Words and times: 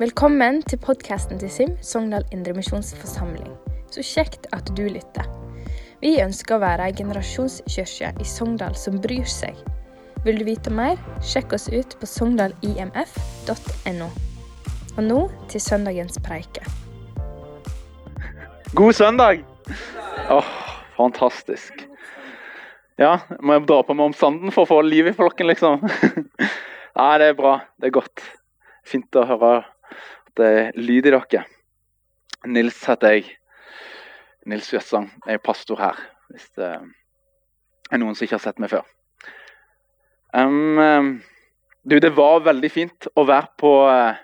Velkommen 0.00 0.62
til 0.64 0.78
podkasten 0.80 1.36
til 1.36 1.50
SIM, 1.52 1.72
Sogndal 1.84 2.22
Indremisjonsforsamling. 2.32 3.50
Så 3.92 4.00
kjekt 4.00 4.46
at 4.56 4.70
du 4.72 4.86
lytter. 4.88 5.26
Vi 6.00 6.14
ønsker 6.22 6.56
å 6.56 6.60
være 6.62 6.86
ei 6.88 6.94
generasjonskirke 6.96 8.08
i 8.16 8.24
Sogndal 8.24 8.72
som 8.80 8.96
bryr 9.04 9.26
seg. 9.28 9.58
Vil 10.24 10.38
du 10.40 10.46
vite 10.46 10.72
mer, 10.72 10.96
sjekk 11.20 11.52
oss 11.52 11.68
ut 11.68 11.92
på 12.00 12.08
sogndalimf.no. 12.08 14.06
Og 14.94 15.02
nå 15.04 15.18
til 15.52 15.60
søndagens 15.60 16.16
preike. 16.24 16.64
God 18.72 18.96
søndag! 18.96 19.44
Åh, 20.32 20.48
fantastisk. 20.96 21.84
Ja, 22.96 23.18
må 23.44 23.58
jeg 23.58 23.68
dra 23.68 23.82
på 23.84 23.98
meg 23.98 24.14
om 24.14 24.16
sanden 24.16 24.48
for 24.56 24.64
å 24.64 24.70
få 24.72 24.80
liv 24.88 25.12
i 25.12 25.14
flokken, 25.20 25.52
liksom? 25.52 25.84
Nei, 26.96 27.12
det 27.20 27.34
er 27.34 27.36
bra. 27.36 27.58
Det 27.76 27.92
er 27.92 27.94
godt. 28.00 28.24
Fint 28.88 29.20
å 29.20 29.26
høre 29.28 29.52
at 30.40 30.46
det 30.46 30.52
er 30.58 30.80
lyd 30.80 31.04
dere. 31.04 31.44
Nils 32.48 32.78
heter 32.88 33.16
jeg. 33.16 33.36
Nils 34.48 34.72
Jøssang. 34.72 35.10
Er 35.28 35.38
pastor 35.38 35.76
her, 35.80 35.98
hvis 36.30 36.48
det 36.56 36.70
er 37.90 38.00
noen 38.00 38.14
som 38.14 38.24
ikke 38.24 38.38
har 38.38 38.44
sett 38.46 38.60
meg 38.62 38.72
før. 38.72 38.86
Um, 40.32 41.20
du, 41.84 41.98
det 41.98 42.12
var 42.16 42.46
veldig 42.46 42.70
fint 42.70 43.08
å 43.18 43.24
være 43.26 43.50
på 43.58 43.72
uh, 43.90 44.14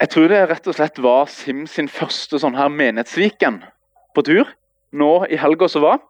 Jeg 0.00 0.08
tror 0.14 0.30
det 0.32 0.38
rett 0.48 0.70
og 0.70 0.76
slett 0.78 1.00
var 1.04 1.28
Sim 1.28 1.66
sin 1.68 1.90
første 1.92 2.40
sånn 2.40 2.56
her 2.56 2.72
menighetsviken 2.72 3.60
på 4.16 4.24
tur 4.24 4.48
nå 4.96 5.10
i 5.28 5.38
helga 5.38 5.68
som 5.70 5.84
var. 5.84 6.00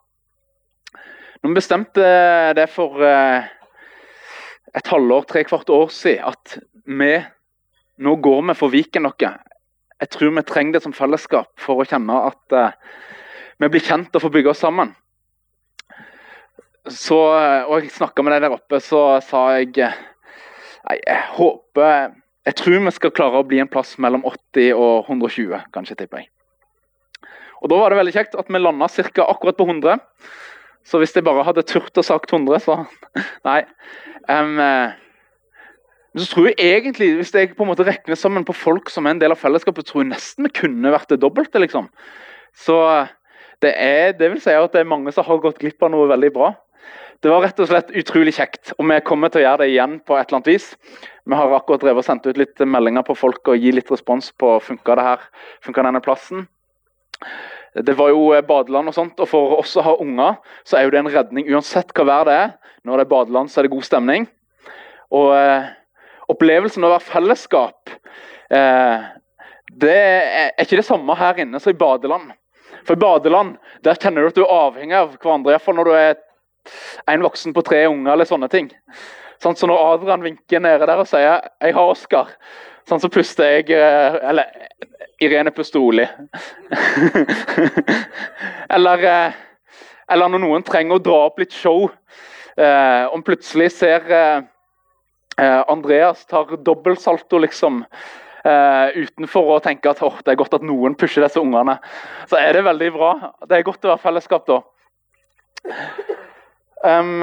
Når 1.42 1.58
bestemte 1.58 2.06
det 2.54 2.68
for 2.70 3.02
et 3.02 4.88
halvår, 4.88 5.26
tre 5.28 5.42
kvart 5.44 5.70
år 5.74 5.90
siden, 5.92 6.30
at 6.30 6.56
vi 6.86 7.12
nå 7.98 8.16
går 8.24 8.42
vi 8.48 8.56
for 8.58 8.72
Viken 8.72 9.04
noe. 9.06 9.32
Jeg 10.02 10.10
tror 10.10 10.34
vi 10.34 10.44
trenger 10.46 10.78
det 10.78 10.84
som 10.84 10.94
fellesskap 10.96 11.52
for 11.60 11.82
å 11.82 11.86
kjenne 11.86 12.16
at 12.30 12.56
eh, 12.56 12.74
vi 13.62 13.70
blir 13.70 13.84
kjent 13.84 14.14
og 14.16 14.24
får 14.24 14.34
bygge 14.34 14.50
oss 14.50 14.62
sammen. 14.64 14.94
Så, 16.90 17.14
og 17.14 17.76
jeg 17.78 17.92
snakka 17.94 18.24
med 18.24 18.34
deg 18.34 18.42
der 18.42 18.56
oppe, 18.56 18.80
så 18.82 19.20
sa 19.22 19.44
jeg 19.54 19.76
nei, 19.78 20.96
jeg 20.98 21.20
håper 21.36 22.16
Jeg 22.42 22.56
tror 22.58 22.80
vi 22.82 22.90
skal 22.90 23.12
klare 23.14 23.38
å 23.38 23.46
bli 23.46 23.60
en 23.62 23.70
plass 23.70 23.92
mellom 24.02 24.24
80 24.26 24.72
og 24.74 25.06
120, 25.06 25.68
kanskje, 25.70 25.94
tipper 26.00 26.24
jeg. 26.24 26.32
Og 27.62 27.70
Da 27.70 27.78
var 27.78 27.94
det 27.94 28.00
veldig 28.00 28.14
kjekt 28.16 28.34
at 28.34 28.50
vi 28.50 28.58
landa 28.58 28.88
ca. 28.90 29.28
akkurat 29.30 29.56
på 29.56 29.68
100. 29.68 30.00
Så 30.82 30.98
hvis 30.98 31.14
jeg 31.14 31.22
bare 31.22 31.44
hadde 31.46 31.62
turt 31.62 31.94
å 31.94 32.02
sagt 32.02 32.32
100, 32.32 32.58
så 32.58 32.80
Nei. 33.46 33.62
Um, 34.26 34.58
men 36.12 36.22
så 36.22 36.28
tror 36.28 36.50
jeg 36.50 36.58
egentlig, 36.60 37.08
hvis 37.16 37.32
jeg 37.32 37.54
på 37.56 37.64
en 37.64 37.70
måte 37.70 37.86
regner 37.88 38.18
sammen 38.20 38.44
på 38.44 38.56
folk 38.56 38.90
som 38.92 39.06
er 39.06 39.14
en 39.14 39.22
del 39.22 39.32
av 39.32 39.40
fellesskapet, 39.40 39.86
tror 39.88 40.02
jeg 40.02 40.10
nesten 40.10 40.44
vi 40.44 40.52
kunne 40.60 40.92
vært 40.92 41.08
det 41.08 41.22
dobbelte. 41.22 41.62
liksom. 41.62 41.88
Så 42.52 42.76
det 43.64 43.72
er, 43.80 44.12
det 44.18 44.28
vil 44.34 44.42
si 44.42 44.52
at 44.52 44.74
det 44.74 44.82
er 44.82 44.90
mange 44.90 45.12
som 45.14 45.24
har 45.24 45.40
gått 45.40 45.62
glipp 45.62 45.82
av 45.82 45.92
noe 45.94 46.10
veldig 46.10 46.32
bra. 46.34 46.52
Det 47.22 47.30
var 47.30 47.44
rett 47.44 47.60
og 47.62 47.68
slett 47.70 47.92
utrolig 47.94 48.34
kjekt, 48.34 48.72
og 48.76 48.88
vi 48.90 48.98
kommer 49.06 49.30
til 49.30 49.40
å 49.40 49.44
gjøre 49.44 49.62
det 49.62 49.70
igjen 49.70 50.00
på 50.02 50.16
et 50.18 50.26
eller 50.26 50.40
annet 50.40 50.50
vis. 50.50 50.72
Vi 51.22 51.38
har 51.38 51.54
akkurat 51.54 51.84
drevet 51.84 52.02
og 52.02 52.06
sendt 52.08 52.26
ut 52.26 52.40
litt 52.40 52.64
meldinger 52.66 53.04
på 53.06 53.14
folk 53.14 53.48
og 53.48 53.62
gi 53.62 53.70
litt 53.72 53.92
respons 53.94 54.32
på 54.42 54.56
funka 54.66 54.96
det 54.98 55.04
her, 55.06 55.28
funka 55.62 55.84
denne 55.86 56.02
plassen. 56.02 56.48
Det 57.72 57.94
var 57.96 58.10
jo 58.10 58.26
badeland 58.44 58.90
og 58.90 58.96
sånt, 58.96 59.22
og 59.22 59.30
for 59.30 59.54
oss 59.60 59.76
som 59.76 59.86
har 59.86 60.02
unger, 60.02 60.34
så 60.66 60.76
er 60.76 60.84
jo 60.84 60.92
det 60.92 61.00
en 61.04 61.12
redning 61.14 61.46
uansett 61.54 61.94
hva 61.96 62.08
vær 62.10 62.26
det 62.28 62.34
er. 62.36 62.50
Når 62.82 62.98
det 62.98 63.06
er 63.06 63.12
badeland, 63.14 63.48
så 63.48 63.60
er 63.60 63.68
det 63.68 63.76
god 63.76 63.86
stemning. 63.86 64.26
Og 65.14 65.30
eh, 65.36 65.70
opplevelsen 66.32 66.84
av 66.84 66.90
å 66.90 66.94
være 66.96 67.08
fellesskap 67.08 67.92
eh, 68.52 69.10
det 69.72 69.96
er 69.96 70.52
ikke 70.60 70.80
det 70.80 70.86
samme 70.86 71.16
her 71.16 71.38
inne 71.40 71.60
som 71.60 71.72
i 71.72 71.78
badeland. 71.78 72.32
For 72.86 72.96
i 72.96 73.00
badeland 73.00 73.56
der 73.84 73.98
kjenner 74.00 74.24
du 74.24 74.32
at 74.32 74.36
du 74.36 74.44
er 74.44 74.52
avhengig 74.52 74.98
av 74.98 75.14
hverandre, 75.16 75.54
iallfall 75.54 75.78
når 75.78 75.88
du 75.88 75.94
er 75.96 76.18
en 77.10 77.24
voksen 77.24 77.54
på 77.56 77.64
tre 77.66 77.86
unger 77.88 78.12
eller 78.12 78.28
sånne 78.28 78.50
ting. 78.52 78.68
Sånn, 79.42 79.56
så 79.58 79.66
når 79.66 79.80
Adrian 79.94 80.22
vinker 80.22 80.62
nede 80.62 80.86
der 80.86 81.00
og 81.02 81.08
sier 81.08 81.40
'jeg 81.40 81.74
har 81.74 81.90
Oskar', 81.90 82.36
sånn 82.88 83.00
så 83.00 83.08
puster 83.08 83.44
jeg 83.44 83.70
eh, 83.70 84.28
Eller 84.28 84.44
Irene 85.20 85.50
puster 85.50 85.78
rolig. 85.78 86.08
eller, 88.74 89.04
eh, 89.04 89.32
eller 90.10 90.28
når 90.28 90.38
noen 90.38 90.62
trenger 90.62 90.96
å 90.96 91.02
dra 91.02 91.26
opp 91.26 91.38
litt 91.38 91.52
show, 91.52 91.90
eh, 92.56 93.06
om 93.14 93.22
plutselig 93.22 93.72
ser 93.72 94.02
Andreas 95.40 96.26
tar 96.28 96.56
dobbeltsalto, 96.60 97.38
liksom. 97.40 97.82
Uh, 98.42 98.90
utenfor 98.98 99.52
å 99.54 99.60
tenke 99.62 99.86
at 99.86 100.00
oh, 100.02 100.16
det 100.26 100.32
er 100.32 100.38
godt 100.40 100.56
at 100.56 100.64
noen 100.66 100.96
pusher 100.98 101.22
disse 101.22 101.38
ungene. 101.38 101.76
Så 102.26 102.40
er 102.40 102.56
det 102.56 102.64
veldig 102.66 102.88
bra. 102.96 103.10
Det 103.46 103.54
er 103.54 103.66
godt 103.66 103.86
å 103.86 103.92
være 103.92 104.02
fellesskap 104.02 104.48
da. 104.50 104.56
Um, 106.82 107.22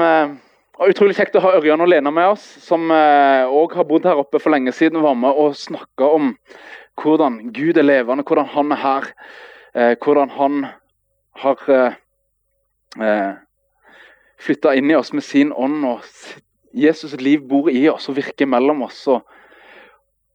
og 0.80 0.94
Utrolig 0.94 1.18
kjekt 1.18 1.36
å 1.36 1.42
ha 1.44 1.52
Ørjan 1.58 1.84
og 1.84 1.90
Lena 1.92 2.08
med 2.14 2.32
oss, 2.32 2.46
som 2.64 2.88
òg 2.88 3.74
uh, 3.74 3.76
har 3.76 3.88
bodd 3.88 4.08
her 4.08 4.22
oppe 4.22 4.40
for 4.40 4.54
lenge 4.54 4.72
siden. 4.72 4.96
og 5.02 5.10
var 5.10 5.18
med 5.20 5.42
og 5.44 5.58
snakka 5.60 6.08
om 6.08 6.32
hvordan 7.00 7.52
Gud 7.52 7.76
er 7.76 7.84
levende, 7.84 8.24
hvordan 8.24 8.48
han 8.54 8.72
er 8.72 8.80
her. 8.80 9.12
Uh, 9.76 9.92
hvordan 10.00 10.32
han 10.38 10.62
har 11.44 11.68
uh, 11.68 13.34
flytta 14.40 14.72
inn 14.80 14.88
i 14.88 14.96
oss 14.96 15.12
med 15.12 15.26
sin 15.26 15.52
ånd. 15.52 15.84
og 15.84 16.00
Jesus' 16.74 17.18
liv 17.20 17.42
bor 17.48 17.70
i 17.70 17.88
oss 17.90 18.08
og 18.08 18.16
virker 18.18 18.46
mellom 18.46 18.82
oss. 18.86 19.06
og 19.08 19.24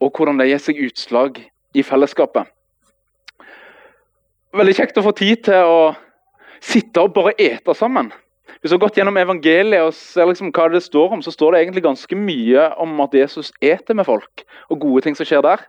og 0.03 0.11
hvordan 0.11 0.39
det 0.39 0.49
gir 0.49 0.61
seg 0.61 0.81
utslag 0.87 1.39
i 1.75 1.83
fellesskapet. 1.85 2.49
Veldig 4.55 4.75
kjekt 4.77 4.99
å 4.99 5.05
få 5.05 5.15
tid 5.15 5.43
til 5.47 5.67
å 5.67 5.79
sitte 6.63 7.03
og 7.03 7.13
bare 7.15 7.35
ete 7.41 7.75
sammen. 7.75 8.11
Hvis 8.59 8.71
du 8.71 8.77
har 8.77 8.85
gått 8.85 8.97
gjennom 8.99 9.17
evangeliet 9.19 9.83
og 9.83 9.93
ser 9.97 10.27
liksom 10.29 10.51
hva 10.55 10.69
det 10.71 10.81
står 10.85 11.17
om, 11.17 11.21
så 11.21 11.33
står 11.33 11.53
det 11.53 11.63
egentlig 11.63 11.83
ganske 11.85 12.17
mye 12.17 12.69
om 12.81 12.93
at 13.03 13.15
Jesus 13.17 13.51
eter 13.61 13.97
med 13.97 14.07
folk, 14.07 14.45
og 14.71 14.81
gode 14.81 15.05
ting 15.05 15.17
som 15.17 15.27
skjer 15.27 15.43
der. 15.45 15.65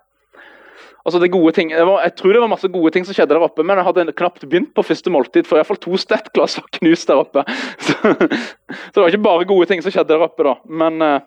Altså 1.06 1.20
det 1.22 1.30
gode 1.30 1.52
ting, 1.54 1.70
var, 1.70 2.00
jeg 2.02 2.16
tror 2.18 2.34
det 2.34 2.40
var 2.42 2.50
masse 2.50 2.68
gode 2.74 2.90
ting 2.90 3.04
som 3.06 3.14
skjedde 3.14 3.30
der 3.30 3.44
oppe, 3.46 3.62
men 3.62 3.78
jeg 3.78 3.86
hadde 3.86 4.14
knapt 4.18 4.42
begynt 4.42 4.72
på 4.74 4.82
første 4.82 5.12
måltid, 5.14 5.46
for 5.46 5.60
iallfall 5.60 5.78
to 5.78 5.94
stettglass 6.02 6.58
var 6.58 6.66
knust 6.80 7.06
der 7.06 7.20
oppe. 7.22 7.44
Så, 7.86 7.94
så, 7.94 8.96
det 8.96 9.02
var 9.04 9.12
ikke 9.12 9.26
bare 9.28 9.46
gode 9.46 9.68
ting 9.70 9.84
som 9.84 9.94
skjedde 9.94 10.10
der 10.10 10.24
oppe, 10.26 10.42
da. 10.42 10.56
Men 10.66 10.98
uh, 10.98 11.20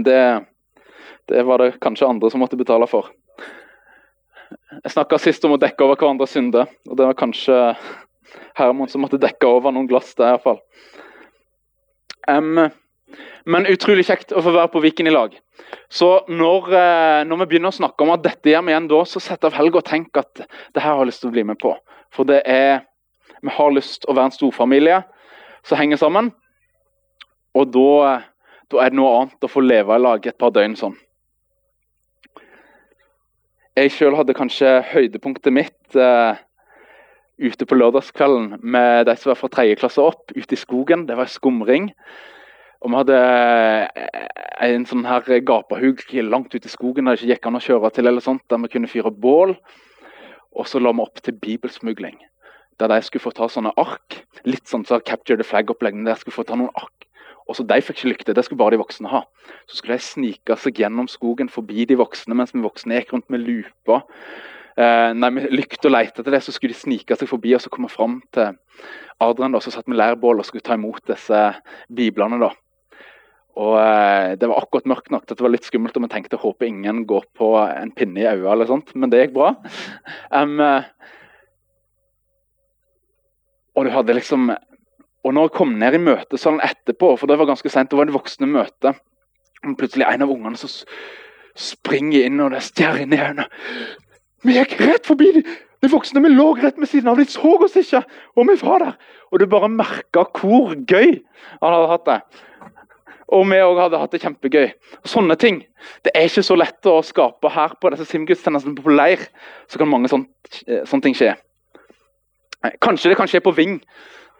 det 0.00 0.20
det 1.28 1.42
var 1.42 1.58
det 1.58 1.76
kanskje 1.80 2.06
andre 2.08 2.30
som 2.30 2.40
måtte 2.40 2.56
betale 2.56 2.86
for. 2.88 3.10
Jeg 4.82 4.92
snakka 4.94 5.18
sist 5.20 5.44
om 5.44 5.58
å 5.58 5.60
dekke 5.60 5.84
over 5.84 5.98
hverandres 6.00 6.32
synder, 6.32 6.70
og 6.88 6.96
det 6.96 7.04
var 7.04 7.18
kanskje 7.20 7.56
Hermon 8.56 8.88
som 8.88 9.04
måtte 9.04 9.20
dekke 9.20 9.48
over 9.48 9.74
noen 9.74 9.88
glass 9.90 10.14
der, 10.16 10.32
iallfall. 10.32 10.62
Um, 12.28 12.70
men 13.48 13.68
utrolig 13.70 14.04
kjekt 14.08 14.34
å 14.36 14.42
få 14.44 14.52
være 14.54 14.70
på 14.72 14.82
Viken 14.84 15.08
i 15.08 15.14
lag. 15.14 15.34
Så 15.92 16.08
når, 16.28 16.68
eh, 16.76 17.20
når, 17.28 17.42
vi 17.42 17.46
begynner 17.52 17.72
å 17.72 17.78
snakke 17.78 18.04
om 18.04 18.12
at 18.14 18.24
dette 18.24 18.50
gjør 18.50 18.66
vi 18.66 18.74
igjen 18.74 18.88
da, 18.90 19.02
så 19.08 19.22
sett 19.22 19.44
av 19.44 19.56
helga 19.56 19.80
og 19.80 19.88
tenk 19.88 20.20
at 20.20 20.42
det 20.44 20.82
her 20.82 20.92
har 20.92 21.02
jeg 21.02 21.10
lyst 21.12 21.24
til 21.24 21.30
å 21.30 21.36
bli 21.36 21.44
med 21.48 21.60
på. 21.62 21.74
For 22.14 22.28
det 22.28 22.42
er 22.44 22.84
Vi 23.38 23.52
har 23.54 23.70
lyst 23.70 24.00
til 24.02 24.10
å 24.10 24.14
være 24.16 24.32
en 24.32 24.34
storfamilie 24.34 24.96
som 25.62 25.78
henger 25.78 26.00
sammen. 26.00 26.32
Og 27.54 27.68
da, 27.70 28.22
da 28.66 28.80
er 28.82 28.90
det 28.90 28.98
noe 28.98 29.12
annet 29.14 29.46
å 29.46 29.50
få 29.52 29.62
leve 29.62 29.94
i 29.94 30.02
lag 30.02 30.26
et 30.26 30.38
par 30.42 30.50
døgn 30.50 30.74
sånn. 30.74 30.96
Jeg 33.78 33.92
sjøl 33.94 34.16
hadde 34.18 34.34
kanskje 34.34 34.80
høydepunktet 34.90 35.54
mitt 35.54 35.94
uh, 35.94 36.34
ute 37.38 37.62
på 37.62 37.78
lørdagskvelden 37.78 38.56
med 38.58 39.06
de 39.06 39.14
som 39.14 39.30
var 39.30 39.38
fra 39.38 39.52
tredje 39.54 39.78
klasse 39.78 40.02
opp, 40.02 40.32
ute 40.34 40.56
i 40.56 40.58
skogen. 40.58 41.06
Det 41.06 41.14
var 41.14 41.30
skumring. 41.30 41.92
Og 42.78 42.92
vi 42.92 42.98
hadde 43.00 43.18
eh, 43.18 44.28
en 44.68 44.86
sånn 44.86 45.06
her 45.08 45.26
gapahug 45.46 46.04
langt 46.28 46.54
ute 46.54 46.68
i 46.68 46.72
skogen 46.72 47.08
der 47.08 47.16
det 47.16 47.24
ikke 47.24 47.34
gikk 47.34 47.50
an 47.50 47.58
å 47.58 47.64
kjøre 47.64 47.90
til, 47.94 48.06
eller 48.06 48.24
sånt, 48.24 48.44
der 48.50 48.62
vi 48.62 48.72
kunne 48.74 48.90
fyre 48.90 49.10
bål. 49.10 49.56
Og 50.54 50.68
så 50.70 50.80
la 50.82 50.94
vi 50.94 51.02
opp 51.02 51.22
til 51.22 51.38
bibelsmugling. 51.38 52.20
Der 52.78 52.90
de 52.92 53.00
skulle 53.02 53.24
få 53.24 53.34
ta 53.34 53.48
sånne 53.50 53.74
ark. 53.78 54.22
Litt 54.46 54.70
sånn 54.70 54.86
så 54.86 55.00
Capture 55.02 55.38
the 55.38 55.46
Flag-oppleggene. 55.46 56.06
Der 56.06 56.20
skulle 56.20 56.38
få 56.38 56.46
ta 56.46 56.58
noen 56.58 56.74
ark 56.78 57.08
også 57.48 57.64
De 57.64 57.80
fikk 57.80 58.02
ikke 58.02 58.12
lykte, 58.12 58.36
det 58.36 58.44
skulle 58.44 58.60
bare 58.60 58.76
de 58.76 58.82
voksne 58.82 59.08
ha. 59.08 59.22
Så 59.68 59.78
skulle 59.78 59.96
de 59.96 60.04
snike 60.04 60.56
seg 60.60 60.82
gjennom 60.82 61.08
skogen 61.08 61.48
forbi 61.52 61.86
de 61.88 61.96
voksne 61.98 62.36
mens 62.36 62.52
vi 62.54 62.64
voksne 62.64 63.00
gikk 63.00 63.14
rundt 63.14 63.28
med 63.32 63.44
lupa. 63.46 64.02
Eh, 64.78 65.10
nei, 65.16 65.30
med 65.34 65.48
lykt 65.50 65.86
og 65.88 65.94
leite 65.94 66.20
etter 66.20 66.34
det, 66.36 66.42
så 66.44 66.52
skulle 66.54 66.76
de 66.76 66.82
snike 66.82 67.16
seg 67.16 67.30
forbi 67.30 67.54
og 67.56 67.64
så 67.64 67.72
komme 67.72 67.90
fram 67.90 68.20
til 68.36 68.52
Adrian. 69.24 69.52
da, 69.56 69.60
Så 69.60 69.72
satt 69.72 69.88
vi 69.88 69.96
leirbål 69.96 70.38
og 70.38 70.46
skulle 70.46 70.62
ta 70.62 70.76
imot 70.76 71.06
disse 71.08 71.54
biblene. 71.88 72.38
da. 72.38 72.52
Og 73.58 73.74
eh, 73.80 74.36
Det 74.38 74.48
var 74.48 74.62
akkurat 74.62 74.86
mørkt 74.90 75.10
nok 75.10 75.26
til 75.26 75.34
at 75.34 75.40
det 75.40 75.46
var 75.46 75.54
litt 75.54 75.66
skummelt, 75.66 75.96
og 75.98 76.06
vi 76.06 76.12
tenkte 76.12 76.40
håper 76.40 76.68
ingen 76.68 77.02
går 77.10 77.26
på 77.38 77.50
en 77.64 77.92
pinne 77.96 78.22
i 78.22 78.28
øyet, 78.30 78.46
eller 78.52 78.70
sånt, 78.70 78.94
men 78.94 79.10
det 79.10 79.24
gikk 79.24 79.34
bra. 79.34 79.52
Um, 80.30 80.60
og 83.74 83.86
du 83.86 83.94
hadde 83.94 84.16
liksom 84.18 84.52
og 85.26 85.34
når 85.34 85.48
jeg 85.48 85.56
kom 85.58 85.72
ned 85.76 85.96
i 85.96 86.00
møtesalen 86.00 86.62
etterpå, 86.64 87.10
for 87.18 87.28
det 87.28 87.36
var 87.40 87.50
ganske 87.50 87.70
sent, 87.72 87.90
det 87.90 87.98
var 87.98 88.06
et 88.08 88.14
voksne 88.14 88.46
møte, 88.48 88.94
og 89.66 89.74
plutselig 89.76 90.06
en 90.06 90.24
av 90.24 90.30
ungene 90.32 90.60
som 90.60 90.70
Springer 91.58 92.28
inn, 92.28 92.38
og 92.38 92.52
det 92.52 92.60
er 92.60 92.66
stjerner 92.68 93.16
i 93.16 93.24
øynene. 93.26 93.46
Vi 94.46 94.54
gikk 94.54 94.76
rett 94.78 95.08
forbi 95.08 95.32
de, 95.34 95.40
de 95.82 95.88
voksne. 95.90 96.22
Vi 96.22 96.30
lå 96.30 96.52
rett 96.54 96.76
ved 96.78 96.86
siden 96.86 97.10
av. 97.10 97.18
De 97.18 97.26
så 97.26 97.56
oss 97.56 97.74
ikke, 97.80 98.04
og 98.38 98.46
vi 98.46 98.54
var 98.60 98.84
der. 98.84 98.92
Og 99.32 99.42
du 99.42 99.48
bare 99.50 99.70
merka 99.72 100.22
hvor 100.38 100.76
gøy 100.78 101.16
han 101.16 101.74
hadde 101.74 101.88
hatt 101.90 102.06
det. 102.06 102.18
Og 103.28 103.44
vi 103.50 103.58
òg 103.60 103.76
hadde 103.76 103.98
hatt 104.00 104.14
det 104.14 104.22
kjempegøy. 104.22 104.70
Sånne 105.04 105.36
ting. 105.40 105.60
Det 106.06 106.14
er 106.16 106.30
ikke 106.30 106.46
så 106.46 106.56
lett 106.56 106.88
å 106.88 107.00
skape 107.04 107.50
her 107.52 107.74
på 107.80 107.90
disse 107.92 108.06
simgudstjenestene 108.08 108.78
på 108.78 108.94
leir. 108.94 109.26
Så 109.68 109.80
kan 109.80 109.90
mange 109.90 110.08
sånne, 110.08 110.28
sånne 110.88 111.04
ting 111.04 111.16
skje. 111.16 111.34
Kanskje 112.80 113.12
det 113.12 113.18
kan 113.20 113.28
skje 113.28 113.42
på 113.44 113.52
Ving. 113.56 113.76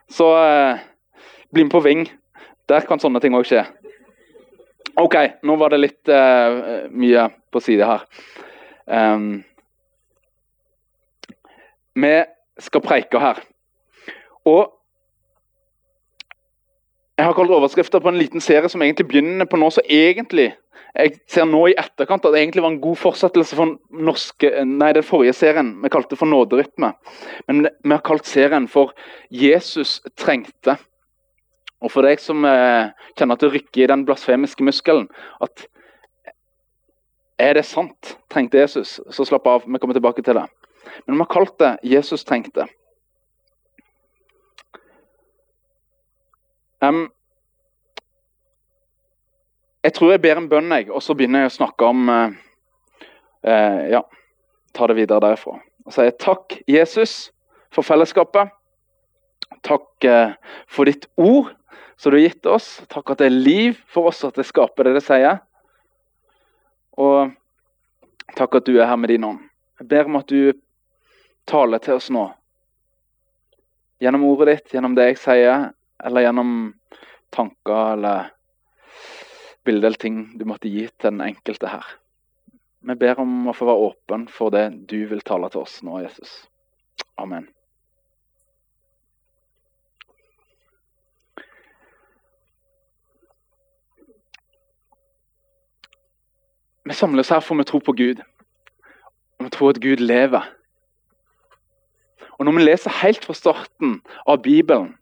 Så 0.09 0.31
eh, 0.41 0.81
bli 1.53 1.67
med 1.67 1.75
på 1.75 1.83
Ving. 1.85 2.07
Der 2.69 2.89
kan 2.89 3.01
sånne 3.01 3.21
ting 3.21 3.37
òg 3.37 3.45
skje. 3.49 3.67
OK, 4.99 5.19
nå 5.47 5.59
var 5.61 5.73
det 5.73 5.83
litt 5.83 6.11
eh, 6.11 6.89
mye 6.89 7.29
på 7.53 7.63
side 7.63 7.87
her. 7.87 8.09
Um, 8.89 9.45
vi 11.99 12.15
skal 12.65 12.83
preike 12.83 13.21
her. 13.21 13.45
Og 14.49 14.78
jeg 17.19 17.27
har 17.27 17.35
kalt 17.35 17.51
overskrifter 17.51 18.03
på 18.03 18.13
en 18.13 18.19
liten 18.19 18.43
serie 18.43 18.69
som 18.71 18.83
egentlig 18.85 19.09
begynner 19.11 19.49
på 19.51 19.59
nå, 19.59 19.71
så 19.75 19.83
egentlig 19.91 20.53
jeg 20.95 21.17
ser 21.31 21.47
nå 21.47 21.61
i 21.69 21.77
etterkant 21.79 22.25
at 22.25 22.35
det 22.35 22.41
egentlig 22.41 22.63
var 22.65 22.73
en 22.73 22.81
god 22.83 22.99
fortsettelse 22.99 23.57
for 23.59 23.75
norske, 24.07 24.51
nei, 24.67 24.93
den 24.97 25.07
forrige 25.07 25.35
serien 25.37 25.75
vi 25.83 25.91
kalte 25.93 26.17
for 26.19 26.31
Nåderytme. 26.31 26.93
Men 27.47 27.67
vi 27.69 27.93
har 27.93 28.05
kalt 28.07 28.27
serien 28.27 28.69
for 28.71 28.95
'Jesus 29.31 30.01
trengte'. 30.17 30.79
Og 31.83 31.93
for 31.93 32.03
deg 32.03 32.19
som 32.19 32.45
eh, 32.45 32.91
kjenner 33.15 33.37
at 33.37 33.43
det 33.43 33.53
rykker 33.53 33.85
i 33.85 33.91
den 33.91 34.07
blasfemiske 34.07 34.65
muskelen 34.65 35.09
at 35.43 35.67
Er 37.39 37.55
det 37.55 37.65
sant? 37.65 38.19
Trengte 38.31 38.59
Jesus? 38.59 39.01
Så 39.11 39.25
slapp 39.25 39.47
av, 39.47 39.63
vi 39.63 39.79
kommer 39.79 39.95
tilbake 39.95 40.23
til 40.23 40.35
det. 40.35 40.49
Men 41.07 41.15
vi 41.15 41.21
har 41.23 41.31
kalt 41.31 41.59
det 41.59 41.79
'Jesus 41.83 42.25
trengte'. 42.25 42.67
Um, 46.85 47.09
jeg 49.83 49.95
tror 49.97 50.13
jeg 50.13 50.23
ber 50.23 50.39
en 50.39 50.51
bønn, 50.51 50.71
jeg, 50.75 50.91
og 50.95 51.03
så 51.03 51.17
begynner 51.19 51.47
jeg 51.47 51.53
å 51.53 51.57
snakke 51.57 51.89
om 51.89 52.11
uh, 52.13 52.37
uh, 53.47 53.83
Ja, 53.91 54.03
ta 54.77 54.89
det 54.91 54.99
videre 54.99 55.23
derfra. 55.25 55.59
Og 55.87 55.95
sier 55.95 56.15
takk, 56.21 56.59
Jesus, 56.69 57.31
for 57.75 57.87
fellesskapet. 57.87 58.53
Takk 59.67 60.07
uh, 60.07 60.37
for 60.71 60.91
ditt 60.91 61.09
ord 61.17 61.55
som 61.99 62.13
du 62.13 62.19
har 62.19 62.29
gitt 62.29 62.47
oss. 62.47 62.71
Takk 62.93 63.15
at 63.15 63.23
det 63.23 63.31
er 63.31 63.39
liv 63.39 63.79
for 63.91 64.13
oss, 64.13 64.23
at 64.27 64.39
det 64.39 64.47
skaper 64.47 64.87
det 64.87 64.99
det 64.99 65.05
sier. 65.07 65.41
Og 66.99 67.33
takk 68.39 68.61
at 68.61 68.69
du 68.69 68.77
er 68.77 68.87
her 68.91 68.99
med 69.01 69.11
din 69.11 69.27
ånd. 69.27 69.43
Jeg 69.81 69.89
ber 69.91 70.11
om 70.11 70.19
at 70.19 70.31
du 70.31 70.53
taler 71.49 71.83
til 71.83 71.99
oss 71.99 72.11
nå. 72.13 72.29
Gjennom 74.03 74.29
ordet 74.29 74.53
ditt, 74.53 74.75
gjennom 74.75 74.95
det 74.95 75.09
jeg 75.09 75.21
sier, 75.25 75.71
eller 76.05 76.27
gjennom 76.27 76.53
tanker 77.35 77.93
eller 77.93 78.31
bilder 79.65 79.91
eller 79.91 80.01
ting 80.01 80.39
du 80.39 80.45
måtte 80.49 80.71
gi 80.71 80.87
til 80.89 81.11
den 81.11 81.25
enkelte 81.25 81.71
her. 81.71 81.85
Vi 82.89 82.95
ber 82.95 83.21
om 83.21 83.51
å 83.51 83.57
få 83.57 83.67
være 83.69 83.87
åpen 83.91 84.29
for 84.33 84.55
det 84.55 84.69
du 84.89 85.01
vil 85.11 85.25
tale 85.27 85.51
til 85.53 85.65
oss 85.67 85.81
nå, 85.85 85.99
Jesus. 86.05 86.45
Amen. 87.19 87.49
Vi 96.89 96.95
samles 96.97 97.29
her 97.29 97.43
for 97.45 97.59
vi 97.59 97.67
tror 97.69 97.83
på 97.85 97.93
Gud. 97.93 98.23
Og 99.39 99.45
vi 99.45 99.51
tror 99.53 99.75
at 99.75 99.83
Gud 99.83 100.01
lever. 100.01 100.47
Og 102.39 102.47
Når 102.47 102.53
vi 102.53 102.63
leser 102.63 103.01
helt 103.03 103.25
fra 103.27 103.35
starten 103.35 103.99
av 104.25 104.41
Bibelen, 104.43 104.95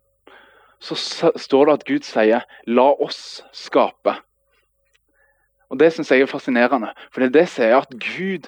så 0.79 0.95
står 1.35 1.65
det 1.65 1.73
at 1.73 1.85
Gud 1.85 2.05
sier 2.05 2.45
'la 2.65 2.87
oss 3.01 3.43
skape'. 3.53 4.21
Og 5.69 5.79
Det 5.79 5.93
syns 5.93 6.11
jeg 6.11 6.21
er 6.21 6.25
fascinerende. 6.25 6.93
For 7.11 7.21
det, 7.21 7.33
det 7.33 7.49
sier 7.49 7.77
at 7.77 7.91
Gud 7.91 8.47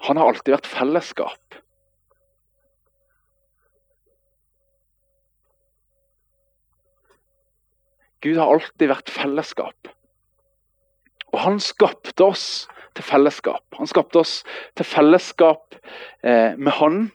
han 0.00 0.16
har 0.16 0.30
alltid 0.30 0.54
vært 0.54 0.66
fellesskap. 0.66 1.58
Gud 8.22 8.38
har 8.38 8.50
alltid 8.50 8.88
vært 8.90 9.10
fellesskap. 9.10 9.90
Og 11.32 11.38
han 11.42 11.60
skapte 11.62 12.24
oss 12.24 12.68
til 12.96 13.06
fellesskap. 13.06 13.62
Han 13.78 13.90
skapte 13.90 14.22
oss 14.22 14.40
til 14.78 14.86
fellesskap 14.88 15.76
eh, 16.24 16.56
med 16.58 16.72
Han. 16.80 17.10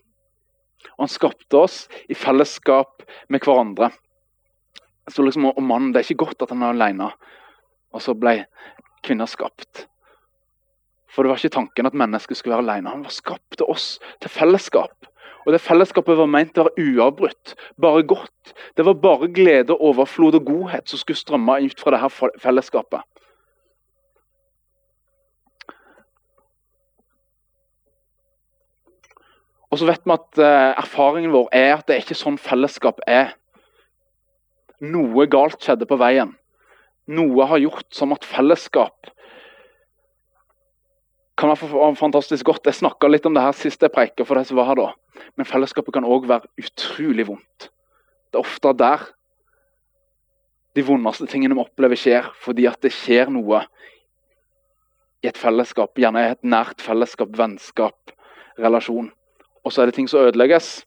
Og 0.98 1.06
han 1.06 1.12
skapte 1.12 1.60
oss 1.60 1.78
i 2.10 2.18
fellesskap 2.18 3.06
med 3.30 3.44
hverandre. 3.44 3.92
Så 5.12 5.24
liksom, 5.26 5.50
og 5.52 5.64
mannen, 5.64 5.92
Det 5.92 6.00
er 6.00 6.12
ikke 6.12 6.26
godt 6.26 6.42
at 6.46 6.54
han 6.54 6.64
er 6.64 6.76
alene. 6.76 7.12
Og 7.94 8.02
så 8.02 8.16
ble 8.16 8.46
kvinner 9.04 9.28
skapt. 9.28 9.88
For 11.14 11.24
det 11.24 11.30
var 11.30 11.42
ikke 11.42 11.58
tanken 11.60 11.86
at 11.86 11.98
mennesket 11.98 12.38
skulle 12.38 12.58
være 12.58 12.66
alene. 12.66 12.90
Han 12.90 13.04
var 13.06 13.14
skapte 13.14 13.68
oss 13.70 14.00
til 14.22 14.32
fellesskap. 14.34 15.10
Og 15.44 15.52
det 15.52 15.62
Fellesskapet 15.62 16.18
var 16.18 16.30
meint 16.32 16.58
å 16.58 16.64
være 16.70 16.86
uavbrutt, 16.88 17.54
bare 17.82 18.06
godt. 18.08 18.54
Det 18.78 18.86
var 18.88 18.96
bare 19.04 19.28
glede, 19.28 19.76
overflod 19.76 20.38
og 20.40 20.46
godhet 20.48 20.88
som 20.88 21.02
skulle 21.02 21.20
strømme 21.20 21.58
ut 21.66 21.84
fra 21.84 21.98
dette 21.98 22.30
fellesskapet. 22.40 23.04
Og 29.74 29.80
så 29.82 29.88
vet 29.90 30.04
vi 30.06 30.14
at 30.14 30.38
uh, 30.38 30.72
Erfaringen 30.78 31.34
vår 31.34 31.48
er 31.58 31.72
at 31.80 31.88
det 31.88 31.96
er 31.96 32.04
ikke 32.04 32.18
sånn 32.20 32.38
fellesskap 32.38 33.00
er. 33.10 33.32
Noe 34.86 35.26
galt 35.32 35.64
skjedde 35.66 35.88
på 35.90 35.98
veien. 35.98 36.36
Noe 37.10 37.48
har 37.50 37.62
gjort 37.64 37.88
som 37.96 38.14
at 38.14 38.28
fellesskap 38.28 39.10
kan 41.42 41.50
være 41.50 41.96
fantastisk 41.98 42.46
godt. 42.46 42.70
Jeg 42.70 42.84
snakka 42.84 43.10
litt 43.10 43.26
om 43.26 43.34
det 43.34 43.42
her 43.42 43.58
sist 43.58 43.82
jeg 43.82 43.92
preika 43.96 44.28
for 44.28 44.38
de 44.38 44.46
som 44.46 44.60
var 44.60 44.70
her 44.70 44.78
da. 44.78 44.92
Men 45.34 45.50
fellesskapet 45.50 45.98
kan 45.98 46.06
òg 46.06 46.30
være 46.30 46.52
utrolig 46.62 47.26
vondt. 47.32 47.72
Det 48.30 48.38
er 48.38 48.46
ofte 48.46 48.76
der 48.78 49.10
de 50.78 50.86
vondeste 50.86 51.26
tingene 51.30 51.58
vi 51.58 51.66
opplever, 51.66 51.98
skjer. 51.98 52.30
Fordi 52.46 52.70
at 52.70 52.78
det 52.86 52.94
skjer 52.94 53.34
noe 53.34 53.64
i 55.26 55.34
et 55.34 55.42
fellesskap. 55.42 55.98
Gjerne 55.98 56.28
i 56.28 56.32
et 56.38 56.46
nært 56.46 56.86
fellesskap, 56.86 57.34
vennskap, 57.42 58.14
relasjon. 58.62 59.10
Og 59.64 59.74
så 59.74 59.82
er 59.82 59.86
det 59.86 59.96
ting 59.96 60.10
som 60.10 60.20
ødelegges. 60.20 60.86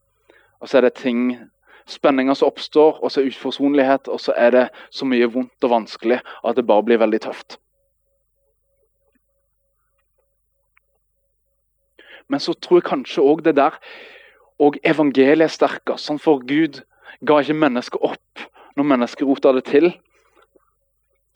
Og 0.60 0.68
så 0.68 0.78
er 0.78 0.86
det 0.86 0.94
ting, 0.94 1.38
spenninger 1.86 2.34
som 2.34 2.50
oppstår, 2.50 2.98
og 3.02 3.12
så 3.12 3.20
er 3.20 3.30
uforsonlighet. 3.30 4.08
Og 4.08 4.20
så 4.20 4.34
er 4.36 4.50
det 4.50 4.66
så 4.90 5.06
mye 5.08 5.28
vondt 5.32 5.64
og 5.64 5.70
vanskelig 5.70 6.20
at 6.44 6.56
det 6.56 6.66
bare 6.66 6.82
blir 6.82 7.00
veldig 7.00 7.20
tøft. 7.20 7.58
Men 12.28 12.40
så 12.40 12.52
tror 12.52 12.80
jeg 12.80 12.90
kanskje 12.90 13.22
òg 13.22 13.44
det 13.46 13.54
der 13.56 13.76
og 14.58 14.78
evangeliet 14.84 15.46
er 15.46 15.52
sterkest. 15.52 16.08
Sånn 16.08 16.20
for 16.22 16.42
Gud 16.48 16.82
ga 17.26 17.40
ikke 17.40 17.58
mennesket 17.60 18.02
opp 18.02 18.46
når 18.76 18.88
mennesket 18.92 19.28
rota 19.28 19.52
det 19.56 19.66
til. 19.68 19.92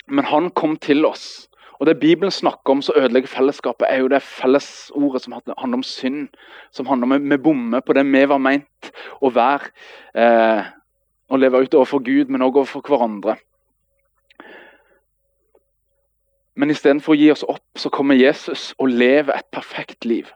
Men 0.08 0.26
han 0.26 0.50
kom 0.50 0.76
til 0.80 1.06
oss 1.06 1.49
og 1.80 1.86
Det 1.86 2.00
Bibelen 2.00 2.30
snakker 2.30 2.70
om 2.70 2.82
som 2.82 2.94
ødelegger 2.98 3.28
fellesskapet, 3.28 3.86
er 3.88 3.96
jo 3.96 4.08
det 4.08 4.22
fellesordet 4.22 5.22
som 5.22 5.32
handler 5.32 5.78
om 5.78 5.82
synd. 5.82 6.28
Som 6.72 6.86
handler 6.86 7.16
om 7.16 7.30
vi 7.30 7.36
bommer 7.36 7.80
på 7.80 7.92
det 7.92 8.04
vi 8.04 8.24
var 8.28 8.38
meint 8.38 8.90
å 9.20 9.30
være. 9.32 9.70
Eh, 10.14 10.64
og 11.30 11.38
leve 11.38 11.62
ut 11.62 11.74
overfor 11.74 11.98
Gud, 12.04 12.28
men 12.28 12.42
også 12.42 12.58
overfor 12.58 12.84
hverandre. 12.84 13.36
Men 16.54 16.70
istedenfor 16.70 17.14
å 17.14 17.16
gi 17.16 17.30
oss 17.32 17.46
opp, 17.48 17.64
så 17.78 17.88
kommer 17.88 18.18
Jesus 18.18 18.74
og 18.78 18.92
lever 18.92 19.32
et 19.32 19.48
perfekt 19.48 20.04
liv. 20.04 20.28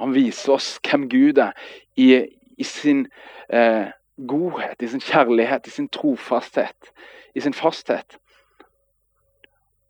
Han 0.00 0.14
viser 0.16 0.56
oss 0.56 0.78
hvem 0.88 1.08
Gud 1.12 1.36
er 1.36 1.52
i, 2.00 2.24
i 2.56 2.64
sin 2.64 3.08
eh, 3.52 3.92
godhet, 4.16 4.80
i 4.80 4.88
sin 4.88 5.04
kjærlighet, 5.04 5.66
i 5.66 5.70
sin 5.70 5.88
trofasthet, 5.92 6.92
i 7.34 7.44
sin 7.44 7.52
fasthet. 7.52 8.16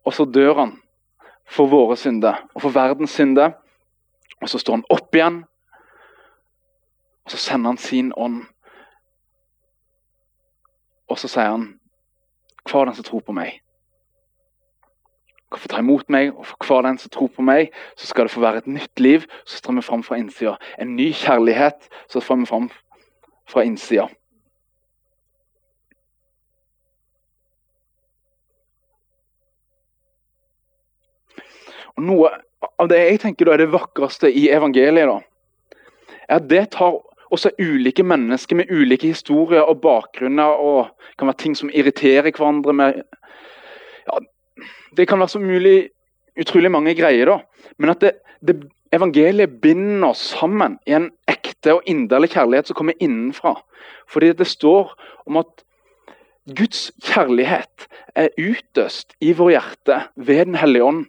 Og 0.07 0.15
så 0.15 0.25
dør 0.25 0.53
han 0.61 0.73
for 1.47 1.67
våre 1.67 1.97
synder 1.99 2.45
og 2.53 2.63
for 2.63 2.75
verdens 2.75 3.17
synder. 3.19 3.57
Og 4.41 4.49
så 4.49 4.61
står 4.61 4.79
han 4.79 4.87
opp 4.93 5.15
igjen, 5.15 5.41
og 7.25 7.33
så 7.33 7.37
sender 7.41 7.73
han 7.73 7.79
sin 7.81 8.11
ånd. 8.15 8.43
Og 11.09 11.19
så 11.19 11.27
sier 11.31 11.49
han, 11.55 11.71
hver 12.69 12.85
den 12.85 12.95
som 12.95 13.07
tror 13.07 13.23
på 13.25 13.35
meg 13.35 13.57
kan 15.51 15.59
få 15.59 15.67
ta 15.67 15.79
imot 15.79 16.09
meg, 16.09 16.33
og 16.35 16.45
for 16.45 16.67
hver 16.67 16.83
den 16.89 16.97
som 16.99 17.09
tror 17.09 17.29
på 17.31 17.41
meg, 17.41 17.71
så 17.95 18.07
skal 18.07 18.27
det 18.27 18.33
få 18.33 18.43
være 18.43 18.57
et 18.57 18.67
nytt 18.67 18.99
liv 18.99 19.21
Så 19.45 19.57
strømmer 19.57 19.81
fram 19.81 20.03
fra 20.03 20.15
innsida. 20.15 20.55
En 20.79 20.95
ny 20.95 21.11
kjærlighet 21.13 21.89
som 22.09 22.21
strømmer 22.21 22.45
fram 22.45 22.69
fra 23.47 23.63
innsida. 23.63 24.07
Og 31.86 31.86
Noe 31.97 32.31
av 32.77 32.89
det 32.91 32.99
jeg 32.99 33.21
tenker 33.23 33.47
da 33.47 33.55
er 33.55 33.63
det 33.63 33.73
vakreste 33.73 34.29
i 34.29 34.47
evangeliet, 34.53 35.09
da, 35.09 35.81
er 36.27 36.39
at 36.41 36.47
det 36.49 36.63
tar 36.75 36.99
også 37.33 37.51
ulike 37.59 38.05
mennesker 38.07 38.59
med 38.59 38.71
ulike 38.71 39.11
historier 39.11 39.67
og 39.67 39.81
bakgrunner 39.83 40.61
og 40.61 40.93
kan 41.19 41.29
være 41.29 41.41
ting 41.43 41.57
som 41.57 41.71
irriterer 41.73 42.29
hverandre 42.31 42.75
med 42.75 43.01
ja, 44.07 44.19
Det 44.95 45.07
kan 45.07 45.19
være 45.19 45.35
så 45.35 45.39
mulig 45.39 45.89
utrolig 46.39 46.71
mange 46.71 46.93
greier, 46.95 47.29
da. 47.29 47.39
Men 47.77 47.91
at 47.91 48.01
det, 48.01 48.13
det, 48.45 48.55
evangeliet 48.93 49.59
binder 49.61 50.11
oss 50.11 50.21
sammen 50.37 50.77
i 50.87 50.95
en 50.95 51.09
ekte 51.27 51.75
og 51.75 51.87
inderlig 51.89 52.31
kjærlighet 52.35 52.69
som 52.69 52.77
kommer 52.77 52.97
innenfra. 53.03 53.55
Fordi 54.07 54.31
det 54.37 54.47
står 54.47 54.93
om 55.27 55.41
at 55.41 55.65
Guds 56.47 56.91
kjærlighet 57.03 57.87
er 58.15 58.31
utøst 58.39 59.17
i 59.19 59.33
vår 59.35 59.51
hjerte 59.57 59.99
ved 60.15 60.45
Den 60.45 60.55
hellige 60.55 60.87
ånd. 60.87 61.05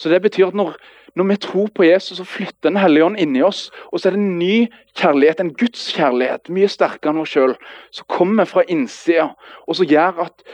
Så 0.00 0.08
det 0.08 0.22
betyr 0.24 0.48
at 0.48 0.56
når, 0.56 0.72
når 1.14 1.28
vi 1.28 1.36
tror 1.36 1.68
på 1.74 1.84
Jesus, 1.84 2.16
så 2.16 2.24
flytter 2.24 2.70
Den 2.70 2.80
hellige 2.80 3.04
ånd 3.04 3.20
inni 3.20 3.42
oss. 3.44 3.68
Og 3.92 4.00
så 4.00 4.08
er 4.08 4.16
det 4.16 4.22
en 4.22 4.38
ny 4.38 4.66
kjærlighet, 4.96 5.40
en 5.40 5.54
Guds 5.54 5.90
kjærlighet, 5.92 6.48
mye 6.48 6.68
sterkere 6.72 7.12
enn 7.12 7.20
oss 7.20 7.34
sjøl, 7.34 7.56
som 7.92 8.08
kommer 8.08 8.48
fra 8.48 8.64
innsida, 8.68 9.30
og 9.66 9.76
som 9.76 9.90
gjør 9.90 10.24
at 10.24 10.44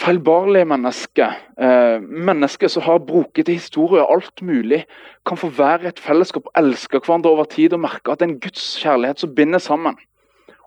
feilbarlige 0.00 0.68
mennesker, 0.70 1.34
eh, 1.60 1.98
mennesker 2.00 2.70
som 2.72 2.86
har 2.86 3.02
brokete 3.04 3.52
historier, 3.52 4.06
alt 4.06 4.42
mulig, 4.42 4.84
kan 5.26 5.36
få 5.36 5.50
være 5.58 5.90
et 5.90 5.98
fellesskap 5.98 6.46
og 6.46 6.62
elske 6.62 7.00
hverandre 7.02 7.30
over 7.30 7.44
tid 7.44 7.74
og 7.74 7.82
merke 7.82 8.12
at 8.12 8.20
det 8.20 8.28
er 8.28 8.32
en 8.32 8.40
Guds 8.40 8.78
kjærlighet 8.80 9.20
som 9.20 9.34
binder 9.34 9.58
sammen. 9.58 9.98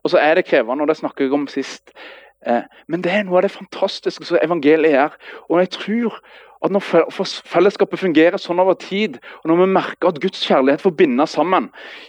Og 0.03 0.12
så 0.12 0.19
er 0.19 0.35
det 0.35 0.45
krevende, 0.45 0.83
og 0.83 0.88
det 0.88 0.97
snakker 1.00 1.25
jeg 1.25 1.33
om 1.33 1.47
sist. 1.47 1.93
Eh, 2.47 2.63
men 2.88 3.03
det 3.03 3.12
er 3.13 3.27
noe 3.27 3.39
av 3.39 3.47
det 3.47 3.53
fantastiske 3.53 4.27
som 4.27 4.39
evangeliet 4.41 4.97
er. 5.05 5.19
Og 5.50 5.62
jeg 5.63 5.75
tror 5.79 6.19
at 6.63 6.71
Når 6.71 6.79
fellesskapet 7.43 8.00
fungerer 8.00 8.39
sånn 8.39 8.62
over 8.63 8.77
tid, 8.79 9.17
og 9.43 9.50
når 9.51 9.57
vi 9.59 9.65
merker 9.75 10.07
at 10.07 10.19
Guds 10.23 10.45
kjærlighet 10.47 10.79
får 10.81 10.93
binde 10.95 11.25
sammen, 11.27 11.65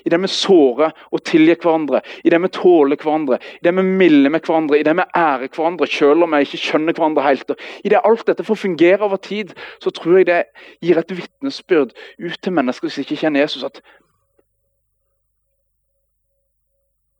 i 0.06 0.12
det 0.12 0.20
vi 0.22 0.30
sårer 0.30 0.92
og 1.10 1.24
tilgir 1.26 1.58
hverandre, 1.58 2.04
i 2.22 2.30
det 2.30 2.38
vi 2.38 2.50
tåler 2.54 2.94
hverandre, 3.00 3.40
i 3.58 3.64
det 3.66 3.72
vi 3.74 3.82
milder 3.82 4.30
med 4.30 4.46
hverandre, 4.46 4.78
i 4.78 4.86
det 4.86 4.94
vi 4.94 5.08
ærer 5.18 5.50
hverandre 5.50 5.88
selv 5.90 6.22
om 6.22 6.36
vi 6.36 6.46
ikke 6.46 6.62
skjønner 6.62 6.94
hverandre 6.94 7.26
helt, 7.26 7.50
i 7.82 7.90
det 7.90 8.04
alt 8.04 8.22
dette 8.30 8.46
får 8.46 8.60
fungere 8.62 9.02
over 9.02 9.18
tid, 9.18 9.50
så 9.82 9.90
tror 9.90 10.20
jeg 10.20 10.30
det 10.30 10.40
gir 10.78 11.02
et 11.02 11.16
vitnesbyrd 11.18 11.90
ut 12.22 12.38
til 12.38 12.54
mennesker 12.54 12.94
som 12.94 13.02
ikke 13.02 13.18
kjenner 13.24 13.42
Jesus, 13.42 13.66
at 13.66 13.82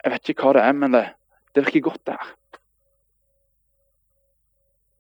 Jeg 0.05 0.13
vet 0.13 0.29
ikke 0.29 0.45
hva 0.45 0.53
det 0.53 0.63
er, 0.69 0.73
men 0.77 0.93
det, 0.93 1.07
det 1.57 1.63
virker 1.65 1.89
godt, 1.89 2.03
det 2.07 2.15
her. 2.21 2.33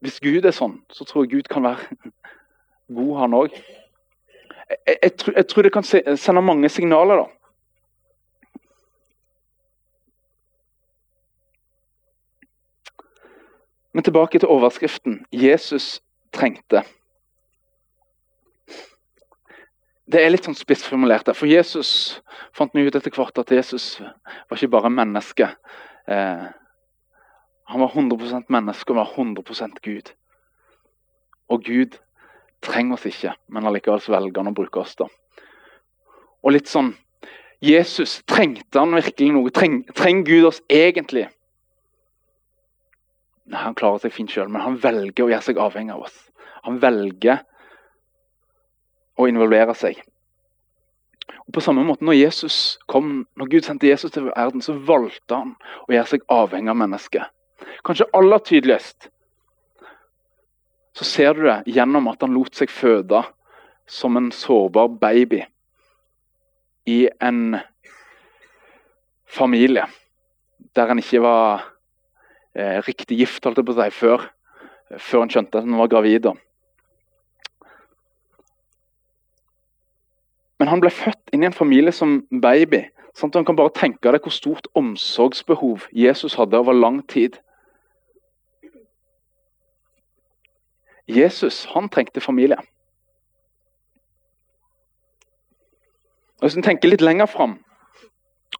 Hvis 0.04 0.20
Gud 0.20 0.44
er 0.44 0.52
sånn, 0.52 0.74
så 0.92 1.06
tror 1.08 1.24
jeg 1.24 1.38
Gud 1.38 1.46
kan 1.48 1.64
være 1.64 1.94
god, 2.96 3.12
han 3.22 3.36
òg. 3.38 3.54
Jeg, 3.56 4.96
jeg, 5.00 5.12
jeg, 5.32 5.46
tror 5.48 5.64
det 5.64 5.70
kan 5.72 5.86
sende 5.86 6.42
mange 6.44 6.68
signaler, 6.68 7.22
da. 7.22 7.30
Men 13.94 14.04
tilbake 14.04 14.42
til 14.42 14.50
overskriften 14.52 15.22
'Jesus 15.32 16.02
trengte'. 16.36 16.82
Det 20.04 20.20
er 20.20 20.34
litt 20.34 20.44
sånn 20.44 20.58
spissformulert. 20.58 21.26
der, 21.26 21.32
For 21.32 21.48
Jesus 21.48 22.20
fant 22.52 22.74
vi 22.74 22.84
ut 22.84 22.96
etter 22.96 23.14
hvert 23.14 23.38
at 23.38 23.50
Jesus 23.50 24.02
var 24.50 24.58
ikke 24.58 24.74
bare 24.74 24.90
menneske. 24.90 25.48
Eh, 26.08 26.44
han 27.64 27.80
var 27.80 27.94
100% 27.94 28.50
menneske 28.52 28.92
og 28.92 29.00
var 29.00 29.12
100% 29.16 29.80
Gud. 29.82 30.10
Og 31.48 31.64
Gud 31.64 31.96
trenger 32.64 32.98
oss 32.98 33.06
ikke, 33.08 33.34
men 33.48 33.66
allikevel 33.68 34.02
velger 34.08 34.42
han 34.42 34.52
å 34.52 34.56
bruke 34.56 34.80
oss. 34.80 34.94
da. 34.96 35.08
Og 36.44 36.52
litt 36.52 36.68
sånn 36.68 36.92
Jesus, 37.64 38.18
trengte 38.28 38.80
han 38.80 38.92
virkelig 38.92 39.30
noe? 39.32 39.50
Treng, 39.54 39.78
trenger 39.96 40.26
Gud 40.28 40.48
oss 40.50 40.60
egentlig? 40.68 41.28
Nei, 43.48 43.60
Han 43.60 43.76
klarer 43.76 44.02
seg 44.02 44.12
fint 44.12 44.32
sjøl, 44.32 44.50
men 44.52 44.60
han 44.60 44.76
velger 44.80 45.24
å 45.24 45.30
gjøre 45.30 45.46
seg 45.46 45.60
avhengig 45.60 45.94
av 45.94 46.04
oss. 46.04 46.18
Han 46.64 46.80
velger 46.82 47.40
å 49.16 49.28
involvere 49.30 49.76
seg. 49.78 50.02
Og 51.46 51.54
På 51.56 51.62
samme 51.64 51.84
måte 51.84 52.04
når 52.04 52.18
Jesus 52.18 52.78
kom, 52.90 53.26
når 53.36 53.50
Gud 53.52 53.64
sendte 53.64 53.88
Jesus 53.88 54.12
til 54.12 54.28
verden, 54.28 54.60
så 54.64 54.76
valgte 54.76 55.40
han 55.40 55.54
å 55.88 55.92
gjøre 55.92 56.10
seg 56.12 56.28
avhengig 56.28 56.72
av 56.72 56.80
mennesket. 56.80 57.32
Kanskje 57.84 58.08
aller 58.16 58.40
tydeligst 58.44 59.08
så 60.94 61.04
ser 61.04 61.34
du 61.34 61.42
det 61.46 61.74
gjennom 61.74 62.06
at 62.10 62.22
han 62.22 62.34
lot 62.34 62.54
seg 62.54 62.70
føde 62.70 63.24
som 63.90 64.16
en 64.16 64.30
sårbar 64.32 64.92
baby 65.00 65.42
i 66.86 67.04
en 67.20 67.58
familie 69.26 69.86
der 70.74 70.90
han 70.90 70.98
ikke 70.98 71.22
var 71.22 71.66
eh, 72.54 72.80
riktig 72.86 73.18
gift 73.18 73.44
holdt 73.44 73.60
jeg 73.60 73.68
på 73.68 73.76
si, 73.76 73.90
før, 73.94 74.26
før 74.98 75.24
han 75.24 75.32
skjønte 75.32 75.60
at 75.60 75.66
han 75.66 75.78
var 75.78 75.90
gravid. 75.92 76.30
Men 80.58 80.70
han 80.70 80.82
ble 80.82 80.90
født 80.94 81.34
inn 81.34 81.44
i 81.44 81.50
en 81.50 81.56
familie 81.56 81.92
som 81.94 82.22
baby. 82.30 82.84
Sånn 83.14 83.30
Han 83.34 83.44
kan 83.46 83.56
bare 83.56 83.74
tenke 83.74 84.10
deg 84.10 84.22
hvor 84.22 84.34
stort 84.34 84.66
omsorgsbehov 84.74 85.88
Jesus 85.92 86.34
hadde 86.34 86.58
over 86.58 86.74
lang 86.74 87.02
tid. 87.06 87.38
Jesus 91.06 91.64
han 91.74 91.88
trengte 91.88 92.20
familie. 92.20 92.58
Og 96.40 96.48
Hvis 96.48 96.56
en 96.56 96.66
tenker 96.66 96.90
litt 96.90 97.04
lenger 97.04 97.26
fram, 97.26 97.58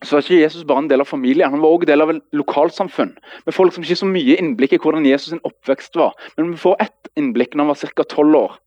så 0.03 0.17
var 0.17 0.25
ikke 0.25 0.41
Jesus 0.41 0.65
bare 0.65 0.85
en 0.85 0.91
del 0.91 1.01
av 1.01 1.09
familien. 1.09 1.51
Han 1.51 1.63
var 1.63 1.75
også 1.75 1.89
del 1.89 2.03
av 2.03 2.11
et 2.11 2.23
lokalsamfunn. 2.33 3.17
med 3.47 3.55
folk 3.55 3.73
som 3.73 3.83
ikke 3.83 3.97
så 3.97 4.07
mye 4.07 4.37
innblikk 4.37 4.73
i 4.73 4.79
hvordan 4.79 5.07
Jesus' 5.07 5.31
sin 5.31 5.41
oppvekst 5.45 5.97
var. 5.97 6.15
Men 6.37 6.51
vi 6.53 6.57
får 6.57 6.77
ett 6.81 7.09
innblikk 7.17 7.55
når 7.55 7.65
han 7.65 7.69
var 7.69 7.93
ca. 7.97 8.03
tolv 8.03 8.37
år. 8.37 8.59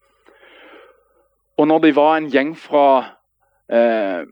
Og 1.58 1.68
når 1.68 1.80
de 1.80 1.96
var 1.96 2.18
en 2.18 2.30
gjeng 2.30 2.58
fra 2.58 3.18
eh, 3.70 4.26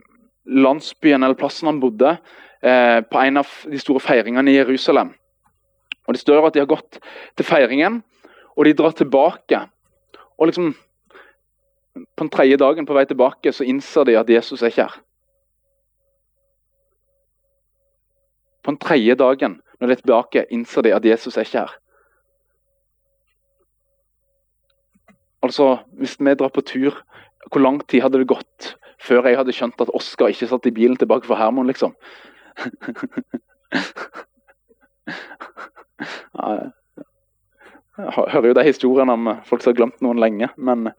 landsbyen 0.46 1.24
eller 1.24 1.38
plassen 1.38 1.68
han 1.68 1.80
bodde, 1.80 2.18
eh, 2.62 3.02
på 3.02 3.20
en 3.20 3.38
av 3.38 3.48
de 3.66 3.80
store 3.80 4.00
feiringene 4.00 4.52
i 4.52 4.58
Jerusalem. 4.58 5.14
Og 6.08 6.14
Det 6.14 6.22
står 6.22 6.46
at 6.46 6.54
de 6.54 6.60
har 6.60 6.70
gått 6.70 7.00
til 7.36 7.46
feiringen, 7.46 8.04
og 8.56 8.66
de 8.66 8.74
drar 8.74 8.92
tilbake. 8.92 9.70
Og 10.38 10.48
liksom 10.48 10.76
På 11.96 12.26
den 12.26 12.30
tredje 12.30 12.58
dagen 12.58 12.86
på 12.86 12.94
vei 12.94 13.06
tilbake 13.06 13.54
så 13.56 13.64
innser 13.64 14.04
de 14.04 14.18
at 14.20 14.28
Jesus 14.28 14.62
er 14.62 14.68
ikke 14.68 14.84
her. 14.84 15.02
På 18.64 18.72
den 18.72 18.78
tredje 18.78 19.16
dagen 19.16 19.62
når 19.80 19.88
de 19.88 19.94
er 19.94 20.02
tilbake, 20.02 20.46
innser 20.52 20.82
de 20.82 20.92
at 20.92 21.06
Jesus 21.06 21.38
er 21.38 21.48
ikke 21.48 21.60
her. 21.60 21.72
Altså, 25.42 25.78
Hvis 25.94 26.20
vi 26.20 26.36
drar 26.36 26.50
på 26.50 26.62
tur, 26.62 27.02
hvor 27.52 27.62
lang 27.62 27.80
tid 27.88 28.02
hadde 28.02 28.20
det 28.20 28.28
gått 28.28 28.76
før 29.06 29.30
jeg 29.30 29.38
hadde 29.40 29.56
skjønt 29.56 29.82
at 29.84 29.94
Oskar 29.98 30.32
ikke 30.34 30.50
satt 30.50 30.66
i 30.70 30.76
bilen 30.76 30.98
tilbake 31.00 31.28
fra 31.30 31.40
Hermon, 31.40 31.70
liksom? 31.70 31.92
jeg 37.96 38.12
hører 38.16 38.50
jo 38.50 38.58
de 38.58 38.66
historiene 38.66 39.16
om 39.16 39.32
eh, 39.32 39.44
folk 39.48 39.64
som 39.64 39.72
har 39.72 39.80
glemt 39.80 40.04
noen 40.04 40.20
lenge. 40.22 40.50
Men 40.58 40.90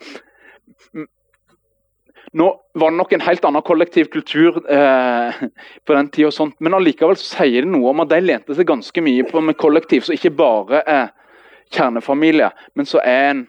mm, 0.92 1.08
nå 2.36 2.48
var 2.74 2.92
det 2.92 3.00
nok 3.00 3.12
en 3.16 3.26
helt 3.26 3.44
annen 3.48 3.66
kollektiv 3.66 4.10
kultur 4.12 4.62
eh, 4.72 5.42
på 5.84 5.96
den 5.98 6.10
tida. 6.14 6.48
Men 6.58 6.78
allikevel 6.78 7.18
sier 7.20 7.66
det 7.66 7.72
noe 7.72 7.92
om 7.92 8.04
at 8.04 8.12
de 8.12 8.22
lente 8.24 8.56
seg 8.56 8.68
ganske 8.68 9.04
mye 9.04 9.26
på 9.28 9.44
med 9.44 9.60
kollektiv 9.60 10.06
som 10.06 10.16
ikke 10.16 10.34
bare 10.36 10.82
er 10.86 11.06
kjernefamilie, 11.74 12.52
men 12.78 12.86
så 12.86 13.00
er 13.02 13.30
en 13.32 13.46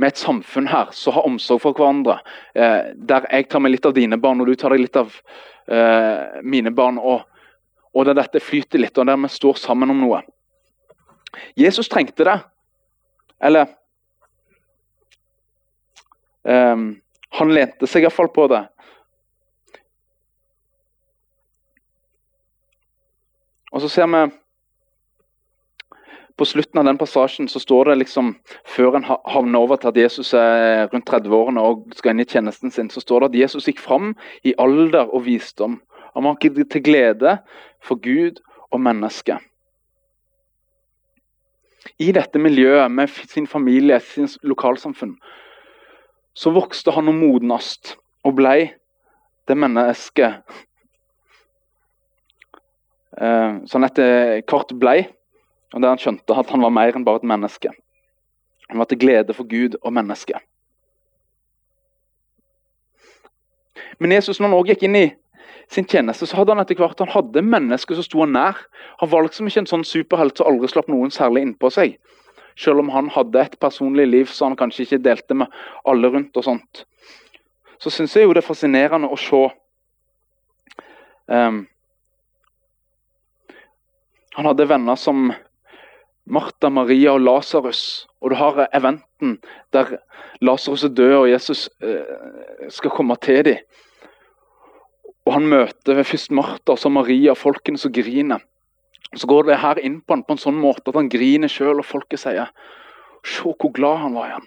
med 0.00 0.14
et 0.14 0.20
samfunn 0.20 0.68
her 0.70 0.88
som 0.96 1.14
har 1.16 1.26
omsorg 1.28 1.60
for 1.60 1.76
hverandre. 1.76 2.20
Eh, 2.54 2.92
der 2.96 3.26
jeg 3.28 3.50
tar 3.52 3.60
meg 3.60 3.74
litt 3.74 3.88
av 3.88 3.96
dine 3.96 4.16
barn, 4.20 4.40
og 4.40 4.48
du 4.48 4.56
tar 4.56 4.72
deg 4.72 4.86
litt 4.86 4.96
av 4.96 5.12
eh, 5.68 6.40
mine 6.40 6.72
barn. 6.72 6.96
Og, 6.96 7.26
og 7.92 8.08
der 8.08 8.16
dette 8.16 8.40
flyter 8.40 8.80
litt, 8.80 8.96
og 8.96 9.10
der 9.10 9.20
vi 9.20 9.28
står 9.28 9.60
sammen 9.60 9.92
om 9.92 10.00
noe. 10.00 10.22
Jesus 11.58 11.90
trengte 11.92 12.24
det. 12.26 12.38
Eller 13.40 13.68
um, 16.42 16.90
Han 17.38 17.52
lente 17.54 17.86
seg 17.88 18.04
iallfall 18.04 18.28
på 18.34 18.48
det. 18.50 18.64
Og 23.70 23.84
så 23.84 23.88
ser 23.92 24.08
vi 24.10 24.24
På 26.40 26.46
slutten 26.48 26.80
av 26.80 26.86
den 26.88 26.96
passasjen 26.96 27.50
så 27.52 27.60
står 27.60 27.90
det 27.90 27.98
liksom, 28.00 28.30
før 28.64 28.94
en 28.96 29.04
havner 29.04 29.60
over 29.60 29.76
til 29.76 29.90
at 29.90 29.98
Jesus 30.00 30.30
er 30.32 30.86
rundt 30.88 31.10
30-årene 31.10 31.60
og 31.60 31.82
skal 31.98 32.14
inn 32.14 32.22
i 32.24 32.28
tjenesten 32.30 32.72
sin, 32.72 32.88
så 32.88 33.02
står 33.04 33.26
det 33.26 33.28
at 33.28 33.36
Jesus 33.42 33.68
gikk 33.68 33.82
fram 33.84 34.14
i 34.40 34.54
alder 34.56 35.12
og 35.12 35.26
visdom. 35.26 35.76
Han 36.14 36.24
var 36.24 36.40
til 36.40 36.82
glede 36.82 37.36
for 37.84 38.00
Gud 38.00 38.40
og 38.72 38.80
mennesket. 38.80 39.44
I 42.00 42.08
dette 42.16 42.40
miljøet 42.40 42.88
med 42.88 43.12
sin 43.28 43.46
familie, 43.46 44.00
sin 44.00 44.28
lokalsamfunn, 44.40 45.18
så 46.32 46.56
vokste 46.56 46.96
han 46.96 47.12
og 47.12 47.20
modnast 47.20 47.98
og 48.24 48.40
ble 48.40 48.70
det 49.44 49.60
mennesket 49.60 50.40
eh, 53.20 53.60
han 53.60 53.88
etter 53.92 54.40
kort 54.48 54.72
ble, 54.80 55.02
og 55.74 55.82
der 55.82 55.92
han 55.92 56.02
skjønte 56.02 56.36
at 56.36 56.50
han 56.50 56.62
var 56.64 56.74
mer 56.74 56.96
enn 56.96 57.06
bare 57.06 57.22
et 57.22 57.30
menneske. 57.30 57.72
Han 58.70 58.78
var 58.78 58.88
til 58.90 59.00
glede 59.02 59.34
for 59.34 59.48
Gud 59.50 59.76
og 59.82 59.92
mennesket. 59.92 60.38
Men 63.98 64.12
Jesus, 64.12 64.40
når 64.40 64.48
han 64.48 64.56
også 64.56 64.72
gikk 64.72 64.86
inn 64.86 64.96
i 64.96 65.06
sin 65.70 65.86
tjeneste, 65.86 66.26
så 66.26 66.38
hadde 66.38 66.54
han 66.54 66.62
etter 66.62 66.78
hvert 66.78 66.98
han 67.02 67.12
hadde 67.12 67.42
mennesker 67.46 67.98
som 67.98 68.06
sto 68.06 68.22
han 68.24 68.32
nær. 68.34 68.58
Han 69.02 69.10
var 69.12 69.26
liksom 69.26 69.50
ikke 69.50 69.64
en 69.64 69.70
sånn 69.70 69.86
superhelt 69.86 70.38
som 70.38 70.50
aldri 70.50 70.70
slapp 70.70 70.88
noen 70.90 71.12
særlig 71.14 71.44
innpå 71.46 71.70
seg. 71.74 71.98
Selv 72.58 72.82
om 72.82 72.90
han 72.94 73.10
hadde 73.14 73.42
et 73.42 73.58
personlig 73.62 74.06
liv 74.08 74.30
så 74.30 74.48
han 74.48 74.58
kanskje 74.58 74.86
ikke 74.86 75.02
delte 75.04 75.36
med 75.42 75.60
alle 75.88 76.10
rundt. 76.10 76.36
og 76.36 76.44
sånt. 76.44 76.84
Så 77.78 77.90
syns 77.90 78.16
jeg 78.16 78.26
jo 78.26 78.34
det 78.34 78.42
er 78.42 78.48
fascinerende 78.48 79.08
å 79.08 79.16
se 79.16 79.44
um, 81.26 81.62
Han 84.36 84.46
hadde 84.46 84.68
venner 84.68 84.96
som 84.96 85.32
Martha, 86.30 86.70
Maria 86.70 87.14
og 87.16 87.24
Lasarus. 87.24 88.06
Og 88.22 88.32
du 88.32 88.38
har 88.38 88.66
eventen 88.76 89.38
der 89.74 89.96
Lasarus 90.44 90.84
er 90.86 90.94
død 90.94 91.16
og 91.22 91.30
Jesus 91.30 91.68
uh, 91.84 92.68
skal 92.70 92.94
komme 92.94 93.16
til 93.22 93.44
dem. 93.48 93.64
Og 95.26 95.34
Han 95.36 95.50
møter 95.50 96.02
først 96.02 96.30
Martha 96.30 96.74
og 96.74 96.78
så 96.78 96.88
Maria, 96.88 97.34
folkene 97.34 97.78
som 97.78 97.92
griner. 97.92 98.40
Så 99.14 99.26
går 99.26 99.48
det 99.48 99.58
her 99.58 99.78
inn 99.82 100.00
på 100.00 100.14
han 100.14 100.22
på 100.24 100.36
en 100.36 100.40
sånn 100.42 100.58
måte 100.58 100.92
at 100.92 100.98
han 100.98 101.10
griner 101.10 101.50
sjøl, 101.50 101.82
og 101.82 101.86
folket 101.86 102.22
sier 102.22 102.50
Se 103.26 103.42
hvor 103.44 103.72
glad 103.76 103.98
han 104.00 104.14
var 104.16 104.30
igjen. 104.30 104.46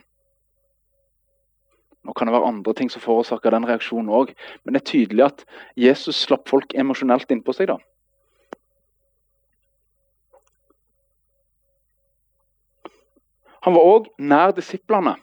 Nå 2.04 2.14
kan 2.18 2.28
det 2.28 2.34
være 2.36 2.50
andre 2.50 2.74
ting 2.76 2.90
som 2.92 3.04
forårsaker 3.04 3.54
den 3.54 3.68
reaksjonen 3.68 4.12
òg, 4.12 4.34
men 4.64 4.76
det 4.76 4.82
er 4.82 4.90
tydelig 4.90 5.26
at 5.28 5.44
Jesus 5.80 6.24
slapp 6.26 6.50
folk 6.52 6.74
emosjonelt 6.76 7.32
innpå 7.32 7.54
seg. 7.56 7.70
da. 7.70 7.78
Han 13.64 13.76
var 13.78 13.90
òg 13.90 14.10
nær 14.20 14.56
disiplene. 14.56 15.16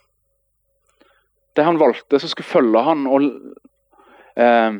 Det 1.56 1.66
han 1.66 1.80
valgte 1.80 2.20
som 2.20 2.30
skulle 2.30 2.48
følge 2.48 2.84
han 2.86 3.08
og 3.10 3.26
eh, 4.40 4.78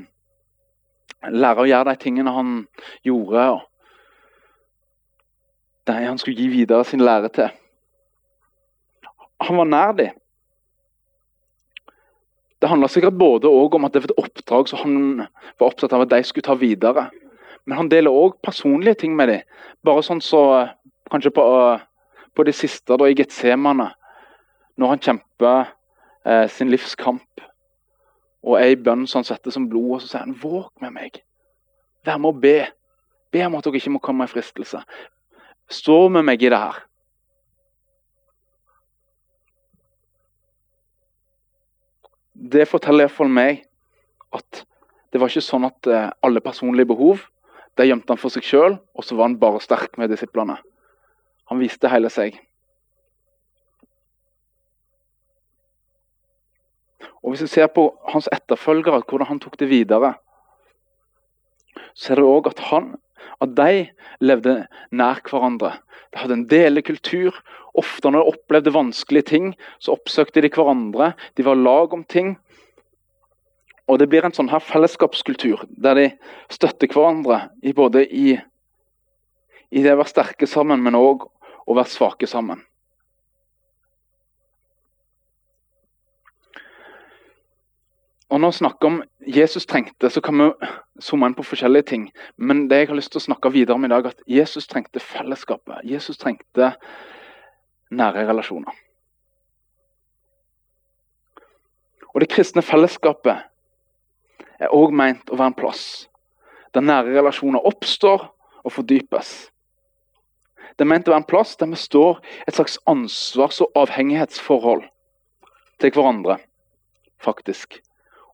lære 1.29 1.65
å 1.65 1.69
gjøre 1.69 1.91
de 1.91 2.01
tingene 2.01 2.33
han 2.33 2.55
gjorde. 3.05 3.49
og 3.57 3.67
de 5.91 6.07
han 6.07 6.19
skulle 6.19 6.39
gi 6.39 6.49
videre 6.53 6.85
sin 6.85 7.03
lære 7.05 7.29
til. 7.35 7.51
Han 9.41 9.57
var 9.57 9.69
nær 9.69 9.93
dem. 9.97 10.17
Det 12.61 12.69
handla 12.69 12.91
sikkert 12.93 13.17
både 13.17 13.49
om 13.49 13.85
at 13.85 13.95
det 13.95 14.03
var 14.05 14.11
et 14.11 14.21
oppdrag 14.21 14.69
som 14.69 14.83
han 14.83 14.97
var 15.59 15.71
opptatt 15.71 15.95
av 15.97 16.05
at 16.05 16.11
de 16.13 16.23
skulle 16.29 16.45
ta 16.45 16.57
videre. 16.61 17.09
Men 17.65 17.79
han 17.79 17.89
deler 17.89 18.13
òg 18.13 18.37
personlige 18.45 19.01
ting 19.01 19.17
med 19.17 19.33
dem. 19.33 19.47
Bare 19.85 20.05
sånn 20.05 20.23
så 20.25 20.69
Kanskje 21.11 21.33
på, 21.35 21.43
på 22.35 22.47
det 22.47 22.55
siste 22.57 22.97
da, 22.97 23.09
i 23.09 23.17
Getsemane, 23.19 23.91
når 24.81 24.95
han 24.95 25.03
kjemper 25.05 25.73
eh, 26.27 26.47
sin 26.51 26.71
livskamp 26.73 27.47
og 28.41 28.57
er 28.57 28.73
i 28.73 28.79
bønn 28.81 29.07
som 29.09 29.21
han 29.21 29.29
setter 29.29 29.53
som 29.53 29.69
blod, 29.69 29.97
og 29.97 30.01
så 30.03 30.09
sier 30.09 30.25
han 30.25 30.37
'våg 30.37 30.71
med 30.81 30.95
meg'. 30.97 31.21
Vær 32.05 32.19
med 32.19 32.31
å 32.31 32.41
be. 32.41 32.71
Be 33.31 33.45
om 33.47 33.55
at 33.55 33.65
dere 33.65 33.77
ikke 33.77 33.91
må 33.91 34.01
komme 34.03 34.25
i 34.25 34.33
fristelse. 34.33 34.81
Stå 35.69 36.09
med 36.09 36.25
meg 36.25 36.43
i 36.43 36.49
det 36.49 36.59
her. 36.59 36.79
Det 42.35 42.69
forteller 42.69 43.05
iallfall 43.05 43.29
meg 43.29 43.67
at 44.33 44.65
det 45.13 45.21
var 45.21 45.29
ikke 45.29 45.45
sånn 45.45 45.67
at 45.69 45.87
eh, 45.87 46.11
alle 46.23 46.41
personlige 46.41 46.87
behov 46.87 47.27
de 47.77 47.87
gjemte 47.87 48.13
han 48.13 48.21
for 48.21 48.31
seg 48.31 48.43
sjøl, 48.43 48.79
og 48.95 49.05
så 49.05 49.17
var 49.17 49.29
han 49.29 49.39
bare 49.39 49.61
sterk 49.61 49.99
med 49.99 50.11
disiplene. 50.11 50.57
Han 51.51 51.61
viste 51.61 51.91
hele 51.91 52.11
seg. 52.13 52.39
Og 57.21 57.35
Hvis 57.35 57.45
vi 57.45 57.53
ser 57.53 57.69
på 57.69 57.91
hans 58.09 58.31
etterfølgere, 58.33 59.03
hvordan 59.05 59.29
han 59.29 59.41
tok 59.41 59.59
det 59.61 59.69
videre, 59.69 60.15
så 61.95 62.13
er 62.13 62.21
det 62.21 62.27
òg 62.27 62.49
at 62.49 62.63
han 62.71 62.95
at 63.41 63.57
de 63.57 63.89
levde 64.21 64.55
nær 64.93 65.21
hverandre. 65.25 65.79
De 66.13 66.21
hadde 66.21 66.37
en 66.39 66.47
delekultur. 66.49 67.37
Ofte 67.79 68.11
når 68.11 68.25
de 68.25 68.33
opplevde 68.35 68.75
vanskelige 68.75 69.29
ting, 69.31 69.51
så 69.79 69.95
oppsøkte 69.97 70.43
de 70.45 70.51
hverandre. 70.53 71.13
De 71.37 71.45
var 71.47 71.61
lag 71.61 71.93
om 71.93 72.05
ting. 72.05 72.37
Og 73.89 73.99
Det 73.99 74.09
blir 74.09 74.25
en 74.25 74.35
sånn 74.35 74.53
her 74.53 74.63
fellesskapskultur 74.63 75.65
der 75.67 75.99
de 75.99 76.07
støtter 76.53 76.91
hverandre 76.93 77.49
i 77.63 77.73
både 77.75 78.05
i, 78.07 78.37
i 79.71 79.83
det 79.83 79.97
å 79.97 79.99
være 79.99 80.13
sterke 80.13 80.47
sammen, 80.47 80.83
men 80.83 80.99
òg 80.99 81.27
å 81.71 81.77
være 81.79 81.93
svake 81.93 82.29
sammen. 82.31 82.65
Og 88.31 88.41
Når 88.41 88.53
vi 88.53 88.57
snakker 88.57 88.87
om 88.87 89.03
Jesus 89.27 89.67
trengte, 89.67 90.11
så 90.11 90.21
kan 90.21 90.39
vi 90.39 90.51
zoome 91.03 91.27
inn 91.27 91.35
på 91.35 91.43
forskjellige 91.43 91.83
ting. 91.83 92.05
Men 92.37 92.69
det 92.71 92.77
jeg 92.79 92.89
har 92.89 92.99
lyst 92.99 93.11
til 93.11 93.19
å 93.19 93.25
snakke 93.25 93.51
videre 93.51 93.75
om 93.75 93.85
i 93.85 93.91
dag, 93.91 94.07
er 94.07 94.15
at 94.15 94.23
Jesus 94.27 94.69
trengte 94.71 95.03
fellesskapet. 95.03 95.83
Jesus 95.83 96.19
trengte 96.19 96.77
nære 97.91 98.29
relasjoner. 98.29 98.71
Og 102.15 102.21
Det 102.21 102.31
kristne 102.31 102.63
fellesskapet 102.63 103.43
er 104.61 104.75
òg 104.75 104.95
meint 104.95 105.31
å 105.31 105.39
være 105.39 105.51
en 105.51 105.59
plass 105.59 105.85
der 106.75 106.87
nære 106.87 107.17
relasjoner 107.17 107.67
oppstår 107.67 108.29
og 108.63 108.73
fordypes. 108.73 109.51
Det 110.77 110.85
er 110.85 110.91
ment 110.93 111.09
å 111.09 111.15
være 111.15 111.23
en 111.25 111.31
plass 111.31 111.57
der 111.61 111.71
vi 111.71 111.79
står 111.81 112.21
et 112.47 112.57
slags 112.57 112.79
ansvars- 112.91 113.61
og 113.65 113.73
avhengighetsforhold 113.83 114.85
til 115.81 115.95
hverandre, 115.95 116.39
faktisk. 117.23 117.81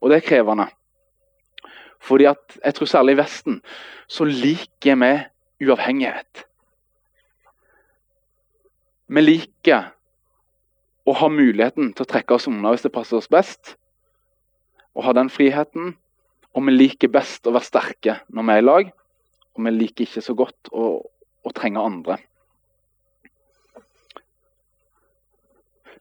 Og 0.00 0.10
det 0.10 0.20
er 0.20 0.28
krevende. 0.28 0.68
Fordi 2.02 2.28
at 2.28 2.58
jeg 2.62 2.74
tror 2.76 2.90
særlig 2.90 3.16
i 3.16 3.20
Vesten 3.22 3.60
så 4.06 4.26
liker 4.28 4.98
vi 5.00 5.12
uavhengighet. 5.66 6.44
Vi 9.06 9.22
liker 9.22 9.92
å 11.06 11.14
ha 11.14 11.28
muligheten 11.30 11.92
til 11.94 12.02
å 12.02 12.10
trekke 12.10 12.36
oss 12.36 12.48
unna 12.50 12.72
hvis 12.74 12.84
det 12.86 12.94
passer 12.94 13.18
oss 13.20 13.30
best. 13.30 13.76
Og 14.96 15.06
ha 15.06 15.14
den 15.16 15.30
friheten. 15.30 15.94
Og 16.56 16.64
vi 16.66 16.74
liker 16.74 17.12
best 17.12 17.46
å 17.46 17.52
være 17.54 17.68
sterke 17.68 18.16
når 18.32 18.48
vi 18.48 18.54
er 18.54 18.62
i 18.62 18.66
lag. 18.66 18.90
Og 19.54 19.66
vi 19.66 19.74
liker 19.76 20.06
ikke 20.06 20.24
så 20.24 20.34
godt 20.36 20.70
å, 20.72 20.98
å 21.46 21.54
trenger 21.54 21.86
andre. 21.86 22.18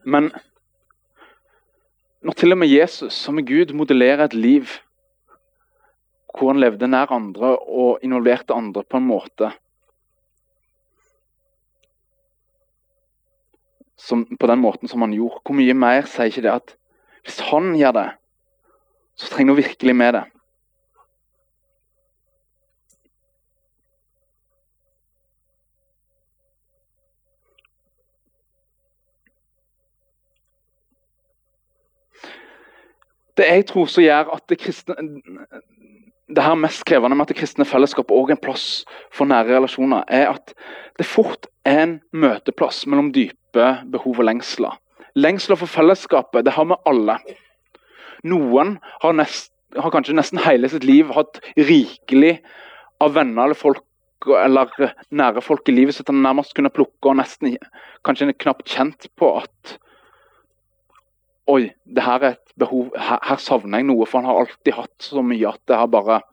Men 0.05 0.29
når 2.25 2.37
til 2.37 2.53
og 2.53 2.61
med 2.61 2.69
Jesus, 2.71 3.13
som 3.13 3.37
er 3.37 3.45
Gud, 3.45 3.73
modellerer 3.77 4.25
et 4.25 4.37
liv 4.37 4.79
hvor 6.35 6.51
han 6.51 6.59
levde 6.59 6.89
nær 6.89 7.13
andre 7.15 7.53
og 7.55 8.01
involverte 8.03 8.55
andre 8.55 8.83
på 8.83 8.99
en 8.99 9.07
måte 9.07 9.51
som, 13.95 14.25
På 14.25 14.47
den 14.47 14.59
måten 14.59 14.89
som 14.91 15.01
han 15.01 15.13
gjorde. 15.15 15.39
Hvor 15.41 15.55
mye 15.57 15.73
mer 15.73 16.05
sier 16.09 16.29
ikke 16.29 16.43
det 16.45 16.51
at 16.51 16.73
hvis 17.25 17.39
han 17.47 17.71
gjør 17.73 17.93
det, 17.95 18.09
så 19.17 19.31
trenger 19.31 19.55
vi 19.55 19.63
virkelig 19.63 19.95
med 19.95 20.13
det. 20.13 20.23
Det 33.35 33.47
jeg 33.49 33.65
tror 33.71 33.89
som 33.91 34.05
gjør 34.05 34.31
at 34.35 34.45
det 34.49 34.59
kristne 34.61 34.95
det 36.25 36.41
her 36.41 36.55
mest 36.57 36.85
krevende 36.89 37.15
med 37.15 37.27
at 37.27 37.33
det 37.33 37.37
kristne 37.37 37.67
fellesskapet 37.69 38.15
òg 38.15 38.31
er 38.31 38.35
en 38.35 38.41
plass 38.41 38.67
for 39.13 39.29
nære 39.29 39.59
relasjoner, 39.59 40.05
er 40.09 40.31
at 40.31 40.55
det 40.97 41.05
fort 41.05 41.45
er 41.67 41.83
en 41.83 41.95
møteplass 42.17 42.85
mellom 42.89 43.11
dype 43.13 43.67
behov 43.93 44.23
og 44.23 44.25
lengsler. 44.25 44.73
Lengsler 45.15 45.59
for 45.59 45.69
fellesskapet, 45.69 46.45
det 46.47 46.55
har 46.57 46.65
vi 46.65 46.79
alle. 46.89 47.19
Noen 48.25 48.79
har, 49.03 49.13
nest, 49.13 49.51
har 49.77 49.93
kanskje 49.93 50.17
nesten 50.17 50.41
hele 50.41 50.69
sitt 50.71 50.87
liv 50.87 51.13
hatt 51.13 51.37
rikelig 51.59 52.39
av 53.03 53.13
venner 53.13 53.45
eller 53.45 53.59
folk 53.59 53.83
eller 54.25 54.71
nære 55.13 55.43
folk 55.45 55.69
i 55.69 55.75
livet 55.75 55.93
sitt 55.93 56.07
han 56.09 56.23
nærmest 56.25 56.55
kunne 56.57 56.71
plukke 56.73 57.11
og 57.11 57.19
nesten 57.19 57.59
kanskje 58.07 58.33
knapt 58.41 58.71
kjent 58.71 59.05
på 59.19 59.29
at 59.37 59.75
Oi, 61.47 61.67
det 61.85 62.01
her 62.01 62.23
er 62.23 62.31
et 62.33 62.53
behov, 62.57 62.87
her, 62.97 63.19
her, 63.21 63.41
savner 63.41 63.81
jeg 63.81 63.85
noe, 63.85 64.07
for 64.09 64.21
han 64.21 64.29
har 64.31 64.39
alltid 64.41 64.73
hatt 64.73 65.05
så 65.05 65.21
mye 65.21 65.51
at 65.51 65.61
det 65.69 65.77
har 65.77 65.91
bare 65.93 66.23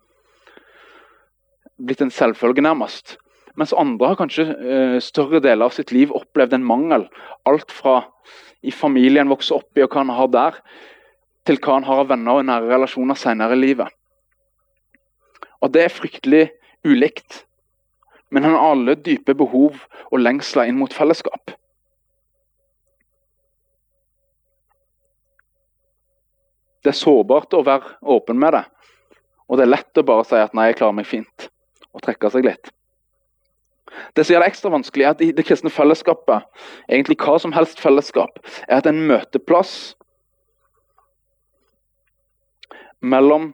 blitt 1.82 2.00
en 2.00 2.12
selvfølge, 2.14 2.64
nærmest. 2.64 3.18
Mens 3.60 3.74
andre 3.76 4.08
har 4.08 4.16
kanskje 4.16 4.46
uh, 4.48 4.96
større 5.04 5.42
deler 5.44 5.68
av 5.68 5.76
sitt 5.76 5.92
liv 5.92 6.14
opplevd 6.16 6.56
en 6.56 6.64
mangel. 6.64 7.04
Alt 7.48 7.74
fra 7.74 7.98
i 8.64 8.72
familien 8.72 9.28
vokser 9.28 9.58
opp 9.58 9.76
i 9.76 9.84
og 9.84 9.92
hva 9.92 10.00
han 10.00 10.14
har 10.16 10.32
der, 10.32 10.60
til 11.44 11.58
hva 11.60 11.76
han 11.76 11.88
har 11.88 12.04
av 12.04 12.12
venner 12.12 12.38
og 12.38 12.46
nære 12.48 12.70
relasjoner 12.70 13.18
senere 13.18 13.58
i 13.58 13.62
livet. 13.66 13.92
Og 15.60 15.72
Det 15.74 15.84
er 15.84 15.92
fryktelig 15.94 16.44
ulikt. 16.86 17.44
Men 18.32 18.46
han 18.46 18.56
har 18.56 18.70
alle 18.72 18.94
dype 18.96 19.34
behov 19.36 19.76
og 20.08 20.22
lengsler 20.22 20.70
inn 20.70 20.78
mot 20.80 20.94
fellesskap. 20.94 21.52
Det 26.82 26.92
er 26.92 26.98
sårbart 26.98 27.54
å 27.54 27.62
være 27.66 27.96
åpen 28.02 28.38
med 28.42 28.56
det. 28.56 28.64
Og 29.48 29.58
det 29.58 29.66
er 29.66 29.74
lett 29.74 29.98
å 29.98 30.06
bare 30.06 30.24
si 30.26 30.38
at 30.38 30.54
'nei, 30.54 30.70
jeg 30.70 30.78
klarer 30.80 30.96
meg 30.98 31.06
fint', 31.06 31.48
og 31.94 32.02
trekke 32.02 32.30
seg 32.30 32.44
litt. 32.44 32.72
Det 34.16 34.24
som 34.24 34.34
gjør 34.34 34.40
det 34.40 34.48
ekstra 34.48 34.70
vanskelig, 34.72 35.04
er 35.04 35.10
at 35.10 35.20
i 35.20 35.32
det 35.32 35.44
kristne 35.44 35.70
fellesskapet, 35.70 36.46
egentlig 36.88 37.18
hva 37.20 37.38
som 37.40 37.52
helst 37.52 37.80
fellesskap, 37.80 38.38
er 38.68 38.80
at 38.80 38.86
en 38.86 39.06
møteplass 39.06 39.94
mellom 43.02 43.52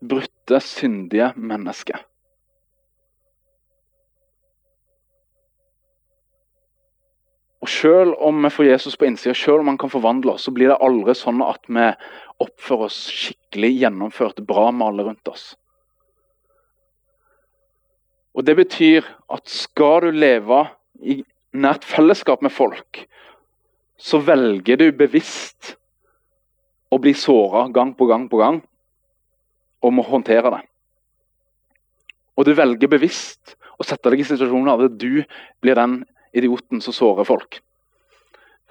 brutte, 0.00 0.60
syndige 0.60 1.32
mennesker. 1.36 2.00
Og 7.64 7.70
Selv 7.72 8.18
om 8.20 8.42
vi 8.44 8.50
får 8.52 8.66
Jesus 8.66 8.96
på 9.00 9.06
innsida, 9.08 9.32
selv 9.34 9.62
om 9.62 9.70
han 9.72 9.78
kan 9.80 9.88
forvandle 9.88 10.34
oss, 10.34 10.44
så 10.44 10.52
blir 10.52 10.68
det 10.68 10.82
aldri 10.84 11.14
sånn 11.16 11.40
at 11.40 11.64
vi 11.64 11.86
oppfører 12.44 12.90
oss 12.90 12.98
skikkelig 13.08 13.70
gjennomført 13.80 14.42
bra 14.44 14.66
med 14.68 14.84
alle 14.90 15.06
rundt 15.06 15.30
oss. 15.32 15.54
Og 18.36 18.44
Det 18.44 18.56
betyr 18.58 19.08
at 19.32 19.48
skal 19.48 20.10
du 20.10 20.18
leve 20.18 20.60
i 21.00 21.22
nært 21.56 21.88
fellesskap 21.88 22.42
med 22.44 22.52
folk, 22.52 23.06
så 23.96 24.20
velger 24.20 24.76
du 24.76 24.90
bevisst 24.92 25.78
å 26.92 27.00
bli 27.00 27.14
såra 27.16 27.70
gang 27.72 27.94
på 27.96 28.10
gang 28.10 28.28
på 28.28 28.44
gang 28.44 28.60
og 29.80 29.94
må 29.94 30.04
håndtere 30.04 30.52
det. 30.52 30.64
Og 32.36 32.44
du 32.44 32.52
velger 32.58 32.92
bevisst 32.92 33.54
å 33.78 33.86
sette 33.86 34.10
deg 34.10 34.20
i 34.20 34.26
situasjoner 34.28 34.84
der 34.84 34.98
du 34.98 35.22
blir 35.62 35.78
den 35.78 36.02
idioten 36.34 36.82
som 36.84 36.96
sårer 36.96 37.26
folk. 37.28 37.60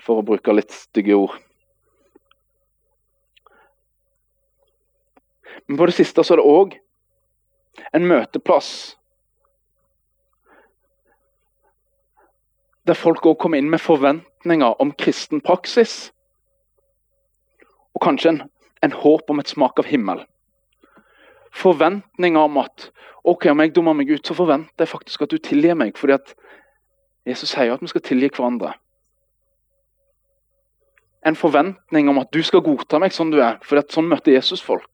For 0.03 0.19
å 0.19 0.25
bruke 0.25 0.55
litt 0.55 0.73
stygge 0.75 1.15
ord. 1.15 1.37
Men 5.67 5.79
på 5.79 5.87
det 5.87 5.95
siste 5.95 6.23
så 6.25 6.35
er 6.35 6.41
det 6.41 6.49
òg 6.49 6.75
en 7.95 8.05
møteplass 8.09 8.73
der 12.83 12.99
folk 12.99 13.23
òg 13.25 13.37
kommer 13.39 13.61
inn 13.61 13.71
med 13.71 13.81
forventninger 13.81 14.81
om 14.83 14.91
kristen 14.99 15.41
praksis. 15.43 16.11
Og 17.95 18.03
kanskje 18.03 18.33
en, 18.33 18.41
en 18.83 18.95
håp 19.03 19.31
om 19.31 19.39
et 19.39 19.51
smak 19.53 19.79
av 19.79 19.87
himmel. 19.87 20.25
Forventninger 21.53 22.49
om 22.49 22.59
at 22.59 22.89
ok, 23.23 23.47
om 23.53 23.63
jeg 23.63 23.71
dummer 23.75 23.95
meg 23.95 24.11
ut, 24.11 24.25
så 24.25 24.35
forventer 24.35 24.83
jeg 24.83 24.91
faktisk 24.91 25.23
at 25.23 25.31
du 25.31 25.39
tilgir 25.39 25.77
meg. 25.79 25.95
fordi 25.97 26.17
at 26.17 26.35
Jesus 27.27 27.53
sier 27.53 27.73
at 27.73 27.81
vi 27.81 27.91
skal 27.91 28.03
tilgi 28.03 28.29
hverandre. 28.33 28.73
En 31.23 31.39
forventning 31.39 32.09
om 32.11 32.19
at 32.19 32.33
du 32.35 32.41
skal 32.43 32.63
godta 32.65 32.99
meg 32.99 33.15
sånn 33.15 33.31
du 33.31 33.39
er, 33.39 33.61
for 33.63 33.79
sånn 33.89 34.09
møtte 34.11 34.33
Jesus 34.33 34.63
folk. 34.63 34.89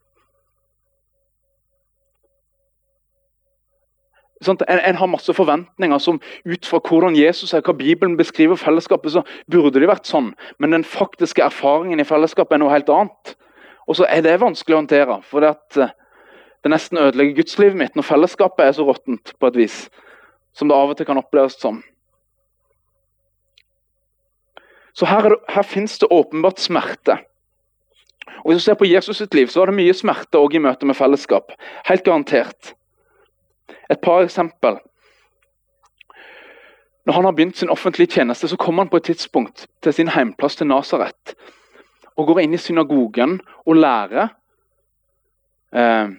Sånn, 4.39 4.56
en, 4.72 4.80
en, 4.80 4.96
har 4.96 5.10
masse 5.12 5.34
forventninger 5.36 6.00
som 6.00 6.22
ut 6.48 6.68
fra 6.70 6.80
hvordan 6.80 7.18
Jesus 7.18 7.52
er, 7.52 7.63
hva 7.65 7.74
Bibelen 7.76 8.15
beskriver 8.15 8.60
fellesskapet, 8.60 9.12
så 9.12 9.26
burde 9.52 9.82
det 9.82 9.89
vært 9.89 10.08
sånn. 10.08 10.30
Men 10.63 10.78
den 10.78 10.86
faktiske 10.88 11.44
erfaringen 11.44 12.00
i 12.00 12.08
fellesskapet 12.08 12.56
er 12.56 12.62
noe 12.63 12.72
helt 12.72 12.92
annet. 12.94 13.34
Og 13.89 14.00
så 14.00 14.08
er 14.08 14.24
det 14.24 14.38
vanskelig 14.39 14.78
å 14.78 14.80
håndtere. 14.80 15.20
For 15.28 15.44
det, 15.44 15.52
at, 15.58 15.80
eh, 15.84 16.39
det 16.63 16.72
nesten 16.72 17.02
ødelegger 17.02 17.42
gudslivet 17.42 17.82
mitt 17.82 18.00
når 18.00 18.08
fellesskapet 18.08 18.70
er 18.70 18.78
så 18.78 18.88
råttent 18.88 19.34
på 19.36 19.52
et 19.52 19.60
vis. 19.60 19.78
Som 20.56 20.72
det 20.72 20.78
av 20.78 20.94
og 20.94 20.98
til 20.98 21.10
kan 21.10 21.20
oppleves 21.20 21.60
som. 21.60 21.82
Så 24.93 25.06
her, 25.06 25.30
det, 25.30 25.38
her 25.49 25.65
finnes 25.65 25.99
det 25.99 26.08
åpenbart 26.12 26.60
smerte. 26.60 27.19
Og 28.43 28.52
Hvis 28.52 28.62
du 28.62 28.63
ser 28.63 28.73
på 28.80 28.86
Jesus 28.86 29.17
sitt 29.17 29.34
liv, 29.34 29.47
så 29.47 29.60
var 29.60 29.71
det 29.71 29.80
mye 29.80 29.93
smerte 29.93 30.39
også 30.39 30.56
i 30.56 30.63
møte 30.63 30.86
med 30.86 30.95
fellesskap. 30.95 31.52
Helt 31.86 32.04
garantert. 32.04 32.73
Et 33.89 33.99
par 34.02 34.23
eksempel. 34.23 34.80
Når 37.06 37.13
han 37.13 37.25
har 37.25 37.32
begynt 37.32 37.58
sin 37.58 37.69
offentlige 37.69 38.12
tjeneste, 38.12 38.47
så 38.47 38.58
kommer 38.58 38.84
han 38.84 38.89
på 38.89 38.97
et 38.97 39.04
tidspunkt 39.04 39.67
til 39.82 39.93
sin 39.93 40.08
heimplass 40.08 40.56
til 40.56 40.67
Nasaret. 40.67 41.36
Og 42.15 42.28
går 42.28 42.39
inn 42.43 42.54
i 42.54 42.58
synagogen 42.58 43.39
og 43.65 43.75
lærer. 43.75 44.28
Eh, 45.75 46.10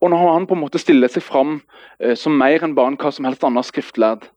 og 0.00 0.10
når 0.10 0.32
han 0.32 0.46
på 0.46 0.54
en 0.54 0.60
måte 0.60 0.78
stiller 0.78 1.08
seg 1.08 1.22
fram 1.24 1.62
eh, 2.00 2.14
som 2.14 2.36
mer 2.38 2.64
enn 2.64 2.76
bare 2.76 2.96
hva 3.00 3.10
som 3.12 3.24
helst 3.24 3.44
annet 3.44 3.66
skriftlærd, 3.66 4.28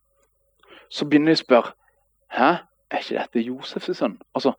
så 0.90 1.06
begynner 1.06 1.34
de 1.34 1.40
å 1.40 1.44
spørre 1.44 1.74
Hæ? 2.34 2.52
Er 2.92 3.04
ikke 3.04 3.18
dette 3.20 3.44
Josefs 3.44 3.98
sønn? 3.98 4.18
Altså, 4.36 4.54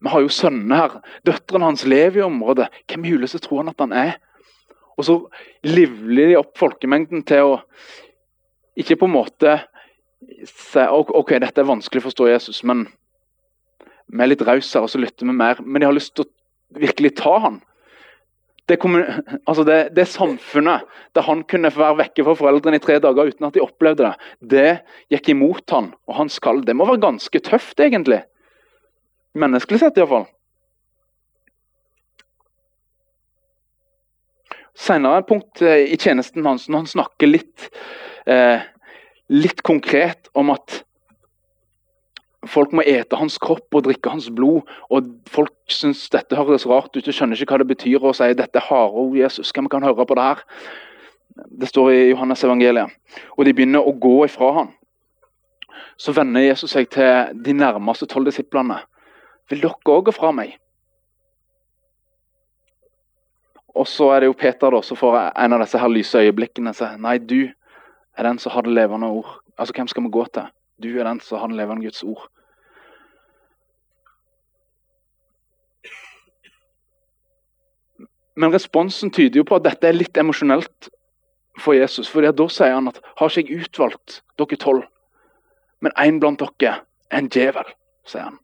Vi 0.00 0.08
har 0.08 0.20
jo 0.20 0.28
sønnene 0.32 0.76
her. 0.76 1.00
Døtrene 1.26 1.64
hans 1.64 1.84
lever 1.84 2.22
i 2.22 2.24
området. 2.24 2.70
Hvem 2.88 3.04
i 3.04 3.10
huleste 3.12 3.38
tror 3.38 3.58
han 3.60 3.68
at 3.68 3.82
han 3.82 3.92
er? 3.92 4.14
Og 4.96 5.04
så 5.04 5.16
livler 5.64 6.30
de 6.30 6.38
opp 6.38 6.56
folkemengden 6.58 7.22
til 7.28 7.44
å 7.44 7.58
ikke 8.80 8.96
på 8.96 9.08
en 9.08 9.12
måte 9.12 9.58
si 10.48 10.86
OK, 10.88 11.34
dette 11.40 11.60
er 11.60 11.68
vanskelig 11.68 12.00
å 12.00 12.06
forstå 12.08 12.28
Jesus, 12.30 12.62
men 12.64 12.86
vi 14.10 14.24
er 14.24 14.30
litt 14.30 14.44
rausere, 14.44 14.84
og 14.84 14.92
så 14.92 15.00
lytter 15.00 15.28
vi 15.28 15.36
mer. 15.36 15.60
Men 15.60 15.80
de 15.80 15.88
har 15.88 15.96
lyst 15.96 16.14
til 16.16 16.24
å 16.24 16.80
virkelig 16.80 17.14
ta 17.20 17.36
han 17.44 17.60
det, 18.70 18.78
altså 19.44 19.64
det, 19.66 19.78
det, 19.96 20.06
samfunnet 20.08 20.86
der 21.16 21.26
han 21.26 21.42
kunne 21.50 21.72
være 21.74 21.98
vekke 22.04 22.24
fra 22.26 22.36
foreldrene 22.38 22.78
i 22.78 22.82
tre 22.82 22.98
dager 23.02 23.32
uten 23.32 23.48
at 23.48 23.56
de 23.56 23.62
opplevde 23.64 24.06
det, 24.06 24.16
det 24.54 25.14
gikk 25.14 25.32
imot 25.34 25.74
han 25.74 25.92
og 26.08 26.18
hans 26.22 26.38
kall. 26.42 26.62
Det 26.64 26.76
må 26.76 26.86
være 26.88 27.02
ganske 27.02 27.42
tøft, 27.46 27.80
egentlig. 27.82 28.22
Menneskelig 29.38 29.82
sett, 29.82 29.98
iallfall. 29.98 30.28
Senere 34.80 35.24
punkt 35.28 35.60
eh, 35.62 35.90
i 35.92 35.98
tjenesten 36.00 36.46
hans, 36.46 36.68
når 36.70 36.84
han 36.84 36.92
snakker 36.94 37.28
litt, 37.28 37.66
eh, 38.30 38.62
litt 39.28 39.60
konkret 39.66 40.30
om 40.38 40.54
at 40.54 40.80
Folk 42.48 42.72
må 42.72 42.82
ete 42.88 43.18
hans 43.20 43.36
kropp 43.38 43.74
og 43.76 43.84
drikke 43.84 44.12
hans 44.14 44.30
blod. 44.32 44.68
og 44.88 45.08
Folk 45.28 45.52
syns 45.68 46.06
dette 46.12 46.36
høres 46.38 46.66
rart 46.66 46.94
ut 46.96 47.08
og 47.08 47.14
skjønner 47.14 47.36
ikke 47.36 47.52
hva 47.52 47.58
det 47.60 47.68
betyr. 47.74 48.00
og 48.00 48.14
sier 48.16 48.34
dette 48.34 48.56
er 48.56 48.68
harde 48.70 48.96
ord, 48.96 49.16
Jesus. 49.16 49.52
Hvem 49.52 49.68
kan 49.68 49.84
høre 49.84 50.06
på 50.06 50.16
det 50.16 50.24
her? 50.24 50.44
Det 51.60 51.68
står 51.68 51.90
i 51.90 52.10
Johannes 52.10 52.44
evangeliet. 52.44 52.90
Og 53.36 53.44
de 53.44 53.52
begynner 53.52 53.84
å 53.84 53.92
gå 53.92 54.24
ifra 54.24 54.52
ham. 54.56 54.70
Så 56.00 56.12
vender 56.16 56.40
Jesus 56.40 56.72
seg 56.72 56.88
til 56.88 57.36
de 57.44 57.52
nærmeste 57.52 58.08
tolv 58.08 58.30
disiplene. 58.30 58.80
Vil 59.50 59.60
dere 59.60 59.76
òg 59.92 60.08
gå 60.08 60.14
fra 60.16 60.32
meg? 60.32 60.56
Og 63.76 63.86
så 63.86 64.08
er 64.14 64.20
det 64.20 64.30
jo 64.30 64.38
Peter 64.38 64.72
da, 64.72 64.80
som 64.82 64.96
får 64.98 65.18
en 65.28 65.52
av 65.52 65.60
disse 65.62 65.78
her 65.78 65.92
lyse 65.92 66.18
øyeblikkene. 66.18 66.72
Sier, 66.74 66.96
Nei, 66.98 67.18
du 67.18 67.50
er 68.16 68.26
den 68.26 68.40
som 68.40 68.52
har 68.52 68.64
det 68.66 68.72
levende 68.74 69.12
ord. 69.12 69.38
Altså, 69.58 69.76
Hvem 69.76 69.88
skal 69.92 70.04
vi 70.04 70.12
gå 70.16 70.24
til? 70.32 70.48
Du 70.80 70.90
er 70.98 71.04
den 71.04 71.20
som 71.20 71.42
han 71.42 71.56
levende 71.56 71.84
Guds 71.84 72.02
ord. 72.02 72.28
Men 78.40 78.54
responsen 78.54 79.10
tyder 79.12 79.42
jo 79.42 79.44
på 79.44 79.58
at 79.58 79.66
dette 79.66 79.88
er 79.88 79.96
litt 79.96 80.16
emosjonelt 80.16 80.88
for 81.60 81.76
Jesus. 81.76 82.08
For 82.08 82.24
da 82.24 82.46
sier 82.48 82.76
han 82.76 82.88
at 82.88 83.00
har 83.18 83.32
ikke 83.32 83.52
jeg 83.52 83.66
utvalgt 83.66 84.20
dere 84.40 84.60
tolv, 84.60 84.86
men 85.84 85.96
én 86.00 86.20
blant 86.22 86.40
dere 86.40 86.78
er 87.10 87.18
en 87.20 87.28
djevel, 87.32 87.68
sier 88.08 88.30
han. 88.30 88.38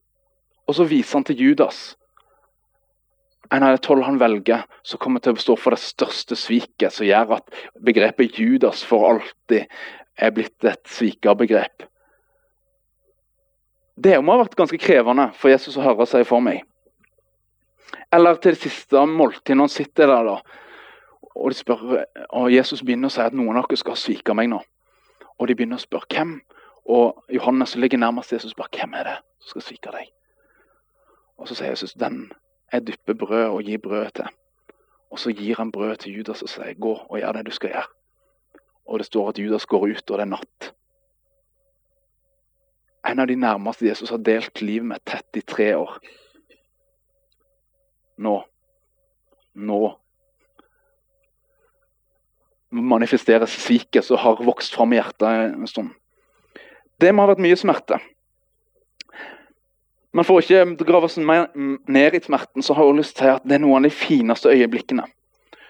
Og 0.66 0.76
så 0.76 0.88
viser 0.90 1.20
han 1.20 1.26
til 1.28 1.40
Judas. 1.40 1.94
En 3.54 3.62
av 3.62 3.76
de 3.76 3.82
tolv 3.86 4.02
han 4.02 4.18
velger, 4.18 4.64
som 4.82 5.00
kommer 5.00 5.22
til 5.22 5.36
å 5.36 5.40
stå 5.40 5.54
for 5.60 5.72
det 5.72 5.80
største 5.80 6.36
sviket, 6.36 6.90
som 6.92 7.06
gjør 7.06 7.36
at 7.38 7.60
begrepet 7.86 8.40
Judas 8.42 8.82
for 8.84 9.06
alltid 9.06 9.70
er 10.16 10.32
blitt 10.34 10.66
et 10.66 10.82
svikerbegrep. 10.90 11.86
Det 13.96 14.16
må 14.20 14.34
ha 14.34 14.42
vært 14.42 14.56
ganske 14.58 14.78
krevende 14.80 15.30
for 15.40 15.52
Jesus 15.52 15.76
å 15.78 15.84
høre 15.84 16.06
seg 16.08 16.26
for 16.28 16.44
meg. 16.44 16.62
Eller 18.12 18.36
til 18.40 18.54
det 18.54 18.60
siste 18.60 19.02
måltidet, 19.08 19.56
når 19.56 19.68
han 19.68 19.72
sitter 19.72 20.10
der 20.10 20.26
da, 20.28 20.36
og, 21.36 21.50
de 21.52 21.56
spør, 21.56 22.04
og 22.30 22.52
Jesus 22.52 22.82
begynner 22.84 23.10
å 23.10 23.14
si 23.14 23.22
at 23.24 23.36
noen 23.36 23.58
av 23.58 23.66
dere 23.68 23.80
skal 23.80 23.98
svike 24.00 24.34
meg 24.36 24.50
nå. 24.52 24.60
Og 25.36 25.48
de 25.48 25.56
begynner 25.56 25.80
å 25.80 25.84
spørre 25.84 26.08
hvem. 26.12 26.38
Og 26.86 27.32
Johannes 27.32 27.74
ligger 27.76 28.00
nærmest 28.00 28.32
Jesus, 28.32 28.54
spør 28.54 28.70
hvem 28.72 28.94
er 28.96 29.10
det 29.10 29.16
som 29.42 29.56
skal 29.56 29.66
svike 29.66 29.94
deg. 29.96 30.12
Og 31.36 31.48
så 31.48 31.58
sier 31.58 31.74
Jesus 31.74 31.96
den 31.98 32.26
jeg 32.72 32.86
dypper 32.86 33.14
brød 33.14 33.44
og 33.50 33.62
gir 33.62 33.78
brød 33.82 34.08
til. 34.18 34.30
Og 35.10 35.20
så 35.22 35.30
gir 35.30 35.58
han 35.60 35.72
brød 35.72 35.96
til 36.02 36.18
Judas 36.18 36.42
og 36.42 36.50
sier 36.50 36.74
gå 36.80 36.94
og 36.98 37.20
gjør 37.20 37.36
det 37.36 37.46
du 37.46 37.54
skal 37.54 37.72
gjøre. 37.74 37.92
og 38.86 38.98
det 38.98 39.06
står 39.06 39.28
at 39.28 39.38
Judas 39.38 39.66
går 39.66 39.88
ut, 39.88 40.10
og 40.10 40.18
det 40.18 40.22
er 40.22 40.30
natt. 40.30 40.66
En 43.06 43.22
av 43.22 43.28
de 43.30 43.36
nærmeste 43.38 43.86
Jesus 43.86 44.10
har 44.10 44.22
delt 44.24 44.62
liv 44.62 44.84
med 44.84 45.04
tett 45.06 45.38
i 45.38 45.44
tre 45.46 45.74
år. 45.78 45.98
Nå. 48.18 48.40
Nå 49.54 49.80
manifesteres 52.70 53.50
sviket 53.50 54.04
som 54.04 54.16
har 54.16 54.42
vokst 54.44 54.74
fram 54.74 54.92
i 54.92 54.98
hjertet 54.98 55.54
en 55.54 55.66
stund. 55.70 55.90
Det 57.00 57.12
må 57.12 57.24
ha 57.24 57.32
vært 57.32 57.42
mye 57.44 57.58
smerte. 57.58 57.98
Men 60.16 60.24
for 60.24 60.38
å 60.38 60.42
ikke 60.42 60.86
grave 60.88 61.10
oss 61.10 61.18
ned 61.20 62.16
i 62.16 62.22
smerten, 62.24 62.64
så 62.64 62.74
har 62.74 62.88
jeg 62.88 62.98
lyst 63.00 63.18
til 63.18 63.34
at 63.34 63.44
det 63.44 63.58
er 63.58 63.64
noen 63.64 63.84
av 63.84 63.90
de 63.90 63.96
fineste 63.96 64.52
øyeblikkene 64.52 65.04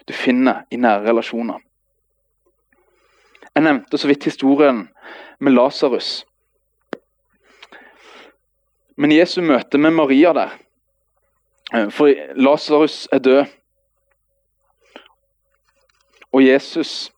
du 0.07 0.13
finner 0.15 0.63
i 0.71 0.79
nære 0.79 1.03
relasjoner. 1.09 1.59
Jeg 3.51 3.65
nevnte 3.65 3.99
så 3.99 4.07
vidt 4.07 4.23
historien 4.29 4.85
med 5.43 5.55
Lasarus. 5.57 6.21
Men 8.97 9.13
Jesu 9.13 9.41
møte 9.45 9.77
med 9.77 9.93
Maria 9.93 10.33
der 10.33 10.55
eh, 11.73 11.89
For 11.93 12.09
Lasarus 12.35 13.05
er 13.13 13.21
død. 13.21 13.53
Og 16.33 16.43
Jesus 16.43 17.11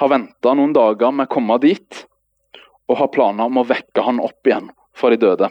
har 0.00 0.08
venta 0.08 0.54
noen 0.56 0.72
dager 0.74 1.12
med 1.12 1.28
å 1.28 1.34
komme 1.34 1.58
dit 1.62 2.04
og 2.90 2.98
har 3.02 3.10
planer 3.14 3.50
om 3.50 3.60
å 3.60 3.66
vekke 3.66 4.02
han 4.06 4.22
opp 4.22 4.46
igjen 4.48 4.70
fra 4.96 5.10
de 5.12 5.18
døde. 5.20 5.50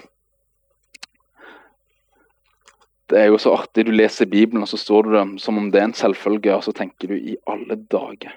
Det 3.10 3.20
er 3.20 3.30
jo 3.32 3.38
så 3.42 3.54
artig. 3.58 3.86
Du 3.88 3.94
leser 3.94 4.30
Bibelen, 4.30 4.64
og 4.66 4.70
så 4.70 4.78
står 4.78 5.08
du 5.08 5.14
det 5.16 5.24
som 5.42 5.58
om 5.58 5.70
det 5.72 5.80
er 5.82 5.88
en 5.90 5.96
selvfølge, 5.98 6.54
og 6.56 6.66
så 6.66 6.74
tenker 6.76 7.10
du 7.10 7.16
i 7.18 7.38
alle 7.50 7.78
dager. 7.90 8.36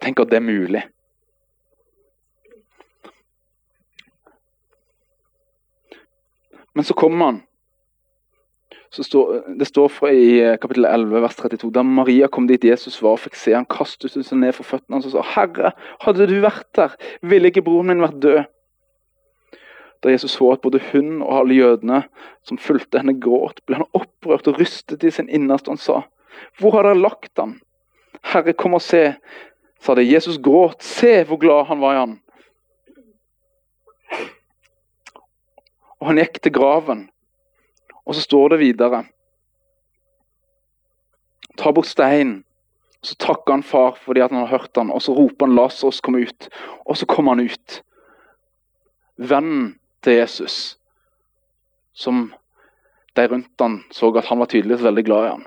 Tenk 0.00 0.22
at 0.22 0.30
det 0.30 0.38
er 0.38 0.46
mulig. 0.46 0.84
Men 6.78 6.86
så 6.86 6.94
kommer 6.94 7.32
han 7.32 7.40
så 8.90 9.04
står, 9.04 9.42
det 9.58 9.66
står 9.68 9.88
fra 9.92 10.10
i 10.12 10.38
eh, 10.40 10.54
kapittel 10.60 10.86
11, 10.88 11.20
vers 11.20 11.34
32. 11.36 11.70
Da 11.76 11.82
Maria 11.84 12.28
kom 12.32 12.46
dit 12.48 12.64
Jesus 12.64 12.96
var 13.04 13.18
og 13.18 13.20
fikk 13.20 13.36
se 13.36 13.52
han 13.52 13.68
kastet 13.68 14.14
seg 14.16 14.38
ned 14.40 14.54
for 14.56 14.64
føttene 14.64 14.96
hans 14.96 15.08
og 15.10 15.12
sa, 15.12 15.24
'Herre, 15.34 15.74
hadde 16.04 16.28
du 16.30 16.38
vært 16.40 16.70
der, 16.78 16.94
ville 17.20 17.50
ikke 17.52 17.66
broren 17.66 17.92
min 17.92 18.04
vært 18.04 18.16
død.' 18.22 18.46
Da 20.04 20.12
Jesus 20.14 20.38
så 20.38 20.52
at 20.54 20.62
både 20.62 20.80
hun 20.92 21.18
og 21.20 21.34
alle 21.40 21.58
jødene 21.58 22.04
som 22.46 22.60
fulgte 22.62 23.02
henne, 23.02 23.18
gråt, 23.20 23.60
ble 23.66 23.80
han 23.80 23.90
opprørt 23.98 24.48
og 24.48 24.60
rystet 24.60 25.04
i 25.04 25.10
sin 25.10 25.28
innerste. 25.28 25.68
Han 25.74 25.82
sa, 25.82 26.04
'Hvor 26.56 26.78
har 26.78 26.88
dere 26.88 27.02
lagt 27.02 27.36
ham?' 27.36 27.58
'Herre, 28.22 28.56
kom 28.56 28.78
og 28.78 28.82
se', 28.82 29.18
sa 29.80 29.94
det. 29.94 30.08
Jesus 30.10 30.38
gråt. 30.38 30.82
Se 30.82 31.24
hvor 31.24 31.38
glad 31.38 31.66
han 31.66 31.80
var 31.80 31.94
i 31.94 31.98
han. 31.98 32.20
Og 35.98 36.10
han 36.10 36.20
gikk 36.20 36.42
til 36.42 36.54
graven. 36.54 37.08
Og 38.06 38.16
så 38.16 38.24
står 38.24 38.54
det 38.54 38.62
videre 38.62 39.04
Ta 41.58 41.72
bort 41.74 41.90
steinen. 41.90 42.44
Så 43.02 43.14
takker 43.18 43.52
han 43.52 43.62
far 43.66 43.96
fordi 44.02 44.22
han 44.22 44.34
har 44.34 44.50
hørt 44.50 44.76
han, 44.76 44.90
og 44.90 45.02
så 45.02 45.14
roper 45.14 45.46
han 45.46 45.54
'Lasarus, 45.54 46.00
kom 46.00 46.14
ut'. 46.14 46.48
Og 46.86 46.96
så 46.96 47.06
kommer 47.06 47.34
han 47.34 47.46
ut. 47.46 47.82
Vennen 49.16 49.78
til 50.02 50.12
Jesus, 50.12 50.78
som 51.92 52.34
de 53.16 53.28
rundt 53.28 53.60
han 53.60 53.84
så 53.90 54.10
at 54.18 54.24
han 54.24 54.38
var 54.38 54.46
tydeligvis 54.46 54.84
veldig 54.84 55.04
glad 55.04 55.26
i 55.26 55.30
han, 55.30 55.46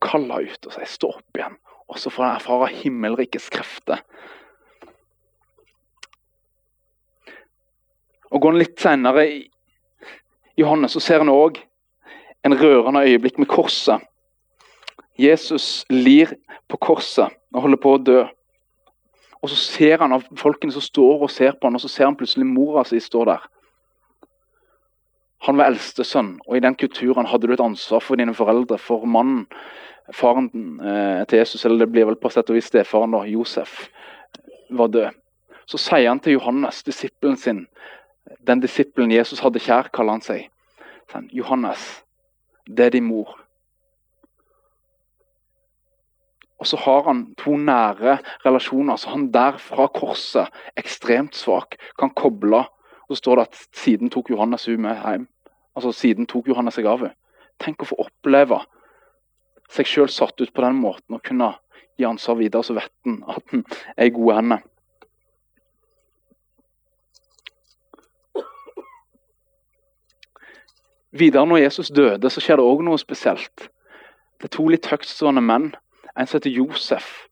kaller 0.00 0.44
ut 0.48 0.66
og 0.66 0.72
sier 0.72 0.84
'stå 0.84 1.08
opp 1.08 1.36
igjen'. 1.36 1.56
Og 1.88 1.98
så 1.98 2.10
får 2.10 2.24
han 2.24 2.36
erfare 2.36 2.68
himmelrikets 2.68 3.48
krefter. 3.48 4.02
Og 8.30 8.40
Går 8.40 8.50
han 8.50 8.58
litt 8.60 8.80
senere 8.80 9.24
Johannes, 10.58 10.92
så 10.92 11.00
ser 11.00 11.22
han 11.22 11.30
òg 11.30 11.60
en 12.46 12.56
rørende 12.58 13.04
øyeblikk 13.06 13.38
med 13.38 13.46
korset. 13.50 14.02
Jesus 15.18 15.84
lir 15.90 16.34
på 16.68 16.76
korset 16.82 17.34
og 17.54 17.62
holder 17.62 17.80
på 17.82 17.94
å 17.94 18.02
dø. 18.02 18.24
Og 19.42 19.50
Så 19.50 19.56
ser 19.56 20.02
han 20.02 20.12
av 20.12 20.24
folkene 20.36 20.74
som 20.74 20.82
står 20.82 21.22
og 21.22 21.30
ser 21.30 21.54
på 21.54 21.68
han, 21.68 21.78
og 21.78 21.80
så 21.80 21.88
ser 21.88 22.08
han 22.08 22.16
plutselig 22.18 22.46
mora 22.46 22.84
si 22.84 22.98
stå 23.00 23.24
der. 23.24 23.44
Han 25.46 25.56
var 25.56 25.70
eldste 25.70 26.02
sønn, 26.04 26.40
og 26.48 26.56
i 26.56 26.60
den 26.60 26.74
kulturen 26.74 27.26
hadde 27.26 27.46
du 27.46 27.52
et 27.54 27.62
ansvar 27.62 28.02
for 28.02 28.18
dine 28.18 28.34
foreldre. 28.34 28.78
For 28.82 29.06
mannen, 29.06 29.46
faren 30.10 30.50
eh, 30.82 31.22
til 31.30 31.38
Jesus, 31.38 31.64
eller 31.64 31.84
det 31.84 31.92
blir 31.92 32.08
vel 32.08 32.18
på 32.18 32.32
sett 32.34 32.50
og 32.50 32.58
vis 32.58 32.66
stefaren, 32.66 33.14
da, 33.14 33.22
Josef, 33.30 33.84
var 34.74 34.90
død. 34.90 35.14
Så 35.70 35.78
sier 35.78 36.08
han 36.08 36.18
til 36.24 36.34
Johannes, 36.34 36.82
disippelen 36.82 37.36
sin, 37.38 37.66
den 38.46 38.60
disippelen 38.60 39.12
Jesus 39.12 39.42
hadde 39.44 39.62
kjær, 39.62 39.90
kaller 39.94 40.18
han 40.18 40.24
seg. 40.24 40.48
Johannes, 41.32 42.04
det 42.68 42.86
er 42.86 42.96
din 42.96 43.06
mor. 43.08 43.36
Og 46.58 46.66
så 46.66 46.76
har 46.76 47.04
han 47.06 47.22
to 47.38 47.56
nære 47.56 48.18
relasjoner. 48.44 48.96
Så 48.96 49.12
han 49.14 49.30
der 49.32 49.58
fra 49.62 49.86
korset, 49.94 50.50
ekstremt 50.76 51.36
svak, 51.36 51.78
kan 51.98 52.10
koble. 52.10 52.64
Og 53.08 53.16
så 53.16 53.22
står 53.22 53.36
det 53.36 53.46
at 53.48 53.60
siden 53.72 54.10
tok 54.10 54.30
Johannes 54.30 54.66
hun 54.66 54.82
med 54.82 54.98
hjem. 54.98 55.28
Altså 55.76 55.92
siden 55.92 56.26
tok 56.26 56.48
Johannes 56.48 56.74
seg 56.74 56.88
av 56.90 57.04
henne. 57.04 57.14
Tenk 57.62 57.82
å 57.82 57.88
få 57.90 57.96
oppleve 58.02 58.60
seg 59.72 59.86
sjøl 59.86 60.10
satt 60.12 60.40
ut 60.40 60.52
på 60.54 60.62
den 60.64 60.78
måten 60.78 61.16
og 61.16 61.22
kunne 61.26 61.52
gi 61.98 62.06
ansvar 62.06 62.38
videre, 62.38 62.62
så 62.64 62.76
vet 62.76 62.92
han 63.04 63.18
at 63.28 63.42
han 63.50 63.64
er 63.96 64.08
i 64.08 64.14
gode 64.14 64.36
hender. 64.38 64.62
Videre 71.10 71.46
når 71.46 71.62
Jesus 71.62 71.88
døde, 71.88 72.30
så 72.30 72.40
skjer 72.40 72.60
det 72.60 72.66
òg 72.68 72.82
noe 72.84 73.00
spesielt. 73.00 73.68
Det 74.38 74.50
er 74.50 74.54
to 74.54 74.66
litt 74.68 74.90
høytstående 74.90 75.40
menn. 75.40 75.70
En 76.18 76.26
som 76.26 76.36
heter 76.36 76.52
Josef, 76.52 77.28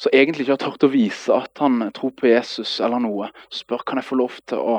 som 0.00 0.14
egentlig 0.16 0.46
ikke 0.46 0.56
har 0.56 0.62
turt 0.64 0.86
å 0.86 0.90
vise 0.90 1.34
at 1.34 1.60
han 1.60 1.82
tror 1.94 2.14
på 2.16 2.30
Jesus 2.30 2.78
eller 2.80 3.02
noe. 3.04 3.28
Spør 3.52 3.84
kan 3.86 4.00
jeg 4.00 4.08
få 4.08 4.18
lov 4.18 4.40
til 4.48 4.58
å 4.58 4.76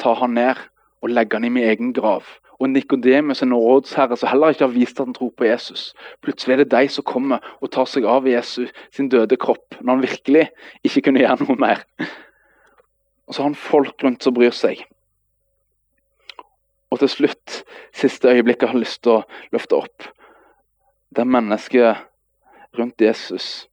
ta 0.00 0.14
han 0.18 0.34
ned 0.38 0.58
og 1.04 1.12
legge 1.12 1.36
han 1.36 1.46
i 1.46 1.52
min 1.52 1.68
egen 1.68 1.92
grav. 1.94 2.26
Og 2.58 2.72
Nikodemus, 2.72 3.44
en 3.44 3.54
rådsherre 3.54 4.16
som 4.18 4.32
heller 4.32 4.50
ikke 4.50 4.66
har 4.66 4.74
vist 4.74 4.98
at 4.98 5.06
han 5.06 5.14
tror 5.14 5.30
på 5.36 5.46
Jesus. 5.46 5.92
Plutselig 6.24 6.56
er 6.56 6.64
det 6.64 6.72
de 6.72 6.88
som 6.90 7.06
kommer 7.06 7.44
og 7.60 7.70
tar 7.70 7.86
seg 7.86 8.08
av 8.08 8.26
Jesus 8.26 8.72
sin 8.90 9.12
døde 9.12 9.38
kropp, 9.38 9.78
når 9.78 9.92
han 9.92 10.06
virkelig 10.08 10.48
ikke 10.82 11.04
kunne 11.06 11.22
gjøre 11.22 11.44
noe 11.44 11.60
mer. 11.60 11.84
Og 13.28 13.36
så 13.36 13.44
har 13.44 13.52
han 13.52 13.60
folk 13.60 14.02
rundt 14.02 14.26
som 14.26 14.34
bryr 14.34 14.56
seg. 14.56 14.82
Og 16.90 17.02
til 17.02 17.10
slutt, 17.12 17.62
siste 17.92 18.30
øyeblikket 18.32 18.70
har 18.70 18.80
lyst 18.80 19.02
til 19.04 19.18
å 19.18 19.24
løfte 19.52 19.76
opp, 19.76 20.06
det 21.14 21.26
mennesket 21.28 22.04
rundt 22.78 23.00
Jesus. 23.00 23.66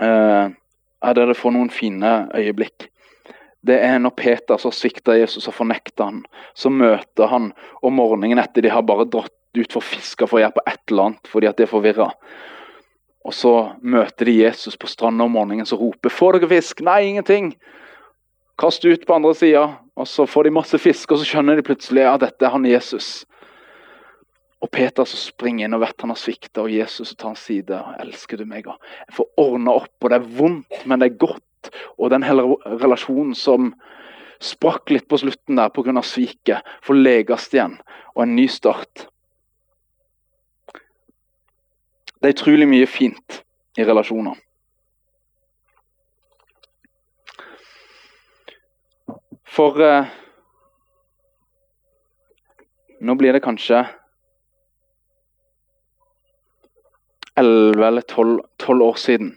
Eh, 0.00 0.50
er 1.02 1.14
der 1.14 1.30
det 1.30 1.38
får 1.38 1.54
noen 1.54 1.70
fine 1.70 2.12
øyeblikk. 2.34 2.88
Det 3.62 3.78
er 3.78 4.00
når 4.02 4.16
Peter 4.18 4.58
så 4.58 4.72
svikter 4.74 5.20
Jesus 5.20 5.46
og 5.46 5.54
fornekter 5.54 6.08
han. 6.08 6.22
Så 6.54 6.70
møter 6.70 7.30
han 7.30 7.52
om 7.82 7.94
morgenen 7.94 8.42
etter 8.42 8.64
de 8.64 8.72
har 8.72 8.82
bare 8.86 9.06
dratt 9.06 9.34
ut 9.54 9.74
for 9.74 9.84
fiske 9.84 10.26
for 10.26 10.40
å 10.40 10.42
gjøre 10.42 10.56
på 10.56 10.64
et 10.66 10.80
eller 10.90 11.10
annet 11.10 11.30
fordi 11.30 11.50
at 11.50 11.60
de 11.60 11.66
er 11.66 11.70
forvirra. 11.70 12.08
Og 13.22 13.34
så 13.36 13.52
møter 13.78 14.26
de 14.26 14.40
Jesus 14.40 14.74
på 14.80 14.90
stranda 14.90 15.24
om 15.28 15.36
morgenen 15.36 15.66
som 15.66 15.78
roper 15.78 16.10
'Får 16.10 16.40
dere 16.40 16.48
fisk?' 16.48 16.82
'Nei, 16.82 17.02
ingenting.' 17.02 17.54
Kast 18.58 18.84
ut 18.84 19.06
på 19.06 19.14
andre 19.14 19.34
sida, 19.34 19.78
og 19.96 20.08
så 20.08 20.26
får 20.26 20.44
de 20.44 20.54
masse 20.56 20.78
fisk, 20.80 21.12
og 21.12 21.20
så 21.20 21.28
skjønner 21.28 21.58
de 21.58 21.66
plutselig 21.66 22.04
at 22.08 22.22
dette 22.24 22.46
er 22.46 22.54
han 22.54 22.64
Jesus. 22.66 23.26
Og 24.62 24.70
Peter 24.70 25.04
så 25.08 25.18
springer 25.18 25.66
inn 25.66 25.76
og 25.76 25.82
vet 25.82 26.04
han 26.04 26.12
har 26.14 26.20
svikta, 26.20 26.64
og 26.64 26.72
Jesus 26.72 27.14
tar 27.14 27.32
hans 27.32 27.44
side. 27.44 27.82
'Elsker 28.00 28.38
du 28.38 28.44
meg?' 28.46 28.66
Jeg 28.66 29.16
får 29.16 29.28
ordna 29.36 29.74
opp, 29.82 29.96
og 30.00 30.10
det 30.10 30.16
er 30.16 30.28
vondt, 30.38 30.86
men 30.86 31.00
det 31.00 31.10
er 31.10 31.18
godt. 31.18 31.70
Og 31.98 32.10
den 32.10 32.22
hele 32.22 32.42
relasjonen 32.64 33.34
som 33.34 33.74
sprakk 34.42 34.90
litt 34.90 35.08
på 35.08 35.18
slutten 35.18 35.56
der 35.56 35.68
pga. 35.68 36.02
sviket, 36.02 36.62
får 36.82 36.94
leges 36.94 37.48
igjen, 37.52 37.80
og 38.14 38.22
en 38.22 38.36
ny 38.36 38.46
start. 38.46 39.08
Det 42.22 42.30
er 42.30 42.34
utrolig 42.38 42.68
mye 42.68 42.86
fint 42.86 43.42
i 43.78 43.84
relasjoner. 43.84 44.38
For 49.52 49.76
eh, 49.84 50.08
nå 53.04 53.16
blir 53.20 53.36
det 53.36 53.42
kanskje 53.44 53.82
elleve 57.36 57.88
eller 57.90 58.06
tolv 58.08 58.86
år 58.86 59.00
siden. 59.00 59.34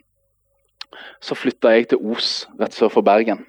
Så 1.20 1.36
flytta 1.36 1.74
jeg 1.76 1.90
til 1.92 2.16
Os 2.16 2.46
rett 2.60 2.76
sør 2.76 2.94
for 2.94 3.04
Bergen. 3.04 3.44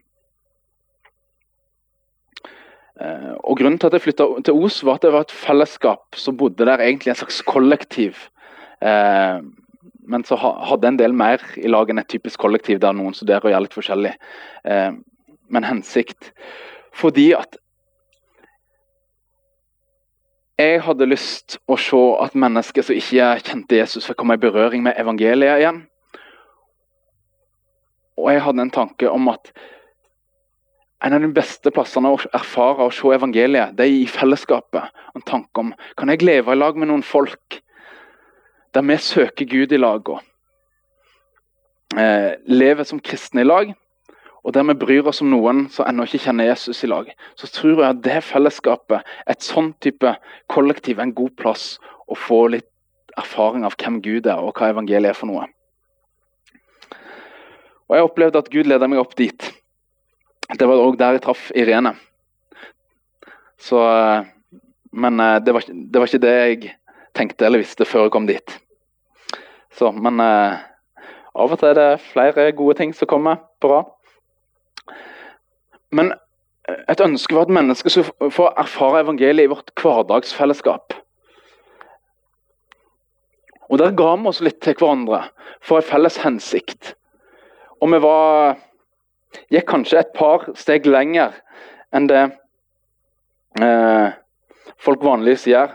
Eh, 2.99 3.35
og 3.45 3.61
Grunnen 3.61 3.79
til 3.79 3.91
at 3.91 3.99
jeg 3.99 4.09
flytta 4.09 4.27
til 4.49 4.59
Os, 4.67 4.83
var 4.83 4.99
at 4.99 5.07
det 5.07 5.15
var 5.15 5.27
et 5.29 5.39
fellesskap 5.47 6.19
som 6.19 6.39
bodde 6.39 6.67
der, 6.67 6.83
egentlig 6.83 7.15
en 7.15 7.23
slags 7.23 7.43
kollektiv. 7.47 8.27
Eh, 8.83 9.39
men 10.07 10.25
så 10.27 10.39
hadde 10.39 10.89
en 10.89 10.99
del 10.99 11.15
mer 11.15 11.43
i 11.59 11.71
lag 11.71 11.91
enn 11.91 12.03
et 12.03 12.11
typisk 12.11 12.43
kollektiv 12.43 12.83
der 12.83 12.95
noen 12.95 13.15
studerer 13.15 13.47
og 13.47 13.55
gjør 13.55 13.65
litt 13.67 13.79
forskjellig. 13.79 14.19
Men 15.49 15.65
hensikt. 15.65 16.33
Fordi 16.97 17.31
at 17.37 17.59
jeg 20.57 20.81
hadde 20.87 21.09
lyst 21.09 21.59
å 21.69 21.77
se 21.77 21.99
at 22.25 22.37
mennesker 22.39 22.85
som 22.85 22.97
ikke 22.97 23.35
kjente 23.45 23.77
Jesus, 23.77 24.07
fikk 24.09 24.23
komme 24.23 24.39
i 24.39 24.41
berøring 24.41 24.87
med 24.87 24.97
evangeliet 24.97 25.61
igjen. 25.61 25.83
Og 28.17 28.31
jeg 28.33 28.45
hadde 28.47 28.65
en 28.65 28.73
tanke 28.73 29.11
om 29.13 29.29
at 29.29 29.51
en 31.05 31.13
av 31.13 31.21
de 31.21 31.29
beste 31.37 31.71
plassene 31.77 32.09
å 32.09 32.21
erfare 32.35 32.87
og 32.87 32.95
se 32.97 33.11
evangeliet, 33.13 33.75
det 33.77 33.85
er 33.85 33.99
i 33.99 34.07
fellesskapet. 34.09 34.89
En 35.13 35.25
tanke 35.29 35.61
om 35.61 35.75
kan 35.99 36.09
jeg 36.09 36.25
leve 36.25 36.57
i 36.57 36.59
lag 36.59 36.79
med 36.81 36.89
noen 36.89 37.05
folk 37.05 37.61
der 38.73 38.85
vi 38.85 38.97
søker 39.01 39.49
Gud 39.49 39.73
i 39.73 39.81
lag 39.81 40.09
og 40.13 40.21
eh, 41.97 42.33
lever 42.49 42.89
som 42.89 43.01
kristne 43.01 43.45
i 43.45 43.49
lag, 43.49 43.77
og 44.47 44.55
der 44.55 44.63
vi 44.69 44.77
bryr 44.79 45.09
oss 45.11 45.19
om 45.25 45.33
noen 45.33 45.65
som 45.75 45.89
ennå 45.91 46.05
ikke 46.07 46.23
kjenner 46.23 46.47
Jesus 46.47 46.85
i 46.87 46.89
lag, 46.91 47.09
så 47.35 47.49
tror 47.51 47.81
jeg 47.83 47.89
at 47.89 48.03
det 48.05 48.21
fellesskapet, 48.23 49.03
et 49.27 49.43
sånn 49.43 49.73
type 49.83 50.13
kollektiv, 50.53 51.01
er 51.01 51.09
en 51.09 51.17
god 51.19 51.33
plass 51.41 51.65
å 52.07 52.15
få 52.15 52.45
litt 52.55 52.69
erfaring 53.19 53.65
av 53.67 53.75
hvem 53.81 53.99
Gud 54.05 54.29
er, 54.31 54.39
og 54.39 54.55
hva 54.55 54.71
evangeliet 54.71 55.11
er 55.11 55.19
for 55.19 55.33
noe. 55.33 55.49
Og 57.87 57.97
Jeg 57.97 58.07
opplevde 58.07 58.39
at 58.39 58.53
Gud 58.53 58.71
leda 58.71 58.87
meg 58.87 59.03
opp 59.03 59.17
dit. 59.19 59.51
Det 60.47 60.71
var 60.71 60.79
òg 60.79 60.99
der 61.01 61.19
jeg 61.19 61.25
traff 61.27 61.51
Irene. 61.51 61.97
Så, 63.59 63.83
men 64.93 65.21
eh, 65.23 65.41
det 65.43 65.55
var, 65.57 65.67
det 65.67 65.99
var 65.99 66.07
ikke 66.07 66.23
det 66.23 66.37
jeg 66.37 66.73
tenkte 67.17 67.49
eller 67.49 67.65
visste 67.65 67.87
før 67.89 68.07
jeg 68.07 68.15
kom 68.15 68.31
dit. 68.31 68.57
Så, 69.75 69.91
men 69.91 70.23
eh, 70.23 70.63
av 71.35 71.51
og 71.51 71.59
til 71.59 71.73
er 71.73 71.79
det 71.79 72.07
flere 72.13 72.51
gode 72.55 72.79
ting 72.79 72.95
som 72.95 73.11
kommer 73.11 73.43
på 73.59 73.75
rad. 73.75 73.96
Men 75.97 76.13
eh, 76.69 76.83
et 76.93 77.03
ønske 77.03 77.37
var 77.37 77.49
at 77.49 77.57
mennesker 77.57 77.93
skulle 77.93 78.31
få 78.35 78.51
erfare 78.61 79.03
evangeliet 79.05 79.49
i 79.49 79.53
vårt 79.53 79.73
hverdagsfellesskap. 79.81 80.97
Og 83.67 83.81
Der 83.83 83.97
ga 83.99 84.13
vi 84.15 84.31
oss 84.31 84.43
litt 84.45 84.61
til 84.63 84.77
hverandre 84.79 85.25
for 85.65 85.81
en 85.81 85.89
felles 85.89 86.21
hensikt. 86.23 86.95
Og 87.83 87.91
vi 87.93 87.99
var, 88.03 88.61
gikk 89.53 89.67
kanskje 89.73 90.01
et 90.01 90.13
par 90.17 90.47
steg 90.59 90.87
lenger 90.87 91.35
enn 91.95 92.07
det 92.11 92.23
eh, 93.63 94.15
folk 94.83 95.03
vanligvis 95.05 95.49
gjør. 95.51 95.75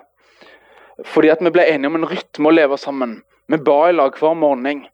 Fordi 1.08 1.32
at 1.34 1.44
vi 1.44 1.52
ble 1.54 1.66
enige 1.68 1.92
om 1.92 2.00
en 2.00 2.10
rytme 2.10 2.50
å 2.50 2.56
leve 2.56 2.78
sammen. 2.80 3.20
Vi 3.52 3.60
ba 3.60 3.78
i 3.90 3.96
lag 3.96 4.16
hver 4.18 4.38
morgen. 4.38 4.86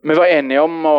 Vi 0.00 0.16
var 0.16 0.32
enige 0.32 0.62
om 0.64 0.86
å 0.88 0.96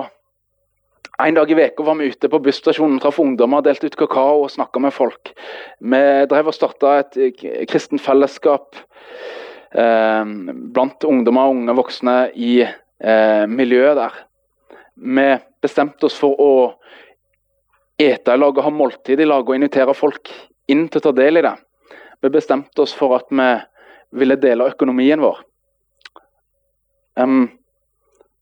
En 1.21 1.34
dag 1.34 1.51
i 1.51 1.53
uka 1.53 1.84
var 1.84 1.95
vi 1.95 2.05
ute 2.10 2.29
på 2.29 2.39
busstasjonen, 2.39 2.99
traff 2.99 3.19
ungdommer, 3.19 3.62
delte 3.62 3.86
ut 3.86 3.95
kakao 3.99 4.45
og 4.45 4.49
snakka 4.49 4.81
med 4.81 4.93
folk. 4.93 5.34
Vi 5.77 6.01
drev 6.31 6.49
og 6.49 6.55
starta 6.55 6.95
et 7.03 7.43
kristent 7.69 8.01
fellesskap 8.01 8.79
eh, 9.77 10.23
blant 10.73 11.05
ungdommer 11.05 11.45
og 11.45 11.60
unge 11.60 11.77
voksne 11.77 12.15
i 12.34 12.55
eh, 12.63 13.45
miljøet 13.45 13.99
der. 13.99 14.17
Vi 14.97 15.27
bestemte 15.62 16.10
oss 16.10 16.17
for 16.17 16.41
å 16.41 16.51
ete 18.01 18.34
i 18.34 18.41
lag 18.41 18.57
og 18.57 18.65
ha 18.65 18.73
måltid 18.73 19.21
i 19.21 19.29
lag 19.29 19.45
og 19.45 19.57
invitere 19.57 19.93
folk 19.93 20.34
inn 20.73 20.88
til 20.89 21.03
å 21.03 21.07
ta 21.10 21.15
del 21.21 21.38
i 21.38 21.45
det. 21.45 21.55
Vi 22.21 22.34
bestemte 22.34 22.81
oss 22.81 22.97
for 22.97 23.13
at 23.19 23.29
vi 23.29 23.51
ville 24.17 24.41
dele 24.41 24.71
økonomien 24.73 25.21
vår 25.21 25.45
um, 27.21 27.45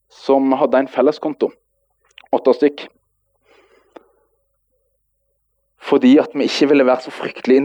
som 0.10 0.54
hadde 0.56 0.86
en 0.86 0.89
felleskonto. 0.92 1.52
Åtte 2.36 2.54
stykk. 2.54 2.86
Fordi 5.89 6.12
at 6.22 6.36
vi 6.38 6.46
ikke 6.46 6.68
ville 6.70 6.86
være 6.86 7.08
så 7.08 7.13
fryktelig 7.13 7.58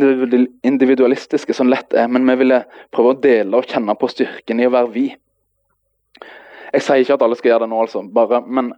individualistiske 0.65 1.57
som 1.57 1.69
lett 1.69 1.93
er, 1.93 2.09
men 2.09 2.25
vi 2.31 2.39
ville 2.41 2.63
prøve 2.95 3.13
å 3.13 3.21
dele 3.21 3.59
og 3.59 3.69
kjenne 3.69 3.97
på 3.99 4.09
styrken 4.09 4.63
i 4.63 4.69
å 4.69 4.73
være 4.73 4.93
vi. 4.95 5.07
Jeg 6.75 6.83
sier 6.83 7.03
ikke 7.03 7.19
at 7.19 7.25
alle 7.27 7.37
skal 7.39 7.53
gjøre 7.53 7.67
det 7.67 7.73
nå, 7.75 7.83
altså. 7.85 8.03
Bare, 8.15 8.41
men 8.47 8.73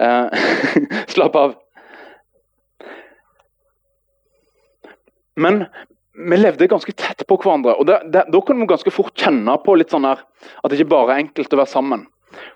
eh, 0.00 0.46
Slapp 1.12 1.36
av. 1.38 1.58
Men 5.38 5.64
vi 6.12 6.36
levde 6.36 6.68
ganske 6.68 6.92
tett 6.92 7.24
på 7.28 7.38
hverandre. 7.40 7.76
og 7.78 7.86
det, 7.88 8.00
det, 8.12 8.26
Da 8.32 8.40
kunne 8.40 8.64
vi 8.64 8.72
ganske 8.72 8.94
fort 8.94 9.14
kjenne 9.18 9.54
på 9.64 9.76
litt 9.78 9.92
sånn 9.92 10.06
her, 10.06 10.22
at 10.62 10.70
det 10.70 10.80
ikke 10.80 10.92
bare 10.92 11.16
er 11.16 11.26
enkelt 11.26 11.54
å 11.54 11.60
være 11.60 11.72
sammen. 11.72 12.06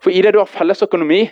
For 0.00 0.12
i 0.12 0.22
det 0.24 0.34
du 0.34 0.40
har 0.40 0.50
felles 0.50 0.82
økonomi, 0.84 1.26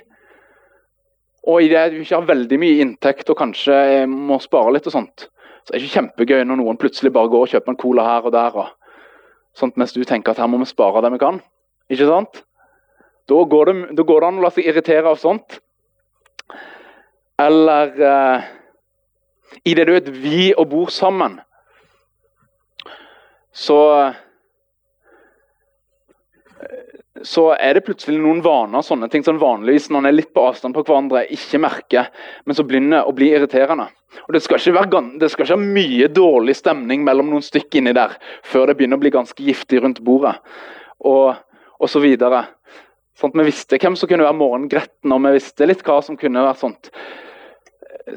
og 1.44 1.60
i 1.60 1.68
det 1.68 1.82
du 1.92 1.98
ikke 2.00 2.16
har 2.16 2.28
veldig 2.28 2.58
mye 2.60 2.80
inntekt 2.84 3.30
og 3.32 3.38
kanskje 3.38 3.76
må 4.08 4.38
spare 4.40 4.72
litt, 4.74 4.86
og 4.88 4.94
sånt, 4.94 5.26
så 5.64 5.72
er 5.72 5.76
det 5.76 5.84
ikke 5.84 5.98
kjempegøy 5.98 6.44
når 6.48 6.60
noen 6.60 6.80
plutselig 6.80 7.12
bare 7.12 7.30
går 7.32 7.46
og 7.46 7.52
kjøper 7.52 7.74
en 7.74 7.80
cola 7.80 8.06
her 8.08 8.28
og 8.28 8.34
der. 8.34 8.56
Og, 8.62 8.72
sånt, 9.56 9.76
mens 9.80 9.92
du 9.96 10.02
tenker 10.08 10.32
at 10.32 10.40
her 10.40 10.48
må 10.50 10.60
vi 10.62 10.68
spare 10.68 11.02
det 11.04 11.12
vi 11.14 11.20
kan. 11.22 11.40
Ikke 11.92 12.08
sant? 12.08 12.42
Da 13.28 13.40
går 13.48 13.70
det, 13.70 13.76
da 13.96 14.04
går 14.04 14.20
det 14.20 14.28
an 14.28 14.40
å 14.40 14.44
la 14.44 14.52
seg 14.52 14.68
irritere 14.68 15.08
av 15.12 15.20
sånt. 15.20 15.58
Eller 17.40 17.96
eh, 18.08 18.48
i 19.64 19.74
det 19.76 19.86
du 19.88 19.94
er 19.94 20.02
et 20.02 20.12
vi 20.12 20.52
og 20.52 20.68
bor 20.72 20.92
sammen 20.92 21.38
så 23.54 23.78
så 27.24 27.44
er 27.56 27.76
det 27.76 27.84
plutselig 27.86 28.18
noen 28.20 28.42
vaner 28.44 28.84
sånne 28.84 29.08
ting 29.12 29.24
som 29.24 29.40
vanligvis 29.40 29.88
når 29.90 30.02
en 30.02 30.08
er 30.10 30.16
litt 30.18 30.32
på 30.36 30.44
avstand 30.44 30.76
på 30.76 30.84
hverandre, 30.84 31.24
ikke 31.32 31.60
merker, 31.64 32.10
men 32.44 32.56
så 32.56 32.66
begynner 32.68 33.08
å 33.08 33.14
bli 33.16 33.30
irriterende. 33.32 33.88
Og 34.26 34.34
Det 34.36 34.42
skal 34.44 34.60
være, 34.76 35.00
det 35.18 35.30
skal 35.32 35.46
ikke 35.46 35.56
være 35.56 35.72
mye 35.78 36.08
dårlig 36.12 36.56
stemning 36.58 37.02
mellom 37.06 37.32
noen 37.32 37.44
stykker 37.44 37.80
inni 37.80 37.94
der 37.96 38.14
før 38.46 38.68
det 38.68 38.76
begynner 38.78 39.00
å 39.00 39.02
bli 39.02 39.14
ganske 39.14 39.42
giftig 39.42 39.82
rundt 39.82 40.02
bordet. 40.04 40.36
Og, 41.04 41.34
og 41.80 41.90
så 41.90 42.00
videre. 42.04 42.44
Sånn 43.18 43.34
vi 43.34 43.48
visste 43.48 43.78
hvem 43.80 43.96
som 43.98 44.10
kunne 44.10 44.26
være 44.26 44.38
morgengretten, 44.38 45.12
og 45.12 45.26
vi 45.26 45.36
visste 45.36 45.68
litt 45.68 45.84
hva 45.86 46.00
som 46.04 46.18
kunne 46.20 46.44
være 46.44 46.60
sånt. 46.60 46.90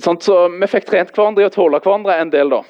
Sånn, 0.04 0.20
så 0.22 0.48
vi 0.52 0.70
fikk 0.70 0.90
trent 0.90 1.14
hverandre 1.16 1.46
i 1.46 1.48
å 1.48 1.54
tåle 1.54 1.80
hverandre 1.80 2.18
en 2.20 2.34
del, 2.34 2.52
da. 2.52 2.64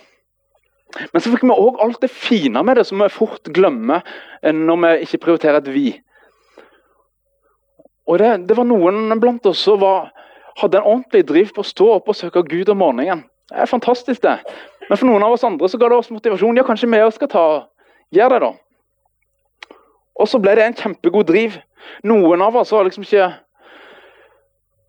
Men 1.11 1.21
så 1.21 1.31
fikk 1.33 1.43
vi 1.43 1.55
òg 1.55 1.79
alt 1.83 2.01
det 2.03 2.09
fine 2.13 2.61
med 2.63 2.79
det 2.79 2.85
som 2.87 3.01
vi 3.01 3.09
fort 3.11 3.49
glemmer 3.55 4.05
eh, 4.41 4.55
når 4.55 4.83
vi 4.83 4.91
ikke 5.07 5.23
prioriterer 5.25 5.59
et 5.59 5.71
vi. 5.73 5.89
Og 8.07 8.21
det, 8.21 8.29
det 8.47 8.55
var 8.57 8.67
noen 8.67 9.11
blant 9.19 9.45
oss 9.49 9.63
som 9.67 9.81
var, 9.81 10.11
hadde 10.61 10.79
en 10.79 10.87
ordentlig 10.93 11.25
driv 11.27 11.51
på 11.55 11.63
å 11.63 11.67
stå 11.67 11.89
opp 11.97 12.11
og 12.11 12.17
søke 12.17 12.45
Gud 12.47 12.71
om 12.71 12.79
morgenen. 12.81 13.25
Det 13.51 13.63
er 13.63 13.69
fantastisk, 13.69 14.21
det. 14.23 14.37
Men 14.87 14.99
for 14.99 15.07
noen 15.09 15.23
av 15.23 15.35
oss 15.35 15.45
andre 15.47 15.67
så 15.71 15.79
ga 15.79 15.89
det 15.91 15.99
oss 15.99 16.11
motivasjon. 16.11 16.57
Ja, 16.59 16.65
kanskje 16.67 16.89
vi 16.91 16.99
skal 17.15 17.31
ta 17.31 17.47
gjøre 18.15 18.39
det, 18.39 18.47
da. 18.47 19.75
Og 20.17 20.29
så 20.31 20.39
ble 20.41 20.55
det 20.57 20.65
en 20.65 20.77
kjempegod 20.77 21.27
driv. 21.29 21.59
Noen 22.07 22.41
av 22.43 22.55
oss 22.59 22.71
var 22.73 22.87
liksom 22.87 23.05
ikke 23.05 23.29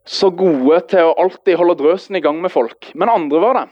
så 0.09 0.31
gode 0.33 0.79
til 0.89 1.05
å 1.05 1.17
alltid 1.21 1.59
holde 1.61 1.77
drøsen 1.83 2.17
i 2.17 2.23
gang 2.25 2.39
med 2.41 2.53
folk, 2.53 2.91
men 2.97 3.13
andre 3.13 3.43
var 3.43 3.59
det. 3.59 3.67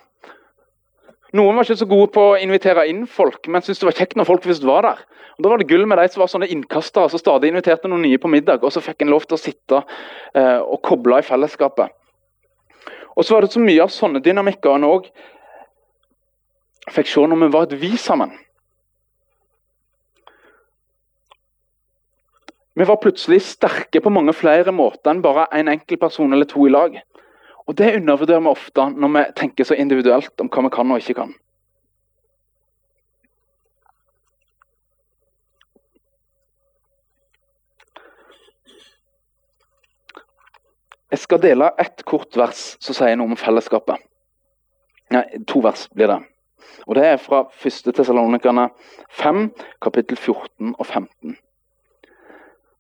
Noen 1.35 1.57
var 1.57 1.67
ikke 1.67 1.81
så 1.81 1.89
gode 1.91 2.13
på 2.15 2.23
å 2.23 2.39
invitere 2.39 2.87
inn 2.87 3.03
folk, 3.11 3.49
men 3.51 3.65
syntes 3.65 3.81
det 3.83 3.89
var 3.89 3.97
kjekt 3.99 4.17
når 4.19 4.29
folk 4.29 4.47
visst 4.47 4.67
var 4.67 4.87
der. 4.87 5.01
Og 5.37 5.43
Da 5.43 5.51
var 5.51 5.59
det 5.61 5.69
gull 5.69 5.87
med 5.87 5.99
de 5.99 6.07
som 6.09 6.23
var 6.23 6.31
sånne 6.33 6.49
innkastere 6.55 7.11
som 7.11 7.21
stadig 7.21 7.51
inviterte 7.51 7.91
noen 7.91 8.07
nye 8.07 8.21
på 8.21 8.31
middag. 8.31 8.63
Og 8.63 8.73
så 8.73 8.81
fikk 8.81 9.03
en 9.03 9.11
lov 9.13 9.27
til 9.27 9.37
å 9.37 9.41
sitte 9.41 9.83
eh, 10.33 10.61
og 10.63 10.81
koble 10.87 11.19
i 11.21 11.27
fellesskapet. 11.27 11.93
Og 13.17 13.25
så 13.25 13.35
var 13.35 13.45
det 13.45 13.53
så 13.53 13.61
mye 13.61 13.83
av 13.83 13.93
sånne 13.93 14.23
dynamikker 14.25 14.77
en 14.77 14.89
òg 14.89 15.11
fikk 16.95 17.11
se 17.11 17.25
når 17.27 17.41
vi 17.43 17.53
var 17.53 17.67
et 17.67 17.79
vi 17.81 17.97
sammen. 17.99 18.33
Vi 22.77 22.85
var 22.85 23.01
plutselig 23.01 23.41
sterke 23.41 24.03
på 24.05 24.13
mange 24.13 24.35
flere 24.37 24.73
måter 24.77 25.11
enn 25.11 25.25
bare 25.25 25.49
en 25.57 25.73
enkelt 25.73 26.01
person 26.01 26.33
eller 26.33 26.49
to 26.49 26.67
i 26.69 26.73
lag. 26.73 26.99
Og 27.67 27.79
Det 27.79 27.97
undervurderer 27.97 28.41
vi 28.41 28.53
ofte 28.53 28.85
når 28.95 29.13
vi 29.17 29.25
tenker 29.37 29.67
så 29.67 29.75
individuelt 29.75 30.41
om 30.41 30.51
hva 30.53 30.63
vi 30.63 30.71
kan 30.75 30.93
og 30.95 31.03
ikke 31.03 31.19
kan. 31.19 31.35
Jeg 41.11 41.23
skal 41.23 41.43
dele 41.43 41.71
ett 41.81 42.03
kort 42.05 42.37
vers 42.37 42.77
som 42.83 42.95
sier 42.95 43.17
noe 43.17 43.31
om 43.31 43.39
fellesskapet. 43.41 44.03
Nei, 45.15 45.23
to 45.49 45.63
vers 45.65 45.87
blir 45.95 46.11
det. 46.11 46.19
Og 46.87 46.95
Det 46.95 47.05
er 47.07 47.17
fra 47.17 47.45
1. 47.65 47.95
Tessalonikerne 47.95 48.69
5, 49.11 49.51
kapittel 49.83 50.19
14 50.19 50.75
og 50.79 50.87
15. 50.87 51.37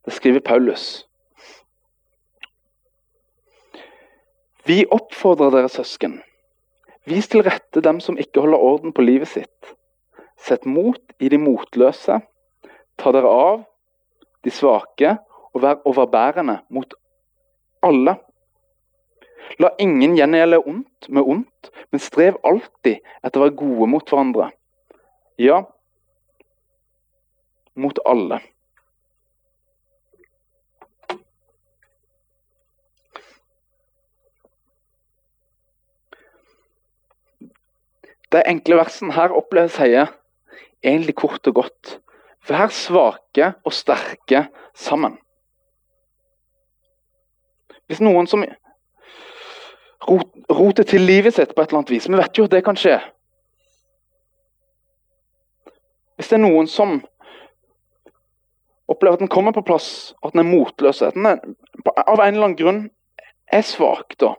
Det 0.04 0.12
skriver 0.12 0.40
Paulus. 0.40 1.06
Vi 4.66 4.82
oppfordrer 4.90 5.52
dere 5.54 5.68
søsken. 5.70 6.16
Vis 7.06 7.28
til 7.30 7.44
rette 7.46 7.78
dem 7.86 8.00
som 8.02 8.16
ikke 8.18 8.42
holder 8.42 8.62
orden 8.66 8.94
på 8.94 9.04
livet 9.04 9.30
sitt. 9.30 9.74
Sett 10.42 10.66
mot 10.66 10.98
i 11.22 11.30
de 11.30 11.38
motløse. 11.38 12.16
Ta 12.98 13.12
dere 13.14 13.30
av 13.30 13.62
de 14.42 14.50
svake, 14.50 15.12
og 15.54 15.62
vær 15.62 15.78
overbærende 15.86 16.58
mot 16.74 16.96
alle. 17.86 18.16
La 19.62 19.70
ingen 19.78 20.16
gjengjelde 20.18 20.58
ondt 20.66 21.08
med 21.14 21.22
ondt, 21.22 21.70
men 21.94 22.02
strev 22.02 22.40
alltid 22.42 22.98
etter 23.22 23.38
å 23.38 23.46
være 23.46 23.58
gode 23.62 23.90
mot 23.94 24.10
hverandre. 24.10 24.50
Ja, 25.38 25.62
mot 27.78 28.02
alle. 28.02 28.42
De 38.32 38.42
enkle 38.46 38.78
versene 38.80 39.14
her 39.14 39.34
oppleves 39.34 39.76
sier 39.78 40.10
egentlig 40.84 41.16
kort 41.18 41.46
og 41.46 41.62
godt 41.62 41.96
Vær 42.46 42.70
svake 42.70 43.48
og 43.66 43.72
sterke 43.74 44.44
sammen. 44.78 45.16
Hvis 47.90 47.98
noen 48.02 48.28
som 48.30 48.44
roter 50.06 50.86
til 50.86 51.02
livet 51.02 51.34
sitt 51.34 51.54
på 51.54 51.62
et 51.62 51.72
eller 51.72 51.80
annet 51.80 51.90
vis 51.90 52.06
Vi 52.06 52.20
vet 52.20 52.38
jo 52.38 52.46
at 52.46 52.54
det 52.54 52.62
kan 52.66 52.78
skje. 52.78 53.00
Hvis 56.16 56.30
det 56.30 56.38
er 56.38 56.44
noen 56.44 56.70
som 56.70 57.00
opplever 58.86 59.18
at 59.18 59.24
den 59.24 59.32
kommer 59.32 59.52
på 59.52 59.66
plass, 59.66 60.14
at 60.22 60.32
den 60.32 60.44
er 60.44 60.48
motløs, 60.48 61.02
at 61.02 61.18
den 61.18 61.26
av 61.26 61.42
en 61.42 62.22
eller 62.22 62.46
annen 62.46 62.56
grunn 62.56 62.82
er 63.52 63.66
svak, 63.66 64.14
da 64.22 64.36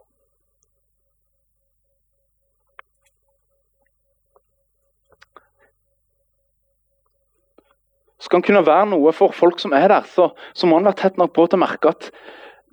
Skal 8.18 8.40
han 8.40 8.46
kunne 8.48 8.66
være 8.66 8.90
noe 8.94 9.14
for 9.14 9.34
folk 9.36 9.60
som 9.62 9.76
er 9.78 9.92
der, 9.92 10.06
så, 10.10 10.32
så 10.58 10.68
må 10.68 10.80
han 10.80 10.88
være 10.90 11.02
tett 11.04 11.20
nok 11.22 11.36
på 11.36 11.46
til 11.46 11.60
å 11.60 11.66
merke 11.66 11.92
at 11.94 12.10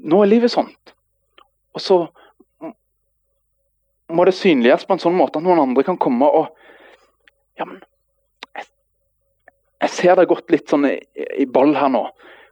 nå 0.01 0.23
er 0.25 0.31
livet 0.31 0.53
sånt. 0.53 0.95
Og 1.77 1.83
så 1.83 1.99
må 4.15 4.25
det 4.27 4.37
synliggjøres 4.37 4.87
på 4.89 4.97
en 4.97 5.03
sånn 5.03 5.17
måte 5.17 5.41
at 5.41 5.47
noen 5.47 5.63
andre 5.63 5.87
kan 5.87 6.01
komme 6.01 6.29
og 6.29 6.53
Ja, 7.55 7.67
men 7.69 7.79
jeg, 8.57 8.67
jeg 9.85 9.93
ser 9.95 10.17
det 10.19 10.29
gått 10.31 10.51
litt 10.51 10.71
sånn 10.71 10.89
i, 10.89 10.97
i, 11.15 11.47
ball 11.47 11.75
her 11.79 11.93
nå. 11.93 12.03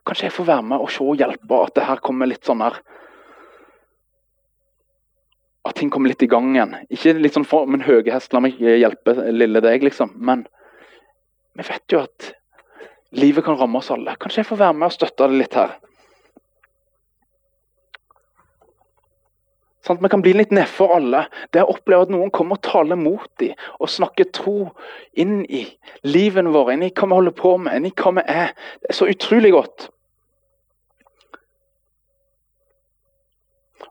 Kanskje 0.07 0.29
jeg 0.29 0.37
får 0.37 0.49
være 0.51 0.67
med 0.73 0.85
og 0.85 0.93
se 0.95 1.03
og 1.03 1.19
hjelpe 1.19 1.59
at 1.65 1.75
det 1.79 1.87
her 1.89 2.03
kommer 2.05 2.31
litt 2.31 2.47
sånn 2.47 2.63
her 2.63 2.79
At 5.67 5.79
ting 5.79 5.91
kommer 5.95 6.11
litt 6.11 6.23
i 6.23 6.31
gang 6.31 6.49
igjen. 6.55 6.73
Ikke 6.91 7.15
litt 7.19 7.37
sånn 7.37 7.47
for 7.47 7.69
min 7.71 7.85
høye 7.87 8.11
hest, 8.11 8.33
la 8.35 8.41
meg 8.43 8.59
hjelpe 8.59 9.15
lille 9.31 9.61
deg, 9.63 9.85
liksom. 9.87 10.11
Men 10.19 10.43
vi 11.55 11.67
vet 11.69 11.95
jo 11.95 12.01
at 12.03 12.33
livet 13.13 13.45
kan 13.45 13.57
ramme 13.61 13.79
oss 13.79 13.91
alle. 13.93 14.17
Kanskje 14.21 14.43
jeg 14.43 14.51
får 14.51 14.61
være 14.65 14.77
med 14.79 14.89
og 14.89 14.95
støtte 14.97 15.29
det 15.29 15.41
litt 15.41 15.57
her. 15.59 15.75
Sånn 19.83 19.99
vi 19.99 20.11
kan 20.13 20.23
bli 20.23 20.33
litt 20.37 20.53
nedfor 20.55 20.95
alle. 20.95 21.25
Det 21.51 21.65
å 21.65 21.73
oppleve 21.75 22.07
at 22.07 22.13
noen 22.15 22.31
kommer 22.35 22.59
og 22.59 22.67
taler 22.67 22.99
mot 22.99 23.27
dem 23.43 23.57
og 23.81 23.91
snakker 23.91 24.31
tro 24.31 24.71
inn 25.19 25.41
i 25.45 25.65
livet 26.07 26.47
vårt, 26.55 26.71
inn 26.77 26.87
i 26.87 26.93
hva 26.95 27.09
vi 27.09 27.19
holder 27.19 27.35
på 27.39 27.57
med, 27.59 27.81
inn 27.81 27.91
i 27.91 27.97
hva 27.99 28.15
vi 28.21 28.25
er. 28.31 28.55
Det 28.83 28.93
er 28.93 28.99
så 29.01 29.11
utrolig 29.11 29.51
godt. 29.57 29.89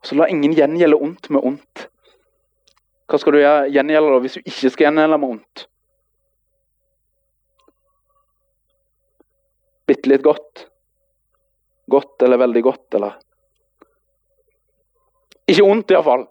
Så 0.02 0.16
la 0.18 0.30
ingen 0.32 0.56
gjengjelde 0.58 0.98
ondt 0.98 1.30
med 1.30 1.44
ondt. 1.46 1.90
Hva 3.12 3.20
skal 3.20 3.36
du 3.36 3.42
gjengjelde 3.44 4.22
hvis 4.24 4.40
du 4.40 4.48
ikke 4.48 4.72
skal 4.72 4.88
gjengjelde 4.88 5.20
med 5.20 5.36
ondt? 5.36 5.68
Bitte 9.92 10.08
litt 10.08 10.24
godt? 10.24 10.66
Godt 11.92 12.24
eller 12.24 12.40
veldig 12.40 12.64
godt, 12.64 12.96
eller? 12.96 13.18
Ikke 15.52 15.66
ondt, 15.68 15.92
iallfall. 15.92 16.30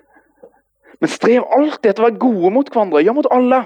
Men 1.00 1.08
strev 1.08 1.46
alltid 1.56 1.88
etter 1.88 2.04
å 2.04 2.08
være 2.10 2.20
gode 2.20 2.50
mot 2.52 2.68
hverandre. 2.68 3.00
Ja, 3.00 3.14
mot 3.16 3.28
alle. 3.32 3.62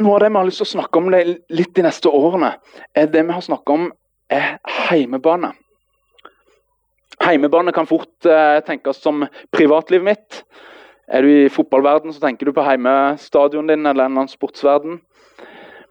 Noe 0.00 0.16
av 0.16 0.24
det 0.24 0.30
vi 0.30 0.38
har 0.38 0.48
lyst 0.48 0.62
til 0.62 0.68
å 0.68 0.72
snakke 0.74 1.00
om 1.00 1.12
litt 1.12 1.74
de 1.76 1.84
neste 1.84 2.12
årene, 2.12 2.54
er 2.96 3.12
det 3.12 3.22
vi 3.28 3.36
har 3.36 3.44
snakket 3.44 3.74
om 3.76 3.86
er 4.32 4.56
heimebane. 4.88 5.52
Heimebane 7.24 7.72
kan 7.76 7.88
fort 7.88 8.28
eh, 8.28 8.58
tenkes 8.64 9.00
som 9.04 9.24
privatlivet 9.52 10.08
mitt. 10.08 10.40
Er 11.06 11.22
du 11.22 11.30
i 11.30 11.50
fotballverden, 11.52 12.12
så 12.12 12.22
tenker 12.22 12.48
du 12.48 12.54
på 12.56 12.64
heimestadion 12.66 13.68
din 13.68 13.86
eller 13.86 13.90
en 13.90 14.10
eller 14.10 14.24
annen 14.24 14.32
sportsverden. 14.32 15.00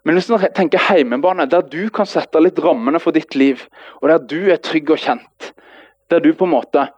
Men 0.05 0.17
hvis 0.17 0.27
du 0.27 0.35
tenker 0.53 0.83
heimebane, 0.89 1.47
der 1.49 1.63
du 1.65 1.87
kan 1.89 2.05
sette 2.05 2.41
litt 2.43 2.59
rammene 2.61 2.99
for 3.01 3.15
ditt 3.15 3.33
liv, 3.35 3.63
og 4.01 4.11
der 4.11 4.21
du 4.21 4.51
er 4.53 4.61
trygg 4.61 4.91
og 4.93 5.01
kjent, 5.01 5.53
der 6.13 6.21
du 6.21 6.33
på 6.33 6.47
en 6.47 6.55
måte 6.57 6.89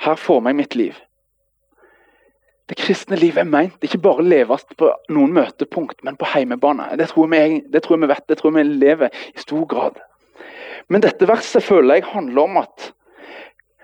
Her 0.00 0.16
får 0.16 0.38
meg 0.40 0.54
mitt 0.56 0.72
liv. 0.80 0.94
Det 2.70 2.78
kristne 2.80 3.18
livet 3.20 3.42
er 3.42 3.50
meint 3.50 3.82
ikke 3.84 3.98
bare 4.00 4.24
leves 4.24 4.62
på 4.80 4.88
noen 5.12 5.34
møtepunkt, 5.36 5.98
men 6.06 6.16
på 6.16 6.28
heimebane. 6.32 6.86
Det 6.96 7.10
tror, 7.10 7.28
vi, 7.28 7.58
det 7.68 7.82
tror 7.84 8.00
vi 8.00 8.08
vet, 8.08 8.24
det 8.30 8.38
tror 8.40 8.54
vi 8.54 8.64
lever 8.64 9.12
i 9.34 9.42
stor 9.42 9.66
grad. 9.68 9.98
Men 10.88 11.04
dette 11.04 11.28
verset 11.28 11.66
føler 11.66 11.98
jeg 11.98 12.08
handler 12.14 12.46
om 12.46 12.56
at 12.62 12.86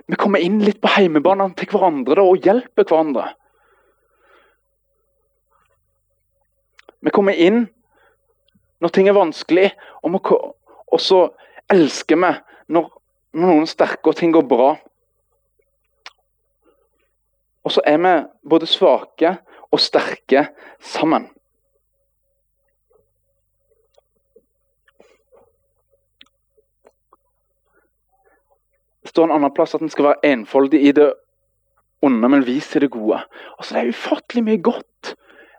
vi 0.06 0.16
kommer 0.18 0.42
inn 0.42 0.60
litt 0.62 0.78
på 0.82 0.92
heimebanen 0.94 1.54
til 1.58 1.70
hverandre 1.72 2.18
da, 2.18 2.24
og 2.24 2.44
hjelper 2.46 2.86
hverandre. 2.86 3.30
Vi 7.02 7.12
kommer 7.14 7.34
inn 7.34 7.64
når 8.82 8.92
ting 8.94 9.08
er 9.08 9.16
vanskelig, 9.16 9.70
og, 10.02 10.14
vi, 10.14 10.38
og 10.92 11.02
så 11.02 11.20
elsker 11.72 12.20
vi 12.22 12.32
når, 12.74 12.90
når 13.34 13.50
noen 13.52 13.66
er 13.66 13.72
sterke 13.72 14.12
og 14.12 14.18
ting 14.18 14.34
går 14.34 14.46
bra. 14.46 14.74
Og 17.66 17.74
så 17.74 17.82
er 17.88 17.98
vi 17.98 18.12
både 18.46 18.68
svake 18.70 19.32
og 19.74 19.82
sterke 19.82 20.46
sammen. 20.78 21.26
Det 29.05 29.05
står 29.16 29.30
en 29.30 29.38
annen 29.38 29.54
plass 29.56 29.74
at 29.74 29.84
en 29.84 29.92
skal 29.92 30.10
være 30.10 30.32
enfoldig 30.34 30.82
i 30.84 30.92
det 30.96 31.10
onde, 32.04 32.28
men 32.28 32.44
vis 32.46 32.68
til 32.68 32.84
det 32.84 32.92
gode. 32.92 33.22
Altså, 33.58 33.74
Det 33.74 33.82
er 33.82 33.94
ufattelig 33.94 34.44
mye 34.44 34.62
godt 34.62 35.16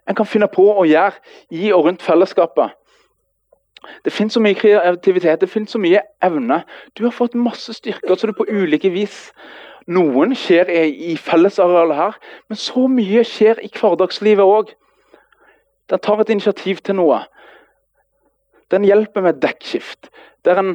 en 0.08 0.16
kan 0.16 0.28
finne 0.28 0.48
på 0.52 0.64
å 0.72 0.86
gjøre 0.88 1.20
i 1.52 1.72
og 1.76 1.86
rundt 1.88 2.04
fellesskapet. 2.06 2.76
Det 4.04 4.12
finnes 4.12 4.36
så 4.36 4.42
mye 4.44 4.58
kreativitet, 4.58 5.42
det 5.42 5.52
finnes 5.52 5.72
så 5.72 5.80
mye 5.80 6.02
evne. 6.24 6.62
Du 6.98 7.04
har 7.06 7.16
fått 7.16 7.38
masse 7.38 7.76
styrker 7.76 8.16
så 8.16 8.30
det 8.30 8.38
på 8.38 8.48
ulike 8.50 8.92
vis. 8.92 9.28
Noen 9.88 10.36
skjer 10.36 10.72
i 10.88 11.16
fellesarealet 11.20 11.96
her, 11.96 12.18
men 12.50 12.60
så 12.60 12.88
mye 12.92 13.24
skjer 13.28 13.62
i 13.64 13.72
hverdagslivet 13.72 14.44
òg. 14.44 14.74
Den 15.88 16.04
tar 16.04 16.20
et 16.24 16.34
initiativ 16.34 16.82
til 16.84 16.98
noe. 17.00 17.22
Den 18.72 18.84
hjelper 18.84 19.24
med 19.24 19.40
dekkskift. 19.44 20.10
Der 20.44 20.60
en 20.60 20.74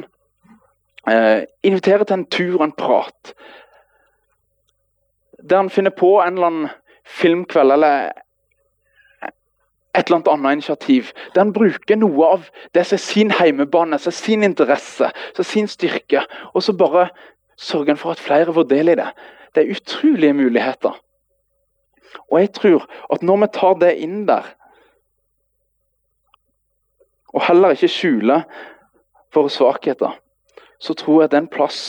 eh, 1.09 1.43
inviterer 1.63 2.03
til 2.03 2.19
en 2.19 2.25
tur 2.25 2.59
og 2.59 2.65
en 2.67 2.77
prat. 2.77 3.33
Der 5.49 5.59
en 5.59 5.69
finner 5.69 5.91
på 5.91 6.21
en 6.21 6.33
eller 6.33 6.47
annen 6.47 6.69
filmkveld 7.03 7.71
eller 7.71 8.11
et 9.93 10.07
eller 10.07 10.15
annet 10.15 10.27
annet 10.27 10.51
initiativ. 10.51 11.11
Der 11.35 11.41
han 11.41 11.53
bruker 11.53 11.99
noe 11.99 12.29
av 12.37 12.49
det 12.73 12.85
som 12.87 12.97
er 12.97 13.03
sin 13.03 13.31
heimebane, 13.31 13.99
som 13.99 14.09
er 14.09 14.17
sin 14.17 14.43
interesse, 14.43 15.11
som 15.35 15.43
er 15.43 15.49
sin 15.49 15.69
styrke. 15.69 16.23
Og 16.53 16.63
så 16.63 16.73
bare 16.73 17.09
sørger 17.57 17.93
han 17.93 18.01
for 18.01 18.11
at 18.11 18.23
flere 18.23 18.53
får 18.53 18.69
del 18.71 18.89
i 18.89 18.97
det. 18.97 19.09
Det 19.53 19.63
er 19.63 19.75
utrolige 19.75 20.33
muligheter. 20.33 20.97
Og 22.31 22.39
jeg 22.39 22.53
tror 22.53 22.87
at 23.13 23.23
når 23.23 23.37
vi 23.43 23.51
tar 23.53 23.79
det 23.81 23.93
inn 24.01 24.25
der, 24.27 24.49
og 27.33 27.45
heller 27.47 27.73
ikke 27.73 27.89
skjuler 27.89 28.43
våre 29.33 29.49
svakheter, 29.49 30.17
så 30.83 30.95
tror 30.99 31.23
jeg 31.23 31.31
det 31.31 31.39
er 31.39 31.45
en 31.45 31.53
plass 31.53 31.83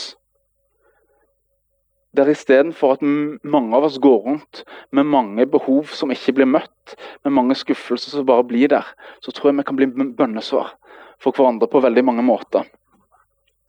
der 2.15 2.31
istedenfor 2.31 2.95
at 2.95 3.03
mange 3.03 3.75
av 3.75 3.89
oss 3.89 3.99
går 3.99 4.21
rundt 4.23 4.63
med 4.95 5.09
mange 5.11 5.47
behov 5.51 5.91
som 5.91 6.13
ikke 6.15 6.37
blir 6.37 6.47
møtt, 6.47 6.95
med 7.27 7.35
mange 7.35 7.57
skuffelser 7.59 8.15
som 8.15 8.27
bare 8.29 8.47
blir 8.47 8.71
der, 8.71 8.87
så 9.19 9.35
tror 9.35 9.51
jeg 9.51 9.59
vi 9.59 9.67
kan 9.67 9.81
bli 9.81 9.89
bønnesvar 9.91 10.77
for 11.19 11.35
hverandre 11.35 11.67
på 11.71 11.83
veldig 11.83 12.05
mange 12.07 12.23
måter. 12.23 12.69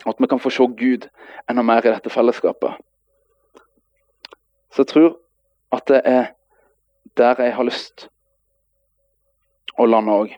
Og 0.06 0.14
at 0.14 0.22
vi 0.22 0.30
kan 0.30 0.42
få 0.42 0.54
se 0.54 0.68
Gud 0.78 1.08
enda 1.50 1.66
mer 1.66 1.82
i 1.82 1.90
dette 1.90 2.14
fellesskapet. 2.14 2.78
Så 4.70 4.84
jeg 4.84 4.94
tror 4.94 5.12
at 5.74 5.88
det 5.90 6.02
er 6.06 6.34
der 7.18 7.42
jeg 7.42 7.56
har 7.56 7.66
lyst 7.66 8.10
å 9.80 9.88
lande 9.90 10.14
òg. 10.14 10.34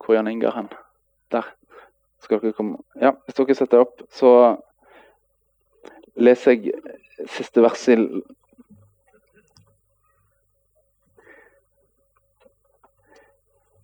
Hvor 0.00 0.14
er 0.14 0.20
Jan 0.20 0.28
Ingar 0.32 0.56
hen? 0.56 0.68
Der. 1.32 1.46
Skal 2.20 2.40
dere 2.40 2.52
komme 2.56 2.78
Ja, 3.00 3.14
hvis 3.24 3.36
dere 3.38 3.56
setter 3.56 3.84
opp, 3.84 4.02
så 4.12 4.32
leser 6.20 6.56
jeg 6.56 7.28
siste 7.28 7.62
vers 7.64 7.86
i 7.88 7.96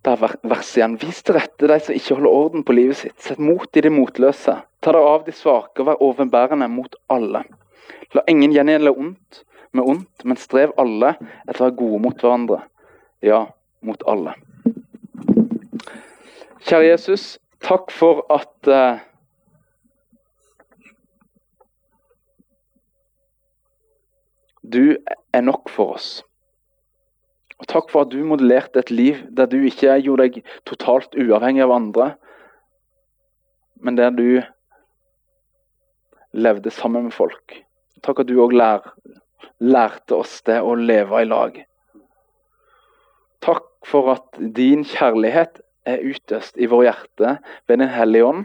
Det 0.07 0.13
er 0.13 0.37
vers 0.47 0.69
igjen. 0.79 0.93
Vis 1.03 1.19
til 1.27 1.35
rette 1.35 1.67
de 1.67 1.79
som 1.83 1.97
ikke 1.97 2.15
holder 2.15 2.31
orden 2.31 2.63
på 2.63 2.77
livet 2.77 3.01
sitt. 3.01 3.17
Sett 3.19 3.41
mot 3.43 3.67
i 3.75 3.83
de 3.83 3.91
motløse. 3.91 4.55
Ta 4.79 4.93
deg 4.95 5.03
av 5.03 5.25
de 5.27 5.35
svake 5.35 5.83
og 5.83 5.89
vær 5.89 6.05
overbærende 6.07 6.69
mot 6.71 6.95
alle. 7.11 7.43
La 8.15 8.23
ingen 8.31 8.55
gjengjelde 8.55 8.93
ondt 8.95 9.43
med 9.75 9.85
ondt, 9.85 10.25
men 10.25 10.39
strev 10.39 10.77
alle 10.79 11.17
etter 11.19 11.59
å 11.59 11.67
være 11.67 11.79
gode 11.81 12.03
mot 12.07 12.23
hverandre. 12.23 12.61
Ja, 13.25 13.43
mot 13.83 14.07
alle. 14.07 14.37
Kjære 16.67 16.89
Jesus, 16.89 17.25
takk 17.63 17.93
for 17.95 18.25
at 18.35 18.69
eh, 18.69 19.03
Du 24.67 24.97
er 25.33 25.45
nok 25.47 25.71
for 25.71 25.93
oss. 25.95 26.25
Og 27.61 27.69
Takk 27.71 27.93
for 27.93 28.03
at 28.03 28.11
du 28.11 28.19
modellerte 28.27 28.83
et 28.83 28.91
liv 28.91 29.21
der 29.31 29.47
du 29.47 29.61
ikke 29.63 29.95
gjorde 30.03 30.27
deg 30.27 30.49
totalt 30.67 31.15
uavhengig 31.15 31.63
av 31.63 31.75
andre, 31.77 32.07
men 33.79 33.95
der 33.95 34.11
du 34.11 34.43
levde 36.35 36.73
sammen 36.75 37.07
med 37.07 37.15
folk. 37.15 37.61
Takk 38.03 38.25
at 38.25 38.29
du 38.29 38.41
òg 38.43 38.57
lær, 38.59 38.91
lærte 39.63 40.19
oss 40.19 40.41
det 40.51 40.59
å 40.67 40.75
leve 40.75 41.23
i 41.23 41.31
lag. 41.31 41.63
Takk 43.47 43.71
for 43.87 44.11
at 44.17 44.43
din 44.59 44.83
kjærlighet 44.83 45.63
er 45.87 46.03
utøst 46.03 46.59
i 46.59 46.69
våre 46.71 46.91
hjerte 46.91 47.37
ved 47.67 47.81
Din 47.81 47.93
Hellige 47.93 48.27
Ånd. 48.27 48.45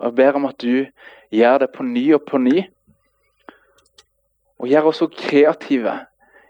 Og 0.00 0.06
Jeg 0.06 0.16
ber 0.16 0.38
om 0.38 0.48
at 0.48 0.58
du 0.62 0.86
gjør 1.30 1.58
det 1.62 1.70
på 1.74 1.84
ny 1.84 2.04
og 2.16 2.24
på 2.28 2.40
ny. 2.40 2.64
Og 4.60 4.68
gjør 4.68 4.90
oss 4.90 5.00
så 5.02 5.08
kreative 5.12 5.94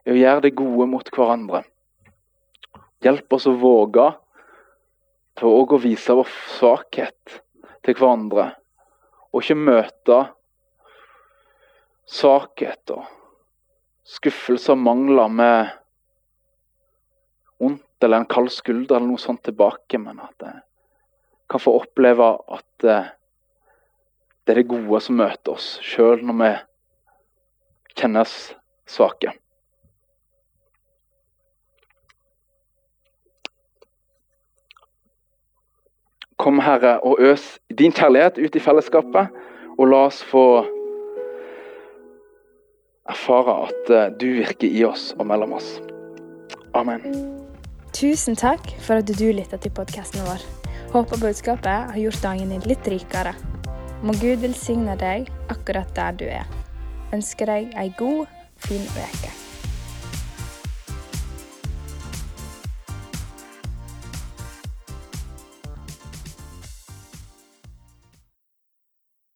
i 0.07 0.15
å 0.15 0.19
gjøre 0.19 0.47
det 0.47 0.57
gode 0.59 0.87
mot 0.91 1.11
hverandre. 1.15 1.65
Hjelp 3.05 3.33
oss 3.33 3.49
å 3.49 3.57
våge 3.59 4.11
til 5.41 5.49
å 5.49 5.79
vise 5.81 6.17
vår 6.17 6.29
svakhet 6.59 7.41
til 7.87 7.97
hverandre, 7.97 8.51
og 9.33 9.43
ikke 9.43 9.57
møte 9.57 10.19
svakhet 12.11 12.93
og 12.93 13.07
skuffelse 14.11 14.75
og 14.75 14.83
mangler 14.83 15.31
med 15.33 15.71
eller 18.05 18.23
en 18.23 18.31
kald 18.31 18.51
skulder 18.53 18.97
eller 18.97 19.11
noe 19.11 19.21
sånt 19.21 19.43
tilbake, 19.47 19.99
men 20.01 20.21
at 20.23 20.47
jeg 20.47 20.61
kan 21.51 21.63
få 21.63 21.75
oppleve 21.81 22.31
at 22.49 22.87
eh, 22.87 23.11
det 24.47 24.55
er 24.55 24.63
det 24.63 24.71
gode 24.71 25.01
som 25.05 25.19
møter 25.21 25.55
oss, 25.55 25.77
sjøl 25.85 26.25
når 26.27 26.39
vi 26.41 26.51
kjennes 28.01 28.35
svake. 28.91 29.35
Kom, 36.41 36.63
Herre, 36.65 36.97
og 37.05 37.21
øs 37.21 37.59
din 37.79 37.93
kjærlighet 37.93 38.41
ut 38.41 38.57
i 38.57 38.63
fellesskapet, 38.65 39.35
og 39.77 39.91
la 39.93 40.07
oss 40.09 40.23
få 40.25 40.47
erfare 43.11 43.59
at 43.67 43.93
eh, 43.93 44.09
du 44.17 44.31
virker 44.39 44.71
i 44.71 44.87
oss 44.89 45.11
og 45.19 45.29
mellom 45.29 45.59
oss. 45.59 45.77
Amen. 46.75 47.40
Tusen 48.01 48.33
takk 48.33 48.65
for 48.81 48.97
at 48.97 49.11
du 49.13 49.27
lytta 49.29 49.59
til 49.61 49.75
podkasten 49.77 50.23
vår. 50.25 50.41
Håper 50.95 51.21
budskapet 51.21 51.91
har 51.91 51.99
gjort 52.01 52.23
dagen 52.25 52.55
din 52.55 52.65
litt 52.65 52.89
rikere. 52.89 53.35
Må 54.01 54.15
Gud 54.23 54.41
velsigne 54.41 54.95
deg 54.97 55.29
akkurat 55.53 55.93
der 55.99 56.17
du 56.17 56.25
er. 56.33 56.49
Ønsker 57.13 57.53
deg 57.53 57.77
ei 57.77 57.93
god, 58.01 58.25
fin 58.57 58.89
uke. 58.97 59.40